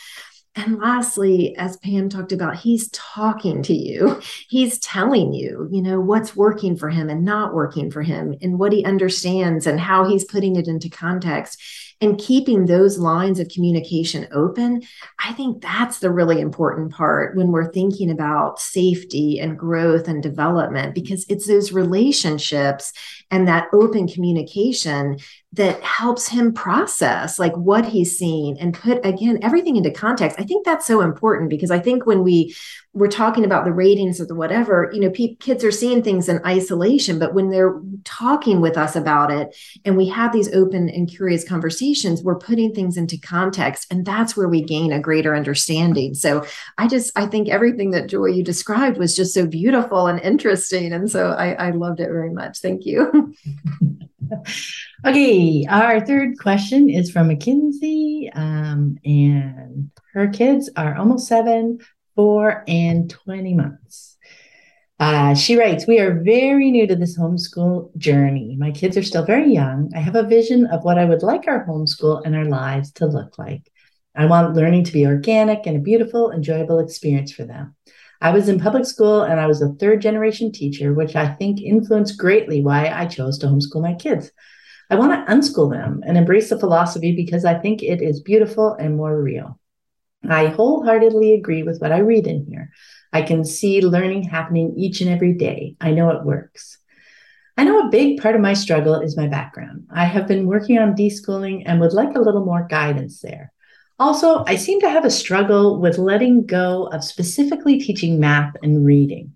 And 0.54 0.78
lastly, 0.78 1.56
as 1.56 1.76
Pam 1.78 2.08
talked 2.08 2.30
about, 2.30 2.56
he's 2.56 2.88
talking 2.90 3.64
to 3.64 3.74
you. 3.74 4.20
He's 4.48 4.78
telling 4.78 5.32
you, 5.32 5.68
you 5.70 5.82
know, 5.82 6.00
what's 6.00 6.34
working 6.34 6.76
for 6.76 6.88
him 6.88 7.10
and 7.10 7.24
not 7.24 7.52
working 7.52 7.90
for 7.90 8.02
him, 8.02 8.34
and 8.40 8.58
what 8.58 8.72
he 8.72 8.84
understands 8.84 9.66
and 9.66 9.78
how 9.78 10.08
he's 10.08 10.24
putting 10.24 10.56
it 10.56 10.66
into 10.66 10.88
context 10.88 11.60
and 12.00 12.18
keeping 12.18 12.66
those 12.66 12.98
lines 12.98 13.40
of 13.40 13.48
communication 13.48 14.28
open. 14.32 14.82
I 15.18 15.32
think 15.32 15.62
that's 15.62 15.98
the 15.98 16.10
really 16.10 16.40
important 16.40 16.92
part 16.92 17.36
when 17.36 17.48
we're 17.48 17.72
thinking 17.72 18.10
about 18.10 18.60
safety 18.60 19.40
and 19.40 19.58
growth 19.58 20.06
and 20.06 20.22
development, 20.22 20.94
because 20.94 21.26
it's 21.28 21.46
those 21.46 21.72
relationships 21.72 22.92
and 23.30 23.48
that 23.48 23.66
open 23.72 24.06
communication 24.06 25.18
that 25.54 25.82
helps 25.82 26.28
him 26.28 26.52
process 26.52 27.38
like 27.38 27.54
what 27.56 27.86
he's 27.86 28.18
seeing 28.18 28.60
and 28.60 28.74
put 28.74 29.04
again 29.04 29.38
everything 29.40 29.76
into 29.76 29.90
context 29.90 30.38
i 30.38 30.44
think 30.44 30.62
that's 30.64 30.86
so 30.86 31.00
important 31.00 31.48
because 31.48 31.70
i 31.70 31.78
think 31.78 32.04
when 32.04 32.22
we 32.22 32.54
we're 32.92 33.08
talking 33.08 33.46
about 33.46 33.64
the 33.64 33.72
ratings 33.72 34.20
or 34.20 34.26
the 34.26 34.34
whatever 34.34 34.90
you 34.92 35.00
know 35.00 35.08
pe- 35.08 35.36
kids 35.36 35.64
are 35.64 35.70
seeing 35.70 36.02
things 36.02 36.28
in 36.28 36.44
isolation 36.44 37.18
but 37.18 37.32
when 37.32 37.48
they're 37.48 37.80
talking 38.04 38.60
with 38.60 38.76
us 38.76 38.94
about 38.94 39.30
it 39.30 39.56
and 39.86 39.96
we 39.96 40.06
have 40.06 40.34
these 40.34 40.52
open 40.54 40.90
and 40.90 41.08
curious 41.08 41.48
conversations 41.48 41.87
we're 42.22 42.38
putting 42.38 42.74
things 42.74 42.96
into 42.96 43.18
context 43.18 43.86
and 43.90 44.04
that's 44.04 44.36
where 44.36 44.48
we 44.48 44.62
gain 44.62 44.92
a 44.92 45.00
greater 45.00 45.34
understanding. 45.34 46.14
So 46.14 46.44
i 46.76 46.86
just 46.86 47.10
i 47.16 47.26
think 47.26 47.48
everything 47.48 47.90
that 47.92 48.08
joy 48.08 48.26
you 48.26 48.42
described 48.42 48.98
was 48.98 49.16
just 49.16 49.34
so 49.34 49.46
beautiful 49.46 50.06
and 50.06 50.20
interesting 50.20 50.92
and 50.92 51.10
so 51.10 51.30
i, 51.30 51.52
I 51.52 51.70
loved 51.70 52.00
it 52.00 52.08
very 52.08 52.32
much. 52.32 52.58
Thank 52.58 52.86
you. 52.86 53.34
Okay, 55.06 55.64
our 55.68 56.04
third 56.04 56.38
question 56.38 56.90
is 56.90 57.10
from 57.10 57.28
Mackenzie, 57.28 58.30
um, 58.34 58.98
and 59.04 59.90
her 60.12 60.28
kids 60.28 60.68
are 60.76 60.96
almost 60.96 61.28
seven, 61.28 61.78
four, 62.16 62.64
and 62.66 63.08
20 63.08 63.54
months. 63.54 64.17
Uh, 64.98 65.32
she 65.34 65.56
writes, 65.56 65.86
We 65.86 66.00
are 66.00 66.22
very 66.22 66.70
new 66.70 66.86
to 66.86 66.96
this 66.96 67.16
homeschool 67.16 67.96
journey. 67.96 68.56
My 68.58 68.72
kids 68.72 68.96
are 68.96 69.02
still 69.02 69.24
very 69.24 69.52
young. 69.52 69.92
I 69.94 70.00
have 70.00 70.16
a 70.16 70.24
vision 70.24 70.66
of 70.66 70.82
what 70.82 70.98
I 70.98 71.04
would 71.04 71.22
like 71.22 71.46
our 71.46 71.64
homeschool 71.64 72.22
and 72.24 72.34
our 72.34 72.46
lives 72.46 72.90
to 72.94 73.06
look 73.06 73.38
like. 73.38 73.70
I 74.16 74.26
want 74.26 74.56
learning 74.56 74.84
to 74.84 74.92
be 74.92 75.06
organic 75.06 75.66
and 75.66 75.76
a 75.76 75.80
beautiful, 75.80 76.32
enjoyable 76.32 76.80
experience 76.80 77.30
for 77.30 77.44
them. 77.44 77.76
I 78.20 78.32
was 78.32 78.48
in 78.48 78.58
public 78.58 78.84
school 78.84 79.22
and 79.22 79.38
I 79.38 79.46
was 79.46 79.62
a 79.62 79.68
third 79.74 80.02
generation 80.02 80.50
teacher, 80.50 80.92
which 80.92 81.14
I 81.14 81.28
think 81.28 81.60
influenced 81.60 82.18
greatly 82.18 82.60
why 82.60 82.88
I 82.88 83.06
chose 83.06 83.38
to 83.38 83.46
homeschool 83.46 83.82
my 83.82 83.94
kids. 83.94 84.32
I 84.90 84.96
want 84.96 85.12
to 85.12 85.32
unschool 85.32 85.70
them 85.70 86.02
and 86.04 86.16
embrace 86.16 86.48
the 86.48 86.58
philosophy 86.58 87.14
because 87.14 87.44
I 87.44 87.54
think 87.54 87.84
it 87.84 88.02
is 88.02 88.20
beautiful 88.20 88.72
and 88.74 88.96
more 88.96 89.20
real. 89.20 89.60
I 90.28 90.46
wholeheartedly 90.46 91.34
agree 91.34 91.62
with 91.62 91.80
what 91.80 91.92
I 91.92 91.98
read 91.98 92.26
in 92.26 92.44
here. 92.46 92.72
I 93.12 93.22
can 93.22 93.44
see 93.44 93.80
learning 93.80 94.24
happening 94.24 94.74
each 94.76 95.00
and 95.00 95.10
every 95.10 95.34
day. 95.34 95.76
I 95.80 95.92
know 95.92 96.10
it 96.10 96.24
works. 96.24 96.78
I 97.56 97.64
know 97.64 97.80
a 97.80 97.90
big 97.90 98.20
part 98.20 98.36
of 98.36 98.40
my 98.40 98.54
struggle 98.54 99.00
is 99.00 99.16
my 99.16 99.26
background. 99.26 99.88
I 99.90 100.04
have 100.04 100.28
been 100.28 100.46
working 100.46 100.78
on 100.78 100.94
deschooling 100.94 101.64
and 101.66 101.80
would 101.80 101.92
like 101.92 102.14
a 102.14 102.20
little 102.20 102.44
more 102.44 102.66
guidance 102.68 103.20
there. 103.20 103.52
Also, 103.98 104.44
I 104.46 104.54
seem 104.54 104.80
to 104.80 104.90
have 104.90 105.04
a 105.04 105.10
struggle 105.10 105.80
with 105.80 105.98
letting 105.98 106.46
go 106.46 106.86
of 106.92 107.02
specifically 107.02 107.80
teaching 107.80 108.20
math 108.20 108.54
and 108.62 108.86
reading. 108.86 109.32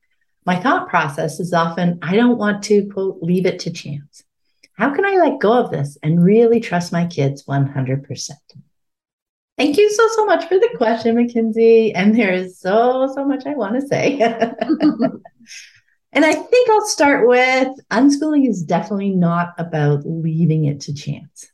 My 0.47 0.55
thought 0.61 0.89
process 0.89 1.41
is 1.41 1.53
often 1.53 1.99
I 2.01 2.15
don't 2.15 2.39
want 2.39 2.63
to, 2.65 2.89
quote, 2.93 3.19
leave 3.23 3.45
it 3.45 3.59
to 3.61 3.73
chance. 3.73 4.23
How 4.75 4.95
can 4.95 5.05
I 5.05 5.17
let 5.17 5.41
go 5.41 5.53
of 5.53 5.71
this 5.71 5.99
and 6.03 6.25
really 6.25 6.61
trust 6.61 6.93
my 6.93 7.07
kids 7.07 7.45
100%? 7.45 8.31
Thank 9.59 9.77
you 9.77 9.91
so, 9.91 10.09
so 10.09 10.25
much 10.25 10.49
for 10.49 10.59
the 10.59 10.71
question, 10.77 11.17
Mackenzie. 11.17 11.95
And 11.95 12.19
there 12.19 12.33
is 12.33 12.59
so, 12.59 13.11
so 13.15 13.25
much 13.25 13.47
I 13.47 13.55
want 13.55 13.81
to 13.81 13.87
say. 13.87 14.19
and 16.13 16.25
I 16.25 16.33
think 16.33 16.71
I'll 16.71 16.87
start 16.87 17.29
with 17.29 17.69
unschooling 17.91 18.49
is 18.49 18.63
definitely 18.63 19.11
not 19.11 19.55
about 19.59 20.03
leaving 20.05 20.65
it 20.65 20.81
to 20.83 20.95
chance 20.95 21.53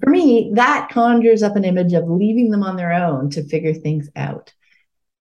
for 0.00 0.10
me, 0.10 0.50
that 0.54 0.88
conjures 0.90 1.42
up 1.42 1.56
an 1.56 1.64
image 1.64 1.92
of 1.92 2.08
leaving 2.08 2.50
them 2.50 2.62
on 2.62 2.76
their 2.76 2.92
own 2.92 3.30
to 3.30 3.44
figure 3.44 3.74
things 3.74 4.08
out. 4.16 4.52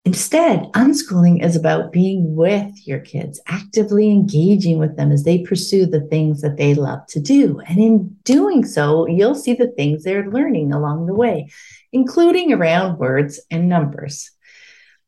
Instead, 0.05 0.63
unschooling 0.73 1.45
is 1.45 1.55
about 1.55 1.93
being 1.93 2.35
with 2.35 2.73
your 2.87 3.01
kids, 3.01 3.41
actively 3.47 4.11
engaging 4.11 4.79
with 4.79 4.97
them 4.97 5.13
as 5.13 5.25
they 5.25 5.43
pursue 5.43 5.85
the 5.85 6.01
things 6.01 6.41
that 6.41 6.57
they 6.57 6.75
love 6.75 7.01
to 7.09 7.21
do. 7.21 7.61
And 7.67 7.79
in 7.79 8.17
doing 8.25 8.65
so, 8.65 9.07
you'll 9.07 9.35
see 9.35 9.53
the 9.53 9.69
things 9.73 10.05
they're 10.05 10.31
learning 10.31 10.73
along 10.73 11.07
the 11.07 11.15
way, 11.15 11.51
including 11.93 12.53
around 12.53 12.99
words 12.99 13.41
and 13.51 13.69
numbers. 13.69 14.31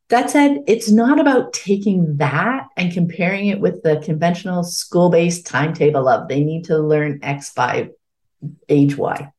That 0.09 0.29
said, 0.29 0.65
it's 0.67 0.91
not 0.91 1.21
about 1.21 1.53
taking 1.53 2.17
that 2.17 2.67
and 2.77 2.93
comparing 2.93 3.47
it 3.47 3.61
with 3.61 3.83
the 3.83 4.03
conventional 4.05 4.65
school 4.65 5.09
based 5.09 5.47
timetable 5.47 6.09
of 6.09 6.29
they 6.29 6.43
need 6.43 6.65
to 6.65 6.79
learn 6.79 7.21
X 7.23 7.53
by 7.53 7.91
age 8.69 8.97
Y 8.97 9.33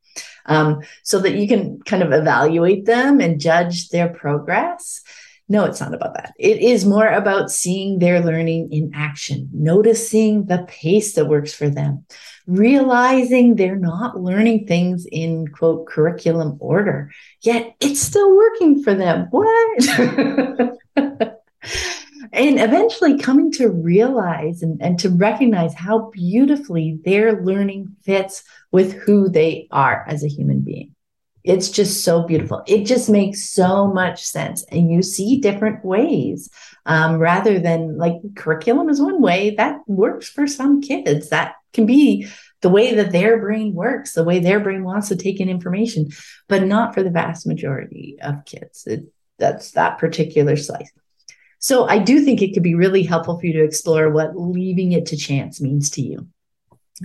um, 0.45 0.81
so 1.03 1.19
that 1.19 1.35
you 1.35 1.47
can 1.47 1.81
kind 1.81 2.03
of 2.03 2.11
evaluate 2.11 2.85
them 2.85 3.19
and 3.19 3.41
judge 3.41 3.89
their 3.89 4.09
progress. 4.09 5.01
No, 5.49 5.65
it's 5.65 5.81
not 5.81 5.93
about 5.93 6.13
that. 6.13 6.33
It 6.39 6.61
is 6.61 6.85
more 6.85 7.07
about 7.07 7.51
seeing 7.51 7.99
their 7.99 8.21
learning 8.21 8.71
in 8.71 8.91
action, 8.95 9.49
noticing 9.53 10.45
the 10.45 10.65
pace 10.69 11.15
that 11.15 11.27
works 11.27 11.53
for 11.53 11.69
them, 11.69 12.05
realizing 12.47 13.55
they're 13.55 13.75
not 13.75 14.19
learning 14.19 14.67
things 14.67 15.05
in 15.11 15.47
quote 15.47 15.87
curriculum 15.87 16.57
order, 16.59 17.11
yet 17.41 17.75
it's 17.79 18.01
still 18.01 18.35
working 18.35 18.83
for 18.83 18.93
them. 18.93 19.27
What? 19.31 19.89
and 22.33 22.59
eventually 22.59 23.17
coming 23.17 23.51
to 23.53 23.69
realize 23.69 24.61
and, 24.61 24.81
and 24.81 24.99
to 24.99 25.09
recognize 25.09 25.73
how 25.73 26.09
beautifully 26.11 26.99
their 27.03 27.41
learning 27.43 27.95
fits 28.03 28.43
with 28.71 28.93
who 28.93 29.29
they 29.29 29.67
are 29.71 30.05
as 30.07 30.23
a 30.23 30.29
human 30.29 30.61
being. 30.61 30.95
It's 31.43 31.69
just 31.69 32.03
so 32.03 32.23
beautiful. 32.23 32.61
It 32.67 32.85
just 32.85 33.09
makes 33.09 33.49
so 33.49 33.87
much 33.87 34.23
sense. 34.23 34.63
And 34.71 34.91
you 34.91 35.01
see 35.01 35.39
different 35.39 35.83
ways 35.83 36.49
um, 36.85 37.17
rather 37.17 37.59
than 37.59 37.97
like 37.97 38.13
curriculum 38.35 38.89
is 38.89 39.01
one 39.01 39.21
way 39.21 39.55
that 39.55 39.79
works 39.87 40.29
for 40.29 40.47
some 40.47 40.81
kids. 40.81 41.29
That 41.29 41.55
can 41.73 41.85
be 41.85 42.27
the 42.61 42.69
way 42.69 42.95
that 42.95 43.11
their 43.11 43.39
brain 43.39 43.73
works, 43.73 44.13
the 44.13 44.23
way 44.23 44.39
their 44.39 44.59
brain 44.59 44.83
wants 44.83 45.09
to 45.09 45.15
take 45.15 45.39
in 45.39 45.49
information, 45.49 46.09
but 46.47 46.63
not 46.63 46.93
for 46.93 47.03
the 47.03 47.09
vast 47.09 47.47
majority 47.47 48.17
of 48.21 48.45
kids. 48.45 48.85
It, 48.87 49.05
that's 49.37 49.71
that 49.71 49.97
particular 49.97 50.55
slice. 50.55 50.91
So 51.59 51.87
I 51.87 51.99
do 51.99 52.21
think 52.21 52.41
it 52.41 52.53
could 52.53 52.63
be 52.63 52.75
really 52.75 53.03
helpful 53.03 53.39
for 53.39 53.45
you 53.45 53.53
to 53.53 53.63
explore 53.63 54.09
what 54.09 54.37
leaving 54.37 54.93
it 54.93 55.07
to 55.07 55.17
chance 55.17 55.61
means 55.61 55.91
to 55.91 56.01
you. 56.01 56.27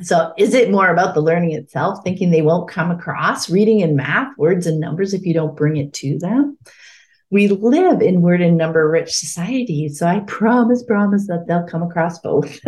So 0.03 0.33
is 0.37 0.53
it 0.55 0.71
more 0.71 0.89
about 0.89 1.15
the 1.15 1.23
learning 1.23 1.53
itself, 1.53 2.01
thinking 2.05 2.31
they 2.31 2.43
won't 2.43 2.69
come 2.69 2.91
across 2.91 3.49
reading 3.49 3.83
and 3.83 3.97
math, 3.97 4.37
words 4.37 4.67
and 4.67 4.79
numbers 4.79 5.15
if 5.15 5.25
you 5.25 5.33
don't 5.33 5.57
bring 5.57 5.77
it 5.79 5.95
to 5.95 6.19
them? 6.19 6.59
We 7.31 7.49
live 7.49 8.03
in 8.03 8.23
word 8.23 8.41
and 8.41 8.57
number 8.57 8.89
rich 8.89 9.13
society. 9.13 9.89
So 9.89 10.07
I 10.07 10.21
promise, 10.21 10.83
promise 10.83 11.27
that 11.27 11.47
they'll 11.47 11.67
come 11.67 11.83
across 11.83 12.21
both. 12.21 12.59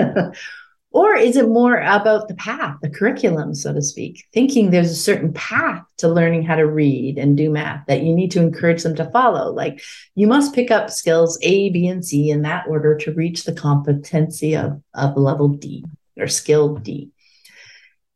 or 0.90 1.14
is 1.14 1.36
it 1.36 1.48
more 1.48 1.78
about 1.78 2.26
the 2.28 2.34
path, 2.34 2.76
the 2.82 2.90
curriculum, 2.90 3.54
so 3.54 3.72
to 3.72 3.82
speak, 3.82 4.26
thinking 4.32 4.70
there's 4.70 4.90
a 4.90 4.96
certain 4.96 5.32
path 5.32 5.84
to 5.98 6.08
learning 6.08 6.42
how 6.42 6.56
to 6.56 6.66
read 6.66 7.18
and 7.18 7.36
do 7.36 7.50
math 7.50 7.86
that 7.86 8.02
you 8.02 8.12
need 8.12 8.32
to 8.32 8.40
encourage 8.40 8.82
them 8.82 8.96
to 8.96 9.10
follow? 9.10 9.52
Like 9.52 9.80
you 10.16 10.26
must 10.26 10.54
pick 10.54 10.70
up 10.70 10.90
skills 10.90 11.38
A, 11.42 11.70
B, 11.70 11.86
and 11.86 12.04
C 12.04 12.30
in 12.30 12.42
that 12.42 12.66
order 12.68 12.96
to 12.96 13.14
reach 13.14 13.44
the 13.44 13.52
competency 13.52 14.56
of, 14.56 14.82
of 14.94 15.16
level 15.16 15.48
D 15.48 15.84
or 16.18 16.26
skill 16.26 16.76
D. 16.76 17.10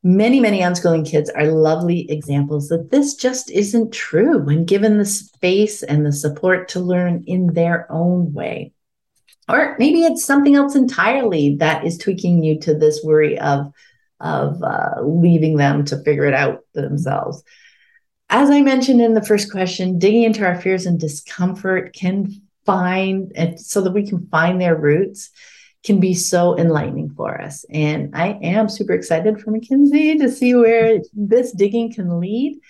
Many, 0.05 0.41
many 0.41 0.61
unschooling 0.61 1.09
kids 1.09 1.31
are 1.31 1.47
lovely 1.47 2.11
examples 2.11 2.69
that 2.69 2.91
this 2.91 3.15
just 3.15 3.51
isn't 3.51 3.93
true 3.93 4.39
when 4.39 4.65
given 4.65 4.99
the 4.99 5.05
space 5.05 5.85
and 5.85 6.05
the 6.05 6.13
support 6.13 6.69
to 6.71 6.81
learn 6.81 7.23
in 7.29 7.55
their 7.55 7.91
own 7.91 8.33
way. 8.33 8.73
Or 9.49 9.77
maybe 9.79 10.03
it's 10.03 10.25
something 10.25 10.57
else 10.57 10.75
entirely 10.75 11.57
that 11.57 11.85
is 11.85 11.99
tweaking 11.99 12.43
you 12.43 12.59
to 12.61 12.75
this 12.75 13.03
worry 13.05 13.39
of, 13.39 13.73
of 14.19 14.61
uh, 14.63 15.03
leaving 15.03 15.57
them 15.57 15.85
to 15.85 16.03
figure 16.03 16.25
it 16.25 16.35
out 16.35 16.65
themselves. 16.75 17.45
As 18.29 18.51
I 18.51 18.63
mentioned 18.63 19.01
in 19.01 19.15
the 19.15 19.25
first 19.25 19.53
question, 19.53 19.99
digging 19.99 20.25
into 20.25 20.45
our 20.45 20.61
fears 20.61 20.87
and 20.87 20.99
discomfort 20.99 21.93
can 21.93 22.43
find, 22.65 23.33
so 23.57 23.83
that 23.83 23.93
we 23.93 24.09
can 24.09 24.27
find 24.29 24.61
their 24.61 24.75
roots 24.77 25.31
can 25.85 26.01
be 26.01 26.15
so 26.15 26.57
enlightening 26.57 27.11
for 27.11 27.41
us. 27.41 27.65
And 27.71 28.15
I 28.15 28.39
am 28.43 28.69
super 28.69 28.93
excited 28.93 29.41
for 29.41 29.51
Mackenzie 29.51 30.19
to 30.19 30.31
see 30.31 30.55
where 30.55 31.01
this 31.13 31.53
digging 31.53 31.93
can 31.93 32.21
lead. 32.21 32.61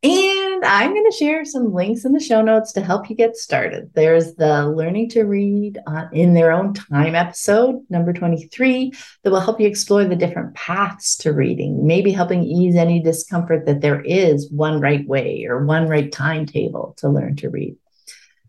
And 0.00 0.64
I'm 0.64 0.92
going 0.92 1.10
to 1.10 1.16
share 1.16 1.44
some 1.44 1.74
links 1.74 2.04
in 2.04 2.12
the 2.12 2.20
show 2.20 2.40
notes 2.40 2.72
to 2.72 2.80
help 2.80 3.10
you 3.10 3.16
get 3.16 3.36
started. 3.36 3.90
There's 3.94 4.34
the 4.34 4.68
Learning 4.68 5.08
to 5.10 5.24
Read 5.24 5.78
in 6.12 6.34
Their 6.34 6.52
Own 6.52 6.72
Time 6.72 7.16
episode, 7.16 7.80
number 7.90 8.12
23, 8.12 8.92
that 9.24 9.30
will 9.30 9.40
help 9.40 9.60
you 9.60 9.66
explore 9.66 10.04
the 10.04 10.14
different 10.14 10.54
paths 10.54 11.16
to 11.18 11.32
reading, 11.32 11.84
maybe 11.84 12.12
helping 12.12 12.44
ease 12.44 12.76
any 12.76 13.02
discomfort 13.02 13.66
that 13.66 13.80
there 13.80 14.00
is 14.00 14.48
one 14.52 14.80
right 14.80 15.06
way 15.08 15.46
or 15.48 15.64
one 15.64 15.88
right 15.88 16.12
timetable 16.12 16.94
to 16.98 17.08
learn 17.08 17.34
to 17.36 17.50
read. 17.50 17.76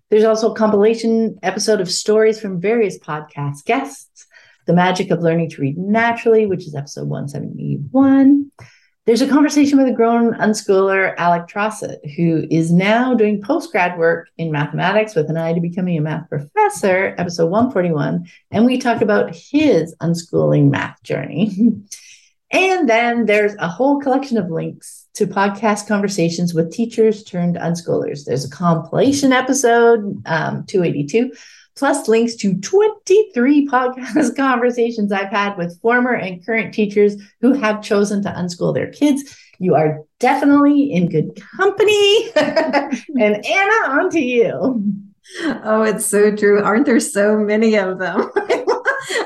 There's 0.10 0.24
also 0.24 0.52
a 0.52 0.56
compilation 0.56 1.38
episode 1.44 1.82
of 1.82 1.90
stories 1.90 2.42
from 2.42 2.60
various 2.60 2.98
podcast 2.98 3.66
guests. 3.66 4.26
The 4.66 4.74
Magic 4.74 5.12
of 5.12 5.22
Learning 5.22 5.50
to 5.50 5.62
Read 5.62 5.78
Naturally, 5.78 6.46
which 6.46 6.68
is 6.68 6.76
episode 6.76 7.08
171. 7.08 8.52
There's 9.06 9.22
a 9.22 9.28
conversation 9.28 9.78
with 9.78 9.88
a 9.88 9.96
grown 9.96 10.34
unschooler, 10.36 11.16
Alec 11.18 11.48
Trossett, 11.48 11.98
who 12.16 12.46
is 12.52 12.72
now 12.72 13.14
doing 13.14 13.42
post 13.42 13.72
grad 13.72 13.98
work 13.98 14.30
in 14.38 14.52
mathematics 14.52 15.16
with 15.16 15.30
an 15.30 15.38
eye 15.38 15.54
to 15.54 15.62
becoming 15.62 15.98
a 15.98 16.02
math 16.02 16.30
professor, 16.30 17.16
episode 17.18 17.50
141. 17.50 18.28
And 18.52 18.66
we 18.66 18.78
talk 18.78 19.02
about 19.02 19.36
his 19.36 19.96
unschooling 20.02 20.70
math 20.70 21.02
journey. 21.04 21.82
and 22.52 22.90
then 22.90 23.26
there's 23.26 23.56
a 23.56 23.68
whole 23.68 24.00
collection 24.00 24.38
of 24.38 24.52
links 24.52 24.99
to 25.16 25.28
podcast 25.28 25.88
conversations 25.88 26.54
with 26.54 26.72
teachers 26.72 27.24
turned 27.24 27.56
unschoolers. 27.56 28.26
There's 28.26 28.46
a 28.46 28.50
compilation 28.50 29.34
episode, 29.34 30.22
um, 30.26 30.66
282, 30.66 31.32
plus 31.76 32.08
links 32.08 32.36
to 32.36 32.60
23 32.60 33.68
podcast 33.68 34.36
conversations 34.38 35.12
I've 35.12 35.32
had 35.32 35.58
with 35.58 35.80
former 35.82 36.14
and 36.14 36.46
current 36.46 36.74
teachers 36.74 37.16
who 37.42 37.54
have 37.54 37.82
chosen 37.82 38.22
to 38.24 38.30
unschool 38.30 38.74
their 38.74 38.92
kids. 38.92 39.38
You 39.60 39.76
are 39.76 40.04
definitely 40.20 40.92
in 40.92 41.10
good 41.10 41.42
company. 41.58 42.32
and 42.36 43.46
Anna, 43.46 43.92
on 43.92 44.10
to 44.12 44.20
you. 44.20 44.84
Oh, 45.64 45.84
it's 45.84 46.06
so 46.06 46.36
true. 46.36 46.62
Aren't 46.62 46.86
there 46.86 47.00
so 47.00 47.38
many 47.38 47.76
of 47.76 48.00
them? 48.00 48.32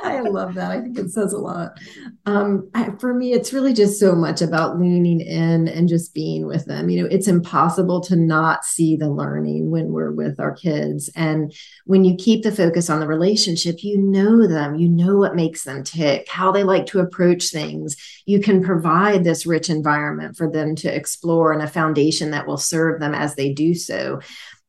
I 0.04 0.22
love 0.22 0.56
that. 0.56 0.72
I 0.72 0.82
think 0.82 0.98
it 0.98 1.12
says 1.12 1.34
a 1.34 1.38
lot. 1.38 1.78
Um, 2.26 2.70
for 3.00 3.14
me, 3.14 3.34
it's 3.34 3.52
really 3.52 3.74
just 3.74 4.00
so 4.00 4.16
much 4.16 4.42
about 4.42 4.80
leaning 4.80 5.20
in 5.20 5.68
and 5.68 5.90
just 5.90 6.14
being 6.14 6.48
with 6.48 6.64
them. 6.66 6.90
You 6.90 7.02
know, 7.02 7.10
it's 7.12 7.28
impossible 7.28 8.00
to 8.02 8.16
not 8.16 8.64
see 8.64 8.96
the 8.96 9.10
learning 9.10 9.70
when 9.70 9.92
we're 9.92 10.12
with 10.12 10.40
our 10.40 10.54
kids. 10.54 11.10
And 11.18 11.54
when 11.86 12.06
you 12.06 12.16
keep 12.16 12.44
the 12.44 12.52
focus 12.52 12.90
on 12.90 13.02
the 13.02 13.08
relationship, 13.08 13.84
you 13.84 13.98
know 13.98 14.48
them, 14.48 14.76
you 14.76 14.88
know 14.88 15.18
what 15.18 15.36
makes 15.36 15.66
them 15.66 15.84
tick, 15.84 16.30
how 16.30 16.54
they 16.54 16.64
like 16.64 16.86
to 16.88 17.00
approach 17.00 17.50
things. 17.50 17.98
You 18.26 18.40
can 18.40 18.64
provide 18.64 19.26
this 19.26 19.46
rich 19.46 19.70
environment 19.70 20.38
for 20.38 20.50
them 20.50 20.78
to 20.78 20.96
explore 20.96 21.52
and 21.52 21.62
a 21.62 21.68
foundation 21.68 22.32
that 22.32 22.48
will 22.48 22.58
serve 22.58 23.02
them 23.02 23.14
as 23.14 23.36
they 23.36 23.52
do 23.52 23.74
so. 23.74 24.22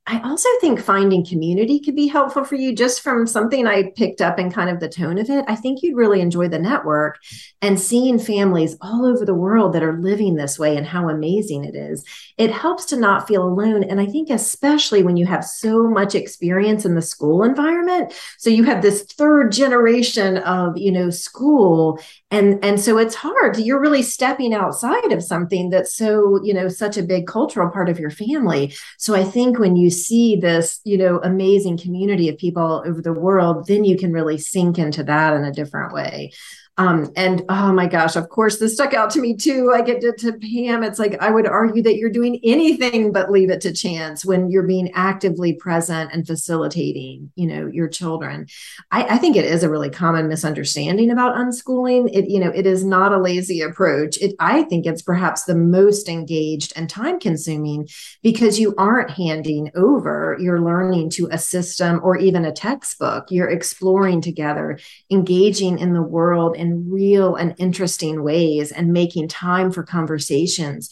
I 0.06 0.20
also 0.20 0.50
think 0.60 0.80
finding 0.80 1.24
community 1.24 1.80
could 1.80 1.96
be 1.96 2.08
helpful 2.08 2.44
for 2.44 2.56
you 2.56 2.74
just 2.74 3.00
from 3.00 3.26
something 3.26 3.66
I 3.66 3.90
picked 3.96 4.20
up 4.20 4.38
and 4.38 4.52
kind 4.52 4.68
of 4.68 4.78
the 4.78 4.88
tone 4.88 5.16
of 5.16 5.30
it. 5.30 5.46
I 5.48 5.56
think 5.56 5.82
you'd 5.82 5.96
really 5.96 6.20
enjoy 6.20 6.48
the 6.48 6.58
network 6.58 7.18
and 7.62 7.80
seeing 7.80 8.18
families 8.18 8.76
all 8.82 9.06
over 9.06 9.24
the 9.24 9.34
world 9.34 9.72
that 9.72 9.82
are 9.82 9.98
living 9.98 10.34
this 10.34 10.58
way 10.58 10.76
and 10.76 10.86
how 10.86 11.08
amazing 11.08 11.64
it 11.64 11.74
is. 11.74 12.04
It 12.36 12.50
helps 12.50 12.84
to 12.86 12.96
not 12.96 13.26
feel 13.26 13.44
alone. 13.44 13.82
And 13.82 13.98
I 13.98 14.04
think, 14.04 14.28
especially 14.28 15.02
when 15.02 15.16
you 15.16 15.24
have 15.24 15.42
so 15.42 15.88
much 15.88 16.14
experience 16.14 16.84
in 16.84 16.94
the 16.94 17.00
school 17.00 17.42
environment. 17.42 18.12
So 18.36 18.50
you 18.50 18.64
have 18.64 18.82
this 18.82 19.04
third 19.04 19.52
generation 19.52 20.36
of, 20.38 20.76
you 20.76 20.92
know, 20.92 21.08
school. 21.08 21.98
And, 22.30 22.62
and 22.62 22.78
so 22.78 22.98
it's 22.98 23.14
hard. 23.14 23.56
You're 23.56 23.80
really 23.80 24.02
stepping 24.02 24.52
outside 24.52 25.12
of 25.12 25.24
something 25.24 25.70
that's 25.70 25.94
so, 25.94 26.40
you 26.44 26.52
know, 26.52 26.68
such 26.68 26.98
a 26.98 27.02
big 27.02 27.26
cultural 27.26 27.70
part 27.70 27.88
of 27.88 27.98
your 27.98 28.10
family. 28.10 28.74
So 28.98 29.14
I 29.14 29.24
think 29.24 29.58
when 29.58 29.76
you 29.76 29.93
see 29.94 30.36
this, 30.36 30.80
you 30.84 30.98
know, 30.98 31.20
amazing 31.22 31.78
community 31.78 32.28
of 32.28 32.36
people 32.36 32.82
over 32.86 33.00
the 33.00 33.12
world, 33.12 33.66
then 33.66 33.84
you 33.84 33.96
can 33.96 34.12
really 34.12 34.36
sink 34.36 34.78
into 34.78 35.02
that 35.04 35.34
in 35.34 35.44
a 35.44 35.52
different 35.52 35.94
way. 35.94 36.32
Um, 36.76 37.12
and 37.14 37.44
oh 37.48 37.72
my 37.72 37.86
gosh, 37.86 38.16
of 38.16 38.28
course, 38.28 38.58
this 38.58 38.74
stuck 38.74 38.94
out 38.94 39.10
to 39.10 39.20
me 39.20 39.36
too. 39.36 39.72
I 39.72 39.80
get 39.80 40.00
to, 40.00 40.12
to 40.12 40.32
Pam. 40.32 40.82
It's 40.82 40.98
like 40.98 41.22
I 41.22 41.30
would 41.30 41.46
argue 41.46 41.84
that 41.84 41.96
you're 41.96 42.10
doing 42.10 42.40
anything 42.42 43.12
but 43.12 43.30
leave 43.30 43.50
it 43.50 43.60
to 43.60 43.72
chance 43.72 44.24
when 44.24 44.50
you're 44.50 44.64
being 44.64 44.90
actively 44.92 45.52
present 45.52 46.10
and 46.12 46.26
facilitating, 46.26 47.30
you 47.36 47.46
know, 47.46 47.68
your 47.68 47.88
children. 47.88 48.46
I, 48.90 49.04
I 49.04 49.18
think 49.18 49.36
it 49.36 49.44
is 49.44 49.62
a 49.62 49.70
really 49.70 49.88
common 49.88 50.26
misunderstanding 50.26 51.12
about 51.12 51.36
unschooling. 51.36 52.10
It, 52.12 52.28
you 52.28 52.40
know, 52.40 52.50
it 52.52 52.66
is 52.66 52.84
not 52.84 53.12
a 53.12 53.18
lazy 53.18 53.60
approach. 53.60 54.18
It, 54.18 54.34
I 54.40 54.64
think 54.64 54.84
it's 54.84 55.02
perhaps 55.02 55.44
the 55.44 55.54
most 55.54 56.08
engaged 56.08 56.72
and 56.74 56.90
time 56.90 57.20
consuming 57.20 57.88
because 58.20 58.58
you 58.58 58.74
aren't 58.78 59.10
handing 59.10 59.70
over 59.76 60.36
your 60.40 60.60
learning 60.60 61.10
to 61.10 61.28
a 61.30 61.38
system 61.38 62.00
or 62.02 62.16
even 62.16 62.44
a 62.44 62.52
textbook. 62.52 63.26
You're 63.30 63.50
exploring 63.50 64.20
together, 64.22 64.80
engaging 65.08 65.78
in 65.78 65.92
the 65.92 66.02
world 66.02 66.56
in 66.64 66.90
real 66.90 67.36
and 67.36 67.54
interesting 67.58 68.22
ways 68.22 68.72
and 68.72 68.92
making 68.92 69.28
time 69.28 69.70
for 69.70 69.82
conversations. 69.82 70.90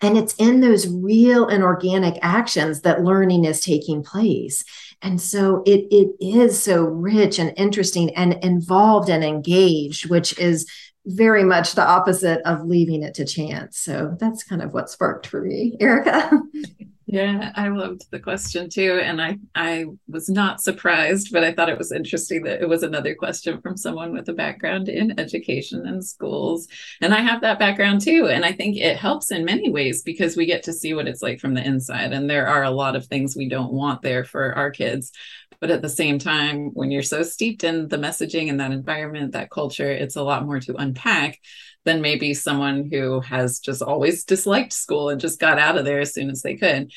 And 0.00 0.16
it's 0.16 0.34
in 0.34 0.60
those 0.60 0.86
real 0.86 1.48
and 1.48 1.62
organic 1.62 2.18
actions 2.22 2.82
that 2.82 3.02
learning 3.02 3.44
is 3.44 3.60
taking 3.60 4.02
place. 4.02 4.64
And 5.02 5.20
so 5.20 5.62
it, 5.66 5.86
it 5.90 6.14
is 6.20 6.62
so 6.62 6.84
rich 6.84 7.38
and 7.38 7.52
interesting 7.56 8.14
and 8.14 8.34
involved 8.44 9.08
and 9.08 9.24
engaged, 9.24 10.08
which 10.10 10.38
is 10.38 10.66
very 11.06 11.44
much 11.44 11.74
the 11.74 11.86
opposite 11.86 12.40
of 12.46 12.64
leaving 12.66 13.02
it 13.02 13.14
to 13.14 13.24
chance. 13.24 13.78
So 13.78 14.16
that's 14.18 14.44
kind 14.44 14.62
of 14.62 14.72
what 14.72 14.90
sparked 14.90 15.26
for 15.26 15.42
me, 15.42 15.76
Erica. 15.80 16.30
Yeah, 17.06 17.52
I 17.54 17.68
loved 17.68 18.10
the 18.10 18.18
question 18.18 18.70
too. 18.70 18.98
And 19.02 19.20
I, 19.20 19.38
I 19.54 19.84
was 20.08 20.30
not 20.30 20.62
surprised, 20.62 21.28
but 21.32 21.44
I 21.44 21.52
thought 21.52 21.68
it 21.68 21.76
was 21.76 21.92
interesting 21.92 22.44
that 22.44 22.62
it 22.62 22.68
was 22.68 22.82
another 22.82 23.14
question 23.14 23.60
from 23.60 23.76
someone 23.76 24.12
with 24.12 24.26
a 24.30 24.32
background 24.32 24.88
in 24.88 25.20
education 25.20 25.86
and 25.86 26.02
schools. 26.02 26.66
And 27.02 27.12
I 27.12 27.20
have 27.20 27.42
that 27.42 27.58
background 27.58 28.00
too. 28.00 28.28
And 28.30 28.42
I 28.42 28.52
think 28.52 28.78
it 28.78 28.96
helps 28.96 29.30
in 29.30 29.44
many 29.44 29.70
ways 29.70 30.00
because 30.00 30.34
we 30.34 30.46
get 30.46 30.62
to 30.62 30.72
see 30.72 30.94
what 30.94 31.06
it's 31.06 31.20
like 31.20 31.40
from 31.40 31.52
the 31.52 31.62
inside. 31.62 32.14
And 32.14 32.28
there 32.28 32.48
are 32.48 32.62
a 32.62 32.70
lot 32.70 32.96
of 32.96 33.06
things 33.06 33.36
we 33.36 33.50
don't 33.50 33.72
want 33.72 34.00
there 34.00 34.24
for 34.24 34.54
our 34.54 34.70
kids. 34.70 35.12
But 35.60 35.70
at 35.70 35.82
the 35.82 35.88
same 35.88 36.18
time, 36.18 36.70
when 36.74 36.90
you're 36.90 37.02
so 37.02 37.22
steeped 37.22 37.64
in 37.64 37.88
the 37.88 37.96
messaging 37.96 38.48
and 38.48 38.60
that 38.60 38.72
environment, 38.72 39.32
that 39.32 39.50
culture, 39.50 39.90
it's 39.90 40.16
a 40.16 40.22
lot 40.22 40.44
more 40.44 40.60
to 40.60 40.76
unpack 40.76 41.40
than 41.84 42.00
maybe 42.00 42.34
someone 42.34 42.88
who 42.90 43.20
has 43.20 43.60
just 43.60 43.82
always 43.82 44.24
disliked 44.24 44.72
school 44.72 45.10
and 45.10 45.20
just 45.20 45.40
got 45.40 45.58
out 45.58 45.76
of 45.76 45.84
there 45.84 46.00
as 46.00 46.14
soon 46.14 46.30
as 46.30 46.42
they 46.42 46.56
could. 46.56 46.90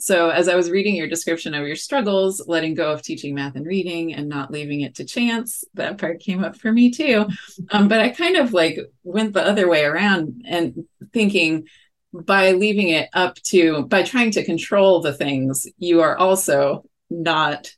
So, 0.00 0.30
as 0.30 0.48
I 0.48 0.54
was 0.54 0.70
reading 0.70 0.94
your 0.94 1.08
description 1.08 1.54
of 1.54 1.66
your 1.66 1.74
struggles, 1.74 2.40
letting 2.46 2.74
go 2.74 2.92
of 2.92 3.02
teaching 3.02 3.34
math 3.34 3.56
and 3.56 3.66
reading 3.66 4.14
and 4.14 4.28
not 4.28 4.52
leaving 4.52 4.82
it 4.82 4.94
to 4.96 5.04
chance, 5.04 5.64
that 5.74 5.98
part 5.98 6.20
came 6.20 6.44
up 6.44 6.56
for 6.56 6.70
me 6.70 6.92
too. 6.92 7.26
Um, 7.70 7.88
but 7.88 8.00
I 8.00 8.10
kind 8.10 8.36
of 8.36 8.52
like 8.52 8.78
went 9.02 9.32
the 9.32 9.44
other 9.44 9.68
way 9.68 9.84
around 9.84 10.44
and 10.46 10.86
thinking 11.12 11.66
by 12.12 12.52
leaving 12.52 12.90
it 12.90 13.08
up 13.12 13.34
to, 13.36 13.82
by 13.86 14.04
trying 14.04 14.30
to 14.32 14.44
control 14.44 15.00
the 15.00 15.12
things, 15.12 15.66
you 15.78 16.00
are 16.00 16.16
also 16.16 16.84
not 17.10 17.72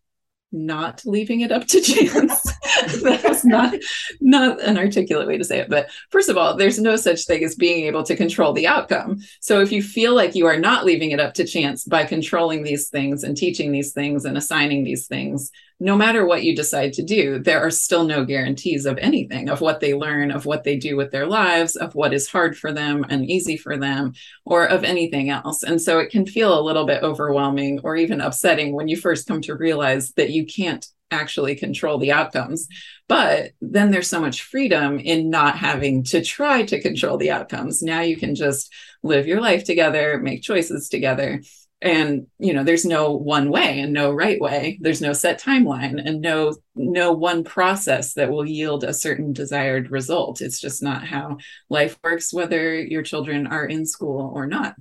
not 0.53 1.03
leaving 1.05 1.41
it 1.41 1.53
up 1.53 1.67
to 1.67 1.81
chance 1.81 2.53
that 3.03 3.25
was 3.25 3.45
not 3.45 3.75
not 4.21 4.61
an 4.61 4.79
articulate 4.79 5.27
way 5.27 5.39
to 5.39 5.45
say 5.45 5.59
it. 5.59 5.69
But 5.69 5.91
first 6.11 6.29
of 6.29 6.37
all, 6.37 6.57
there's 6.57 6.79
no 6.79 6.97
such 6.97 7.27
thing 7.27 7.45
as 7.45 7.55
being 7.55 7.87
able 7.87 8.03
to 8.05 8.17
control 8.17 8.53
the 8.53 8.67
outcome. 8.67 9.21
So 9.41 9.61
if 9.61 9.73
you 9.73 9.83
feel 9.83 10.15
like 10.15 10.35
you 10.35 10.47
are 10.47 10.59
not 10.59 10.85
leaving 10.85 11.11
it 11.11 11.21
up 11.21 11.35
to 11.35 11.45
chance 11.45 11.85
by 11.85 12.05
controlling 12.05 12.63
these 12.63 12.89
things 12.89 13.25
and 13.25 13.37
teaching 13.37 13.73
these 13.73 13.93
things 13.93 14.25
and 14.25 14.37
assigning 14.37 14.85
these 14.85 15.07
things, 15.07 15.51
no 15.83 15.97
matter 15.97 16.27
what 16.27 16.45
you 16.45 16.55
decide 16.55 16.93
to 16.93 17.03
do, 17.03 17.39
there 17.39 17.61
are 17.61 17.71
still 17.71 18.05
no 18.05 18.23
guarantees 18.25 18.85
of 18.85 18.99
anything, 18.99 19.49
of 19.49 19.63
what 19.63 19.81
they 19.81 19.95
learn, 19.95 20.31
of 20.31 20.45
what 20.45 20.63
they 20.63 20.77
do 20.77 20.95
with 20.95 21.11
their 21.11 21.27
lives, 21.27 21.75
of 21.75 21.95
what 21.95 22.13
is 22.13 22.29
hard 22.29 22.57
for 22.57 22.71
them 22.71 23.07
and 23.09 23.29
easy 23.29 23.57
for 23.57 23.79
them, 23.79 24.13
or 24.45 24.67
of 24.67 24.85
anything 24.85 25.31
else. 25.31 25.63
And 25.63 25.81
so 25.81 25.99
it 25.99 26.11
can 26.11 26.27
feel 26.27 26.59
a 26.59 26.61
little 26.61 26.85
bit 26.85 27.03
overwhelming 27.03 27.81
or 27.83 27.97
even 27.97 28.21
upsetting 28.21 28.75
when 28.75 28.89
you 28.89 28.97
first 28.99 29.27
come 29.27 29.41
to 29.43 29.55
realize 29.55 30.13
that 30.13 30.31
you 30.31 30.45
can't 30.45 30.87
actually 31.11 31.55
control 31.55 31.99
the 31.99 32.13
outcomes. 32.13 32.69
But 33.09 33.53
then 33.61 33.91
there's 33.91 34.09
so 34.09 34.21
much 34.21 34.43
freedom 34.43 34.99
in 34.99 35.31
not 35.31 35.59
having 35.59 36.05
to 36.05 36.25
try 36.25 36.63
to 36.65 36.81
control 36.81 37.17
the 37.17 37.31
outcomes. 37.31 37.83
Now 37.83 38.01
you 38.01 38.17
can 38.17 38.35
just 38.35 38.73
live 39.03 39.27
your 39.27 39.41
life 39.41 39.65
together, 39.65 40.19
make 40.19 40.43
choices 40.43 40.89
together 40.89 41.41
and 41.83 42.27
you 42.39 42.53
know 42.53 42.63
there's 42.63 42.85
no 42.85 43.13
one 43.13 43.51
way 43.51 43.81
and 43.81 43.93
no 43.93 44.13
right 44.13 44.41
way 44.41 44.79
there's 44.83 45.01
no 45.01 45.13
set 45.13 45.41
timeline 45.41 46.01
and 46.05 46.21
no 46.21 46.55
no 46.75 47.13
one 47.13 47.43
process 47.43 48.15
that 48.15 48.31
will 48.31 48.47
yield 48.47 48.85
a 48.85 48.93
certain 48.93 49.33
desired 49.33 49.91
result 49.91 50.41
it's 50.41 50.61
just 50.61 50.83
not 50.83 51.07
how 51.07 51.39
life 51.71 51.99
works 52.05 52.35
whether 52.35 52.79
your 52.79 53.03
children 53.03 53.47
are 53.47 53.65
in 53.65 53.87
school 53.87 54.31
or 54.35 54.47
not 54.47 54.75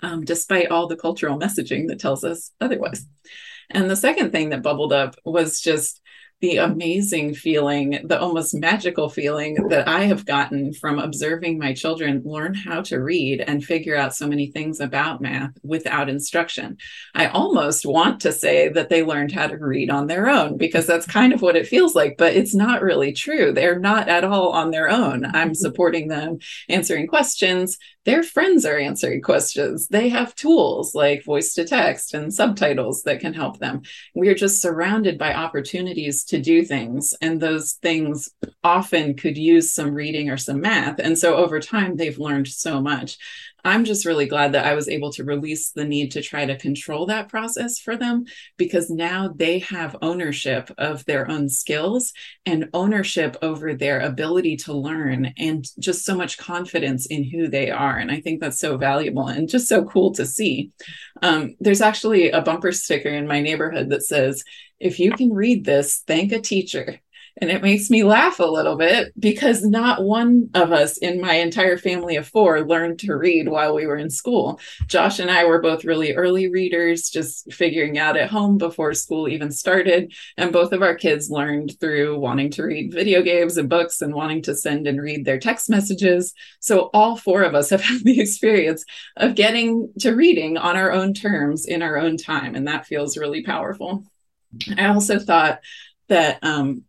um, 0.00 0.24
despite 0.24 0.70
all 0.70 0.86
the 0.86 0.96
cultural 0.96 1.38
messaging 1.38 1.88
that 1.88 2.00
tells 2.00 2.24
us 2.24 2.50
otherwise 2.60 3.06
and 3.72 3.90
the 3.90 3.96
second 3.96 4.32
thing 4.32 4.50
that 4.50 4.62
bubbled 4.62 4.92
up 4.92 5.16
was 5.24 5.60
just 5.60 6.00
the 6.42 6.56
amazing 6.56 7.34
feeling, 7.34 8.00
the 8.02 8.20
almost 8.20 8.52
magical 8.52 9.08
feeling 9.08 9.54
that 9.68 9.86
I 9.86 10.04
have 10.06 10.26
gotten 10.26 10.74
from 10.74 10.98
observing 10.98 11.56
my 11.56 11.72
children 11.72 12.20
learn 12.24 12.54
how 12.54 12.82
to 12.82 12.98
read 12.98 13.40
and 13.40 13.64
figure 13.64 13.96
out 13.96 14.14
so 14.14 14.26
many 14.26 14.50
things 14.50 14.80
about 14.80 15.20
math 15.20 15.52
without 15.62 16.08
instruction. 16.08 16.78
I 17.14 17.28
almost 17.28 17.86
want 17.86 18.20
to 18.22 18.32
say 18.32 18.68
that 18.70 18.88
they 18.88 19.04
learned 19.04 19.30
how 19.30 19.46
to 19.46 19.56
read 19.56 19.88
on 19.88 20.08
their 20.08 20.28
own 20.28 20.56
because 20.56 20.84
that's 20.84 21.06
kind 21.06 21.32
of 21.32 21.42
what 21.42 21.54
it 21.54 21.68
feels 21.68 21.94
like, 21.94 22.16
but 22.18 22.34
it's 22.34 22.56
not 22.56 22.82
really 22.82 23.12
true. 23.12 23.52
They're 23.52 23.78
not 23.78 24.08
at 24.08 24.24
all 24.24 24.48
on 24.48 24.72
their 24.72 24.90
own. 24.90 25.24
I'm 25.24 25.54
supporting 25.62 26.08
them, 26.08 26.38
answering 26.68 27.06
questions, 27.06 27.78
their 28.04 28.22
friends 28.22 28.64
are 28.64 28.78
answering 28.78 29.22
questions. 29.22 29.86
They 29.86 30.08
have 30.08 30.34
tools 30.34 30.94
like 30.94 31.24
voice 31.24 31.54
to 31.54 31.64
text 31.64 32.14
and 32.14 32.34
subtitles 32.34 33.04
that 33.04 33.20
can 33.20 33.32
help 33.32 33.60
them. 33.60 33.82
We're 34.14 34.34
just 34.34 34.60
surrounded 34.60 35.18
by 35.18 35.34
opportunities 35.34 36.24
to 36.32 36.40
do 36.40 36.64
things, 36.64 37.14
and 37.20 37.38
those 37.38 37.72
things 37.72 38.30
often 38.64 39.14
could 39.14 39.36
use 39.36 39.70
some 39.70 39.94
reading 39.94 40.30
or 40.30 40.38
some 40.38 40.62
math. 40.62 40.98
And 40.98 41.18
so 41.18 41.36
over 41.36 41.60
time, 41.60 41.96
they've 41.96 42.18
learned 42.18 42.48
so 42.48 42.80
much. 42.80 43.18
I'm 43.64 43.84
just 43.84 44.04
really 44.04 44.26
glad 44.26 44.52
that 44.52 44.66
I 44.66 44.74
was 44.74 44.88
able 44.88 45.12
to 45.12 45.24
release 45.24 45.70
the 45.70 45.84
need 45.84 46.12
to 46.12 46.22
try 46.22 46.44
to 46.44 46.58
control 46.58 47.06
that 47.06 47.28
process 47.28 47.78
for 47.78 47.96
them 47.96 48.24
because 48.56 48.90
now 48.90 49.32
they 49.34 49.60
have 49.60 49.96
ownership 50.02 50.70
of 50.78 51.04
their 51.04 51.30
own 51.30 51.48
skills 51.48 52.12
and 52.44 52.68
ownership 52.74 53.36
over 53.40 53.74
their 53.74 54.00
ability 54.00 54.56
to 54.58 54.72
learn 54.72 55.32
and 55.38 55.64
just 55.78 56.04
so 56.04 56.16
much 56.16 56.38
confidence 56.38 57.06
in 57.06 57.22
who 57.22 57.48
they 57.48 57.70
are. 57.70 57.96
And 57.96 58.10
I 58.10 58.20
think 58.20 58.40
that's 58.40 58.58
so 58.58 58.76
valuable 58.76 59.28
and 59.28 59.48
just 59.48 59.68
so 59.68 59.84
cool 59.84 60.12
to 60.14 60.26
see. 60.26 60.72
Um, 61.22 61.54
there's 61.60 61.80
actually 61.80 62.30
a 62.30 62.42
bumper 62.42 62.72
sticker 62.72 63.10
in 63.10 63.28
my 63.28 63.40
neighborhood 63.40 63.90
that 63.90 64.02
says, 64.02 64.42
if 64.80 64.98
you 64.98 65.12
can 65.12 65.32
read 65.32 65.64
this, 65.64 66.02
thank 66.06 66.32
a 66.32 66.40
teacher. 66.40 67.00
And 67.40 67.50
it 67.50 67.62
makes 67.62 67.88
me 67.88 68.04
laugh 68.04 68.40
a 68.40 68.44
little 68.44 68.76
bit 68.76 69.12
because 69.18 69.64
not 69.64 70.04
one 70.04 70.50
of 70.54 70.70
us 70.70 70.98
in 70.98 71.20
my 71.20 71.34
entire 71.34 71.78
family 71.78 72.16
of 72.16 72.28
four 72.28 72.60
learned 72.60 72.98
to 73.00 73.16
read 73.16 73.48
while 73.48 73.74
we 73.74 73.86
were 73.86 73.96
in 73.96 74.10
school. 74.10 74.60
Josh 74.86 75.18
and 75.18 75.30
I 75.30 75.44
were 75.44 75.60
both 75.60 75.84
really 75.84 76.12
early 76.12 76.48
readers, 76.48 77.08
just 77.08 77.50
figuring 77.52 77.98
out 77.98 78.16
at 78.16 78.30
home 78.30 78.58
before 78.58 78.92
school 78.92 79.28
even 79.28 79.50
started. 79.50 80.12
And 80.36 80.52
both 80.52 80.72
of 80.72 80.82
our 80.82 80.94
kids 80.94 81.30
learned 81.30 81.78
through 81.80 82.18
wanting 82.18 82.50
to 82.52 82.64
read 82.64 82.92
video 82.92 83.22
games 83.22 83.56
and 83.56 83.68
books 83.68 84.02
and 84.02 84.14
wanting 84.14 84.42
to 84.42 84.54
send 84.54 84.86
and 84.86 85.00
read 85.00 85.24
their 85.24 85.38
text 85.38 85.70
messages. 85.70 86.34
So 86.60 86.90
all 86.92 87.16
four 87.16 87.42
of 87.42 87.54
us 87.54 87.70
have 87.70 87.82
had 87.82 88.04
the 88.04 88.20
experience 88.20 88.84
of 89.16 89.34
getting 89.34 89.92
to 90.00 90.12
reading 90.12 90.58
on 90.58 90.76
our 90.76 90.92
own 90.92 91.14
terms 91.14 91.64
in 91.64 91.82
our 91.82 91.96
own 91.96 92.18
time. 92.18 92.54
And 92.54 92.68
that 92.68 92.86
feels 92.86 93.16
really 93.16 93.42
powerful. 93.42 94.04
I 94.76 94.86
also 94.86 95.18
thought 95.18 95.60
that 96.08 96.38
um, 96.42 96.84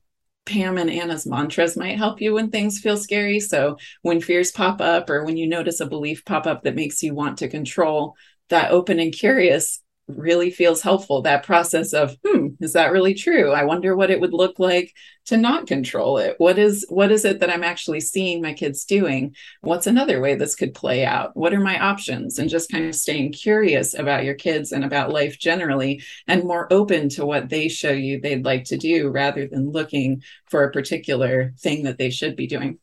Pam 0.45 0.77
and 0.77 0.89
Anna's 0.89 1.25
mantras 1.25 1.77
might 1.77 1.97
help 1.97 2.19
you 2.19 2.33
when 2.33 2.49
things 2.49 2.79
feel 2.79 2.97
scary. 2.97 3.39
So 3.39 3.77
when 4.01 4.19
fears 4.19 4.51
pop 4.51 4.81
up 4.81 5.09
or 5.09 5.23
when 5.23 5.37
you 5.37 5.47
notice 5.47 5.79
a 5.79 5.85
belief 5.85 6.25
pop 6.25 6.47
up 6.47 6.63
that 6.63 6.75
makes 6.75 7.01
you 7.03 7.13
want 7.13 7.37
to 7.37 7.47
control, 7.47 8.15
that 8.49 8.71
open 8.71 8.99
and 8.99 9.13
curious 9.13 9.82
really 10.07 10.51
feels 10.51 10.81
helpful 10.81 11.21
that 11.21 11.43
process 11.43 11.93
of 11.93 12.15
hmm 12.25 12.47
is 12.59 12.73
that 12.73 12.91
really 12.91 13.13
true? 13.13 13.51
I 13.51 13.63
wonder 13.63 13.95
what 13.95 14.11
it 14.11 14.19
would 14.19 14.33
look 14.33 14.59
like 14.59 14.93
to 15.25 15.37
not 15.37 15.67
control 15.67 16.17
it. 16.17 16.35
What 16.37 16.59
is 16.59 16.85
what 16.89 17.11
is 17.11 17.25
it 17.25 17.39
that 17.39 17.49
i'm 17.49 17.63
actually 17.63 18.01
seeing 18.01 18.41
my 18.41 18.53
kids 18.53 18.85
doing? 18.85 19.35
What's 19.61 19.87
another 19.87 20.19
way 20.21 20.35
this 20.35 20.55
could 20.55 20.73
play 20.73 21.05
out? 21.05 21.35
What 21.35 21.53
are 21.53 21.59
my 21.59 21.79
options? 21.79 22.37
And 22.39 22.49
just 22.49 22.71
kind 22.71 22.85
of 22.85 22.95
staying 22.95 23.31
curious 23.33 23.93
about 23.93 24.23
your 24.25 24.35
kids 24.35 24.71
and 24.71 24.83
about 24.83 25.11
life 25.11 25.39
generally 25.39 26.01
and 26.27 26.43
more 26.43 26.71
open 26.71 27.09
to 27.09 27.25
what 27.25 27.49
they 27.49 27.67
show 27.67 27.91
you 27.91 28.19
they'd 28.19 28.45
like 28.45 28.65
to 28.65 28.77
do 28.77 29.09
rather 29.09 29.47
than 29.47 29.71
looking 29.71 30.21
for 30.49 30.63
a 30.63 30.71
particular 30.71 31.53
thing 31.59 31.83
that 31.83 31.97
they 31.97 32.09
should 32.09 32.35
be 32.35 32.47
doing. 32.47 32.77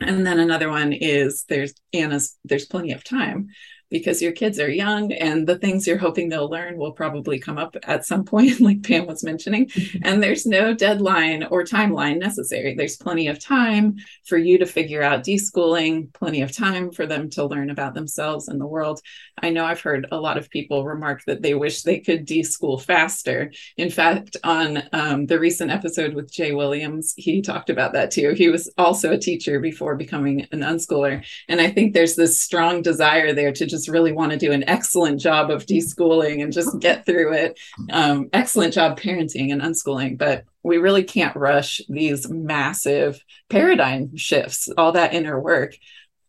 And 0.00 0.26
then 0.26 0.40
another 0.40 0.68
one 0.68 0.92
is 0.92 1.44
there's 1.48 1.74
Anna's 1.92 2.36
there's 2.44 2.66
plenty 2.66 2.92
of 2.92 3.04
time 3.04 3.48
because 3.92 4.22
your 4.22 4.32
kids 4.32 4.58
are 4.58 4.70
young 4.70 5.12
and 5.12 5.46
the 5.46 5.58
things 5.58 5.86
you're 5.86 5.98
hoping 5.98 6.28
they'll 6.28 6.50
learn 6.50 6.76
will 6.76 6.92
probably 6.92 7.38
come 7.38 7.58
up 7.58 7.76
at 7.84 8.04
some 8.04 8.24
point, 8.32 8.60
like 8.60 8.82
Pam 8.82 9.06
was 9.06 9.22
mentioning. 9.22 9.70
and 10.02 10.22
there's 10.22 10.46
no 10.46 10.74
deadline 10.74 11.44
or 11.44 11.62
timeline 11.62 12.18
necessary. 12.18 12.74
There's 12.74 12.96
plenty 12.96 13.28
of 13.28 13.38
time 13.38 13.96
for 14.26 14.38
you 14.38 14.58
to 14.58 14.66
figure 14.66 15.02
out 15.02 15.24
deschooling, 15.24 16.12
plenty 16.14 16.42
of 16.42 16.56
time 16.56 16.90
for 16.90 17.06
them 17.06 17.28
to 17.30 17.44
learn 17.44 17.70
about 17.70 17.94
themselves 17.94 18.48
and 18.48 18.60
the 18.60 18.66
world. 18.66 19.00
I 19.40 19.50
know 19.50 19.64
I've 19.64 19.80
heard 19.80 20.06
a 20.10 20.16
lot 20.16 20.38
of 20.38 20.50
people 20.50 20.84
remark 20.84 21.24
that 21.26 21.42
they 21.42 21.54
wish 21.54 21.82
they 21.82 22.00
could 22.00 22.26
deschool 22.26 22.80
faster. 22.80 23.52
In 23.76 23.90
fact, 23.90 24.36
on 24.42 24.82
um, 24.92 25.26
the 25.26 25.38
recent 25.38 25.70
episode 25.70 26.14
with 26.14 26.32
Jay 26.32 26.52
Williams, 26.52 27.12
he 27.16 27.42
talked 27.42 27.68
about 27.68 27.92
that 27.92 28.10
too. 28.10 28.30
He 28.30 28.48
was 28.48 28.70
also 28.78 29.12
a 29.12 29.18
teacher 29.18 29.60
before 29.60 29.96
becoming 29.96 30.46
an 30.52 30.60
unschooler. 30.60 31.24
And 31.48 31.60
I 31.60 31.70
think 31.70 31.92
there's 31.92 32.16
this 32.16 32.40
strong 32.40 32.82
desire 32.82 33.34
there 33.34 33.52
to 33.52 33.66
just 33.66 33.81
just 33.82 33.92
really 33.92 34.12
want 34.12 34.30
to 34.30 34.38
do 34.38 34.52
an 34.52 34.68
excellent 34.68 35.20
job 35.20 35.50
of 35.50 35.66
deschooling 35.66 36.42
and 36.42 36.52
just 36.52 36.78
get 36.78 37.04
through 37.04 37.32
it. 37.32 37.58
Um, 37.90 38.28
excellent 38.32 38.74
job 38.74 38.98
parenting 38.98 39.52
and 39.52 39.60
unschooling, 39.60 40.16
but 40.16 40.44
we 40.62 40.78
really 40.78 41.02
can't 41.02 41.34
rush 41.34 41.80
these 41.88 42.28
massive 42.28 43.22
paradigm 43.50 44.16
shifts, 44.16 44.68
all 44.78 44.92
that 44.92 45.14
inner 45.14 45.40
work. 45.40 45.76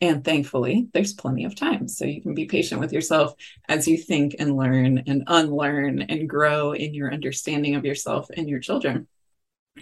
And 0.01 0.23
thankfully, 0.23 0.89
there's 0.93 1.13
plenty 1.13 1.45
of 1.45 1.55
time. 1.55 1.87
So 1.87 2.05
you 2.05 2.21
can 2.21 2.33
be 2.33 2.45
patient 2.45 2.81
with 2.81 2.91
yourself 2.91 3.35
as 3.69 3.87
you 3.87 3.97
think 3.97 4.35
and 4.39 4.57
learn 4.57 5.03
and 5.05 5.23
unlearn 5.27 6.01
and 6.01 6.27
grow 6.27 6.73
in 6.73 6.93
your 6.93 7.13
understanding 7.13 7.75
of 7.75 7.85
yourself 7.85 8.29
and 8.35 8.49
your 8.49 8.59
children. 8.59 9.07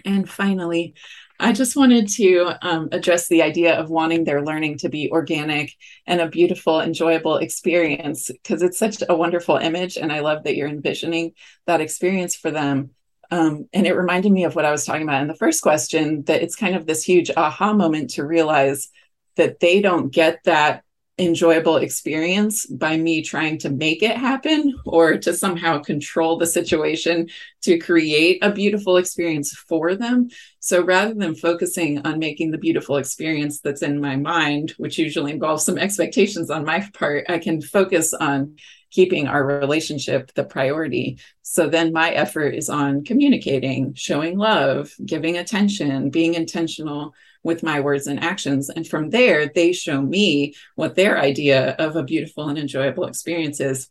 And 0.04 0.28
finally, 0.28 0.94
I 1.42 1.52
just 1.52 1.74
wanted 1.74 2.08
to 2.10 2.52
um, 2.62 2.88
address 2.92 3.26
the 3.26 3.42
idea 3.42 3.74
of 3.74 3.90
wanting 3.90 4.22
their 4.22 4.44
learning 4.44 4.78
to 4.78 4.88
be 4.88 5.10
organic 5.10 5.74
and 6.06 6.20
a 6.20 6.28
beautiful, 6.28 6.80
enjoyable 6.80 7.38
experience 7.38 8.30
because 8.30 8.62
it's 8.62 8.78
such 8.78 9.02
a 9.08 9.16
wonderful 9.16 9.56
image. 9.56 9.96
And 9.96 10.12
I 10.12 10.20
love 10.20 10.44
that 10.44 10.54
you're 10.54 10.68
envisioning 10.68 11.32
that 11.66 11.80
experience 11.80 12.36
for 12.36 12.52
them. 12.52 12.90
Um, 13.32 13.68
and 13.72 13.88
it 13.88 13.96
reminded 13.96 14.30
me 14.30 14.44
of 14.44 14.54
what 14.54 14.64
I 14.64 14.70
was 14.70 14.84
talking 14.84 15.02
about 15.02 15.22
in 15.22 15.26
the 15.26 15.34
first 15.34 15.62
question 15.62 16.22
that 16.24 16.42
it's 16.42 16.54
kind 16.54 16.76
of 16.76 16.86
this 16.86 17.02
huge 17.02 17.30
aha 17.36 17.72
moment 17.72 18.10
to 18.10 18.24
realize 18.24 18.88
that 19.36 19.58
they 19.58 19.80
don't 19.80 20.12
get 20.12 20.44
that 20.44 20.84
enjoyable 21.24 21.76
experience 21.76 22.66
by 22.66 22.96
me 22.96 23.22
trying 23.22 23.58
to 23.58 23.70
make 23.70 24.02
it 24.02 24.16
happen 24.16 24.78
or 24.84 25.16
to 25.18 25.34
somehow 25.34 25.78
control 25.78 26.36
the 26.36 26.46
situation 26.46 27.28
to 27.62 27.78
create 27.78 28.38
a 28.42 28.52
beautiful 28.52 28.96
experience 28.96 29.52
for 29.52 29.94
them. 29.94 30.28
So 30.60 30.84
rather 30.84 31.14
than 31.14 31.34
focusing 31.34 32.06
on 32.06 32.18
making 32.18 32.50
the 32.50 32.58
beautiful 32.58 32.96
experience 32.96 33.60
that's 33.60 33.82
in 33.82 34.00
my 34.00 34.16
mind, 34.16 34.74
which 34.76 34.98
usually 34.98 35.32
involves 35.32 35.64
some 35.64 35.78
expectations 35.78 36.50
on 36.50 36.64
my 36.64 36.88
part, 36.94 37.26
I 37.28 37.38
can 37.38 37.60
focus 37.60 38.12
on 38.12 38.56
keeping 38.90 39.26
our 39.26 39.44
relationship 39.44 40.32
the 40.34 40.44
priority. 40.44 41.18
So 41.42 41.68
then 41.68 41.92
my 41.92 42.10
effort 42.10 42.54
is 42.54 42.68
on 42.68 43.04
communicating, 43.04 43.94
showing 43.94 44.36
love, 44.36 44.92
giving 45.04 45.38
attention, 45.38 46.10
being 46.10 46.34
intentional 46.34 47.14
with 47.44 47.62
my 47.62 47.80
words 47.80 48.06
and 48.06 48.22
actions. 48.22 48.70
And 48.70 48.86
from 48.86 49.10
there, 49.10 49.48
they 49.48 49.72
show 49.72 50.00
me 50.00 50.54
what 50.76 50.94
their 50.94 51.18
idea 51.18 51.70
of 51.78 51.96
a 51.96 52.02
beautiful 52.04 52.48
and 52.48 52.58
enjoyable 52.58 53.04
experience 53.06 53.60
is. 53.60 53.88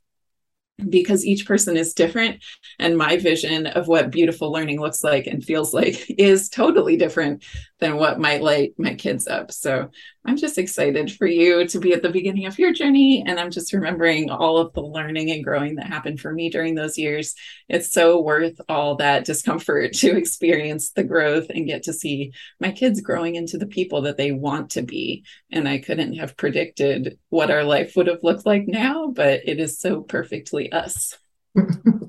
because 0.90 1.24
each 1.26 1.46
person 1.46 1.78
is 1.78 1.94
different 1.94 2.44
and 2.80 2.98
my 2.98 3.16
vision 3.18 3.68
of 3.68 3.88
what 3.88 4.10
beautiful 4.10 4.52
learning 4.52 4.80
looks 4.80 5.04
like 5.04 5.28
and 5.28 5.44
feels 5.44 5.74
like 5.76 6.06
is 6.18 6.50
totally 6.50 6.98
different 6.98 7.44
than 7.80 7.98
what 7.98 8.20
might 8.20 8.42
light 8.42 8.74
my 8.80 8.96
kids 8.96 9.28
up 9.28 9.52
so 9.52 9.90
i'm 10.26 10.38
just 10.38 10.58
excited 10.58 11.12
for 11.12 11.26
you 11.26 11.68
to 11.68 11.80
be 11.80 11.94
at 11.94 12.02
the 12.02 12.10
beginning 12.10 12.46
of 12.46 12.58
your 12.60 12.74
journey 12.74 13.24
and 13.26 13.40
i'm 13.40 13.52
just 13.52 13.74
remembering 13.74 14.30
all 14.30 14.58
of 14.58 14.74
the 14.74 14.82
learning 14.82 15.32
and 15.32 15.44
growing 15.44 15.76
that 15.76 15.88
happened 15.88 16.20
for 16.20 16.32
me 16.32 16.50
during 16.50 16.76
those 16.76 16.98
years 16.98 17.36
it's 17.70 17.92
so 17.92 18.22
worth 18.22 18.60
all 18.70 18.96
that 18.96 19.26
discomfort 19.26 19.94
to 19.94 20.16
experience 20.16 20.92
the 20.92 21.04
growth 21.04 21.48
and 21.50 21.68
get 21.68 21.84
to 21.84 21.94
see 21.94 22.32
my 22.60 22.72
kids 22.72 23.02
growing 23.02 23.36
into 23.36 23.58
the 23.58 23.68
people 23.68 24.02
that 24.02 24.18
they 24.18 24.32
want 24.32 24.72
to 24.72 24.82
be 24.82 25.24
and 25.52 25.68
i 25.68 25.78
couldn't 25.78 26.14
have 26.14 26.38
predicted 26.38 27.18
what 27.30 27.52
our 27.52 27.64
life 27.64 27.96
would 27.96 28.08
have 28.08 28.24
looked 28.24 28.46
like 28.46 28.68
now 28.68 29.08
but 29.08 29.42
it 29.46 29.60
is 29.60 29.80
so 29.80 30.02
perfectly 30.02 30.72
us. 30.72 31.18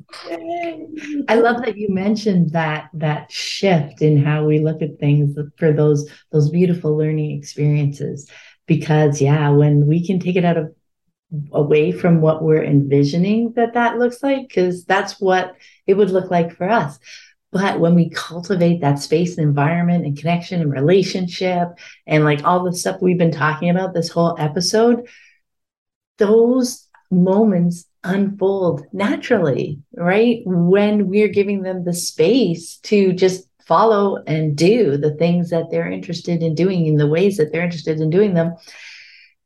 I 1.28 1.34
love 1.36 1.64
that 1.64 1.76
you 1.76 1.88
mentioned 1.88 2.50
that 2.50 2.90
that 2.94 3.30
shift 3.30 4.02
in 4.02 4.22
how 4.22 4.44
we 4.44 4.60
look 4.60 4.82
at 4.82 4.98
things 4.98 5.36
for 5.56 5.72
those 5.72 6.08
those 6.30 6.50
beautiful 6.50 6.96
learning 6.96 7.38
experiences. 7.38 8.30
Because 8.66 9.20
yeah 9.20 9.50
when 9.50 9.86
we 9.86 10.06
can 10.06 10.20
take 10.20 10.36
it 10.36 10.44
out 10.44 10.56
of 10.56 10.74
away 11.52 11.92
from 11.92 12.20
what 12.20 12.42
we're 12.42 12.62
envisioning 12.62 13.52
that 13.56 13.72
that 13.72 13.98
looks 13.98 14.22
like 14.22 14.46
because 14.48 14.84
that's 14.84 15.18
what 15.18 15.56
it 15.86 15.94
would 15.94 16.10
look 16.10 16.30
like 16.30 16.54
for 16.54 16.68
us. 16.68 16.98
But 17.50 17.80
when 17.80 17.94
we 17.94 18.10
cultivate 18.10 18.80
that 18.80 18.98
space 18.98 19.36
and 19.36 19.46
environment 19.46 20.04
and 20.06 20.16
connection 20.16 20.60
and 20.60 20.72
relationship 20.72 21.68
and 22.06 22.24
like 22.24 22.44
all 22.44 22.64
the 22.64 22.74
stuff 22.74 23.00
we've 23.00 23.18
been 23.18 23.32
talking 23.32 23.70
about 23.70 23.94
this 23.94 24.08
whole 24.08 24.36
episode 24.38 25.06
those 26.18 26.88
moments 27.10 27.86
unfold 28.04 28.84
naturally, 28.92 29.80
right? 29.96 30.42
When 30.44 31.08
we're 31.08 31.28
giving 31.28 31.62
them 31.62 31.84
the 31.84 31.94
space 31.94 32.76
to 32.84 33.12
just 33.12 33.46
follow 33.66 34.22
and 34.26 34.56
do 34.56 34.96
the 34.96 35.14
things 35.14 35.50
that 35.50 35.70
they're 35.70 35.90
interested 35.90 36.42
in 36.42 36.54
doing 36.54 36.86
in 36.86 36.96
the 36.96 37.06
ways 37.06 37.36
that 37.36 37.52
they're 37.52 37.64
interested 37.64 38.00
in 38.00 38.10
doing 38.10 38.34
them. 38.34 38.54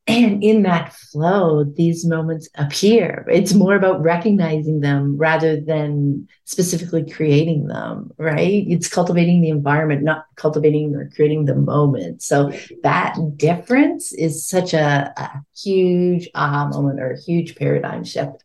And 0.09 0.42
in 0.42 0.62
that 0.62 0.92
flow, 0.92 1.64
these 1.64 2.07
moments 2.07 2.48
appear. 2.54 3.26
It's 3.28 3.54
more 3.54 3.74
about 3.74 4.02
recognizing 4.02 4.78
them 4.80 5.16
rather 5.16 5.61
than 5.61 6.28
specifically 6.44 7.11
creating 7.11 7.66
them, 7.66 8.12
right? 8.16 8.64
It's 8.68 8.88
cultivating 8.88 9.40
the 9.40 9.48
environment, 9.48 10.04
not 10.04 10.26
cultivating 10.36 10.94
or 10.94 11.11
creating 11.14 11.46
the 11.46 11.57
moment. 11.57 12.22
So 12.22 12.52
that 12.84 13.16
difference 13.36 14.12
is 14.12 14.48
such 14.48 14.74
a, 14.74 15.12
a 15.16 15.42
huge 15.61 16.28
aha 16.36 16.68
moment 16.68 17.00
or 17.00 17.11
a 17.11 17.20
huge 17.20 17.57
paradigm 17.57 18.04
shift. 18.04 18.44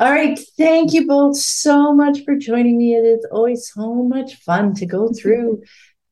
All 0.00 0.10
right. 0.10 0.40
Thank 0.56 0.94
you 0.94 1.06
both 1.06 1.36
so 1.36 1.94
much 1.94 2.24
for 2.24 2.34
joining 2.34 2.78
me. 2.78 2.94
It 2.94 3.04
is 3.04 3.26
always 3.30 3.70
so 3.70 4.02
much 4.02 4.36
fun 4.36 4.72
to 4.76 4.86
go 4.86 5.12
through 5.12 5.62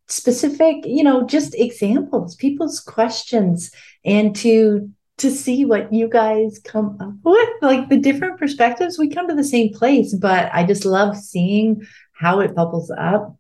specific, 0.09 0.85
you 0.85 1.03
know, 1.03 1.27
just 1.27 1.55
examples, 1.55 2.37
people's 2.37 2.81
questions 2.81 3.71
and 4.05 4.37
to 4.37 4.91
to 5.17 5.31
see 5.33 5.65
what 5.65 5.93
you 5.93 6.09
guys 6.09 6.61
come 6.63 6.97
up 7.01 7.15
with 7.25 7.49
like 7.61 7.89
the 7.89 7.99
different 7.99 8.39
perspectives 8.39 8.99
we 8.99 9.09
come 9.09 9.27
to 9.27 9.35
the 9.35 9.43
same 9.43 9.75
place 9.75 10.15
but 10.15 10.49
i 10.53 10.63
just 10.63 10.85
love 10.85 11.17
seeing 11.17 11.85
how 12.13 12.39
it 12.39 12.55
bubbles 12.55 12.89
up 12.97 13.37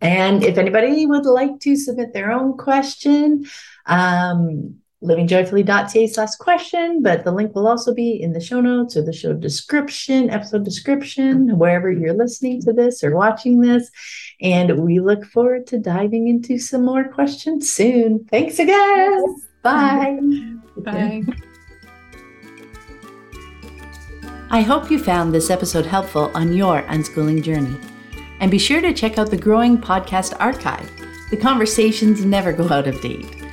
and 0.00 0.42
if 0.42 0.58
anybody 0.58 1.06
would 1.06 1.24
like 1.24 1.60
to 1.60 1.76
submit 1.76 2.12
their 2.12 2.32
own 2.32 2.56
question 2.56 3.44
um, 3.86 4.74
livingjoyfully.ca 5.04 6.06
slash 6.06 6.34
question 6.40 7.02
but 7.02 7.24
the 7.24 7.32
link 7.32 7.54
will 7.54 7.66
also 7.66 7.94
be 7.94 8.20
in 8.20 8.32
the 8.32 8.40
show 8.40 8.60
notes 8.60 8.96
or 8.96 9.02
the 9.02 9.12
show 9.12 9.32
description 9.32 10.30
episode 10.30 10.64
description 10.64 11.58
wherever 11.58 11.90
you're 11.92 12.14
listening 12.14 12.60
to 12.60 12.72
this 12.72 13.04
or 13.04 13.14
watching 13.14 13.60
this 13.60 13.90
and 14.40 14.78
we 14.78 15.00
look 15.00 15.24
forward 15.24 15.66
to 15.66 15.78
diving 15.78 16.28
into 16.28 16.58
some 16.58 16.84
more 16.84 17.04
questions 17.04 17.70
soon 17.70 18.24
thanks 18.30 18.58
again 18.58 19.36
Bye. 19.64 20.20
Bye. 20.76 21.22
I 24.50 24.60
hope 24.60 24.90
you 24.90 25.02
found 25.02 25.34
this 25.34 25.48
episode 25.48 25.86
helpful 25.86 26.30
on 26.34 26.52
your 26.52 26.82
unschooling 26.82 27.42
journey. 27.42 27.76
And 28.40 28.50
be 28.50 28.58
sure 28.58 28.82
to 28.82 28.92
check 28.92 29.16
out 29.18 29.30
the 29.30 29.38
growing 29.38 29.78
podcast 29.78 30.34
archive. 30.38 30.88
The 31.30 31.38
conversations 31.38 32.26
never 32.26 32.52
go 32.52 32.68
out 32.68 32.86
of 32.86 33.00
date. 33.00 33.43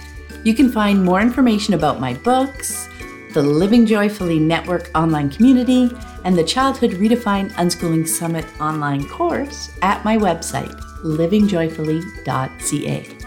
You 0.43 0.55
can 0.55 0.71
find 0.71 1.03
more 1.03 1.21
information 1.21 1.75
about 1.75 1.99
my 1.99 2.15
books, 2.15 2.89
the 3.33 3.43
Living 3.43 3.85
Joyfully 3.85 4.39
Network 4.39 4.89
online 4.95 5.29
community, 5.29 5.91
and 6.23 6.35
the 6.37 6.43
Childhood 6.43 6.91
Redefined 6.91 7.51
Unschooling 7.53 8.07
Summit 8.07 8.45
online 8.59 9.07
course 9.07 9.71
at 9.81 10.03
my 10.03 10.17
website, 10.17 10.77
livingjoyfully.ca. 11.03 13.20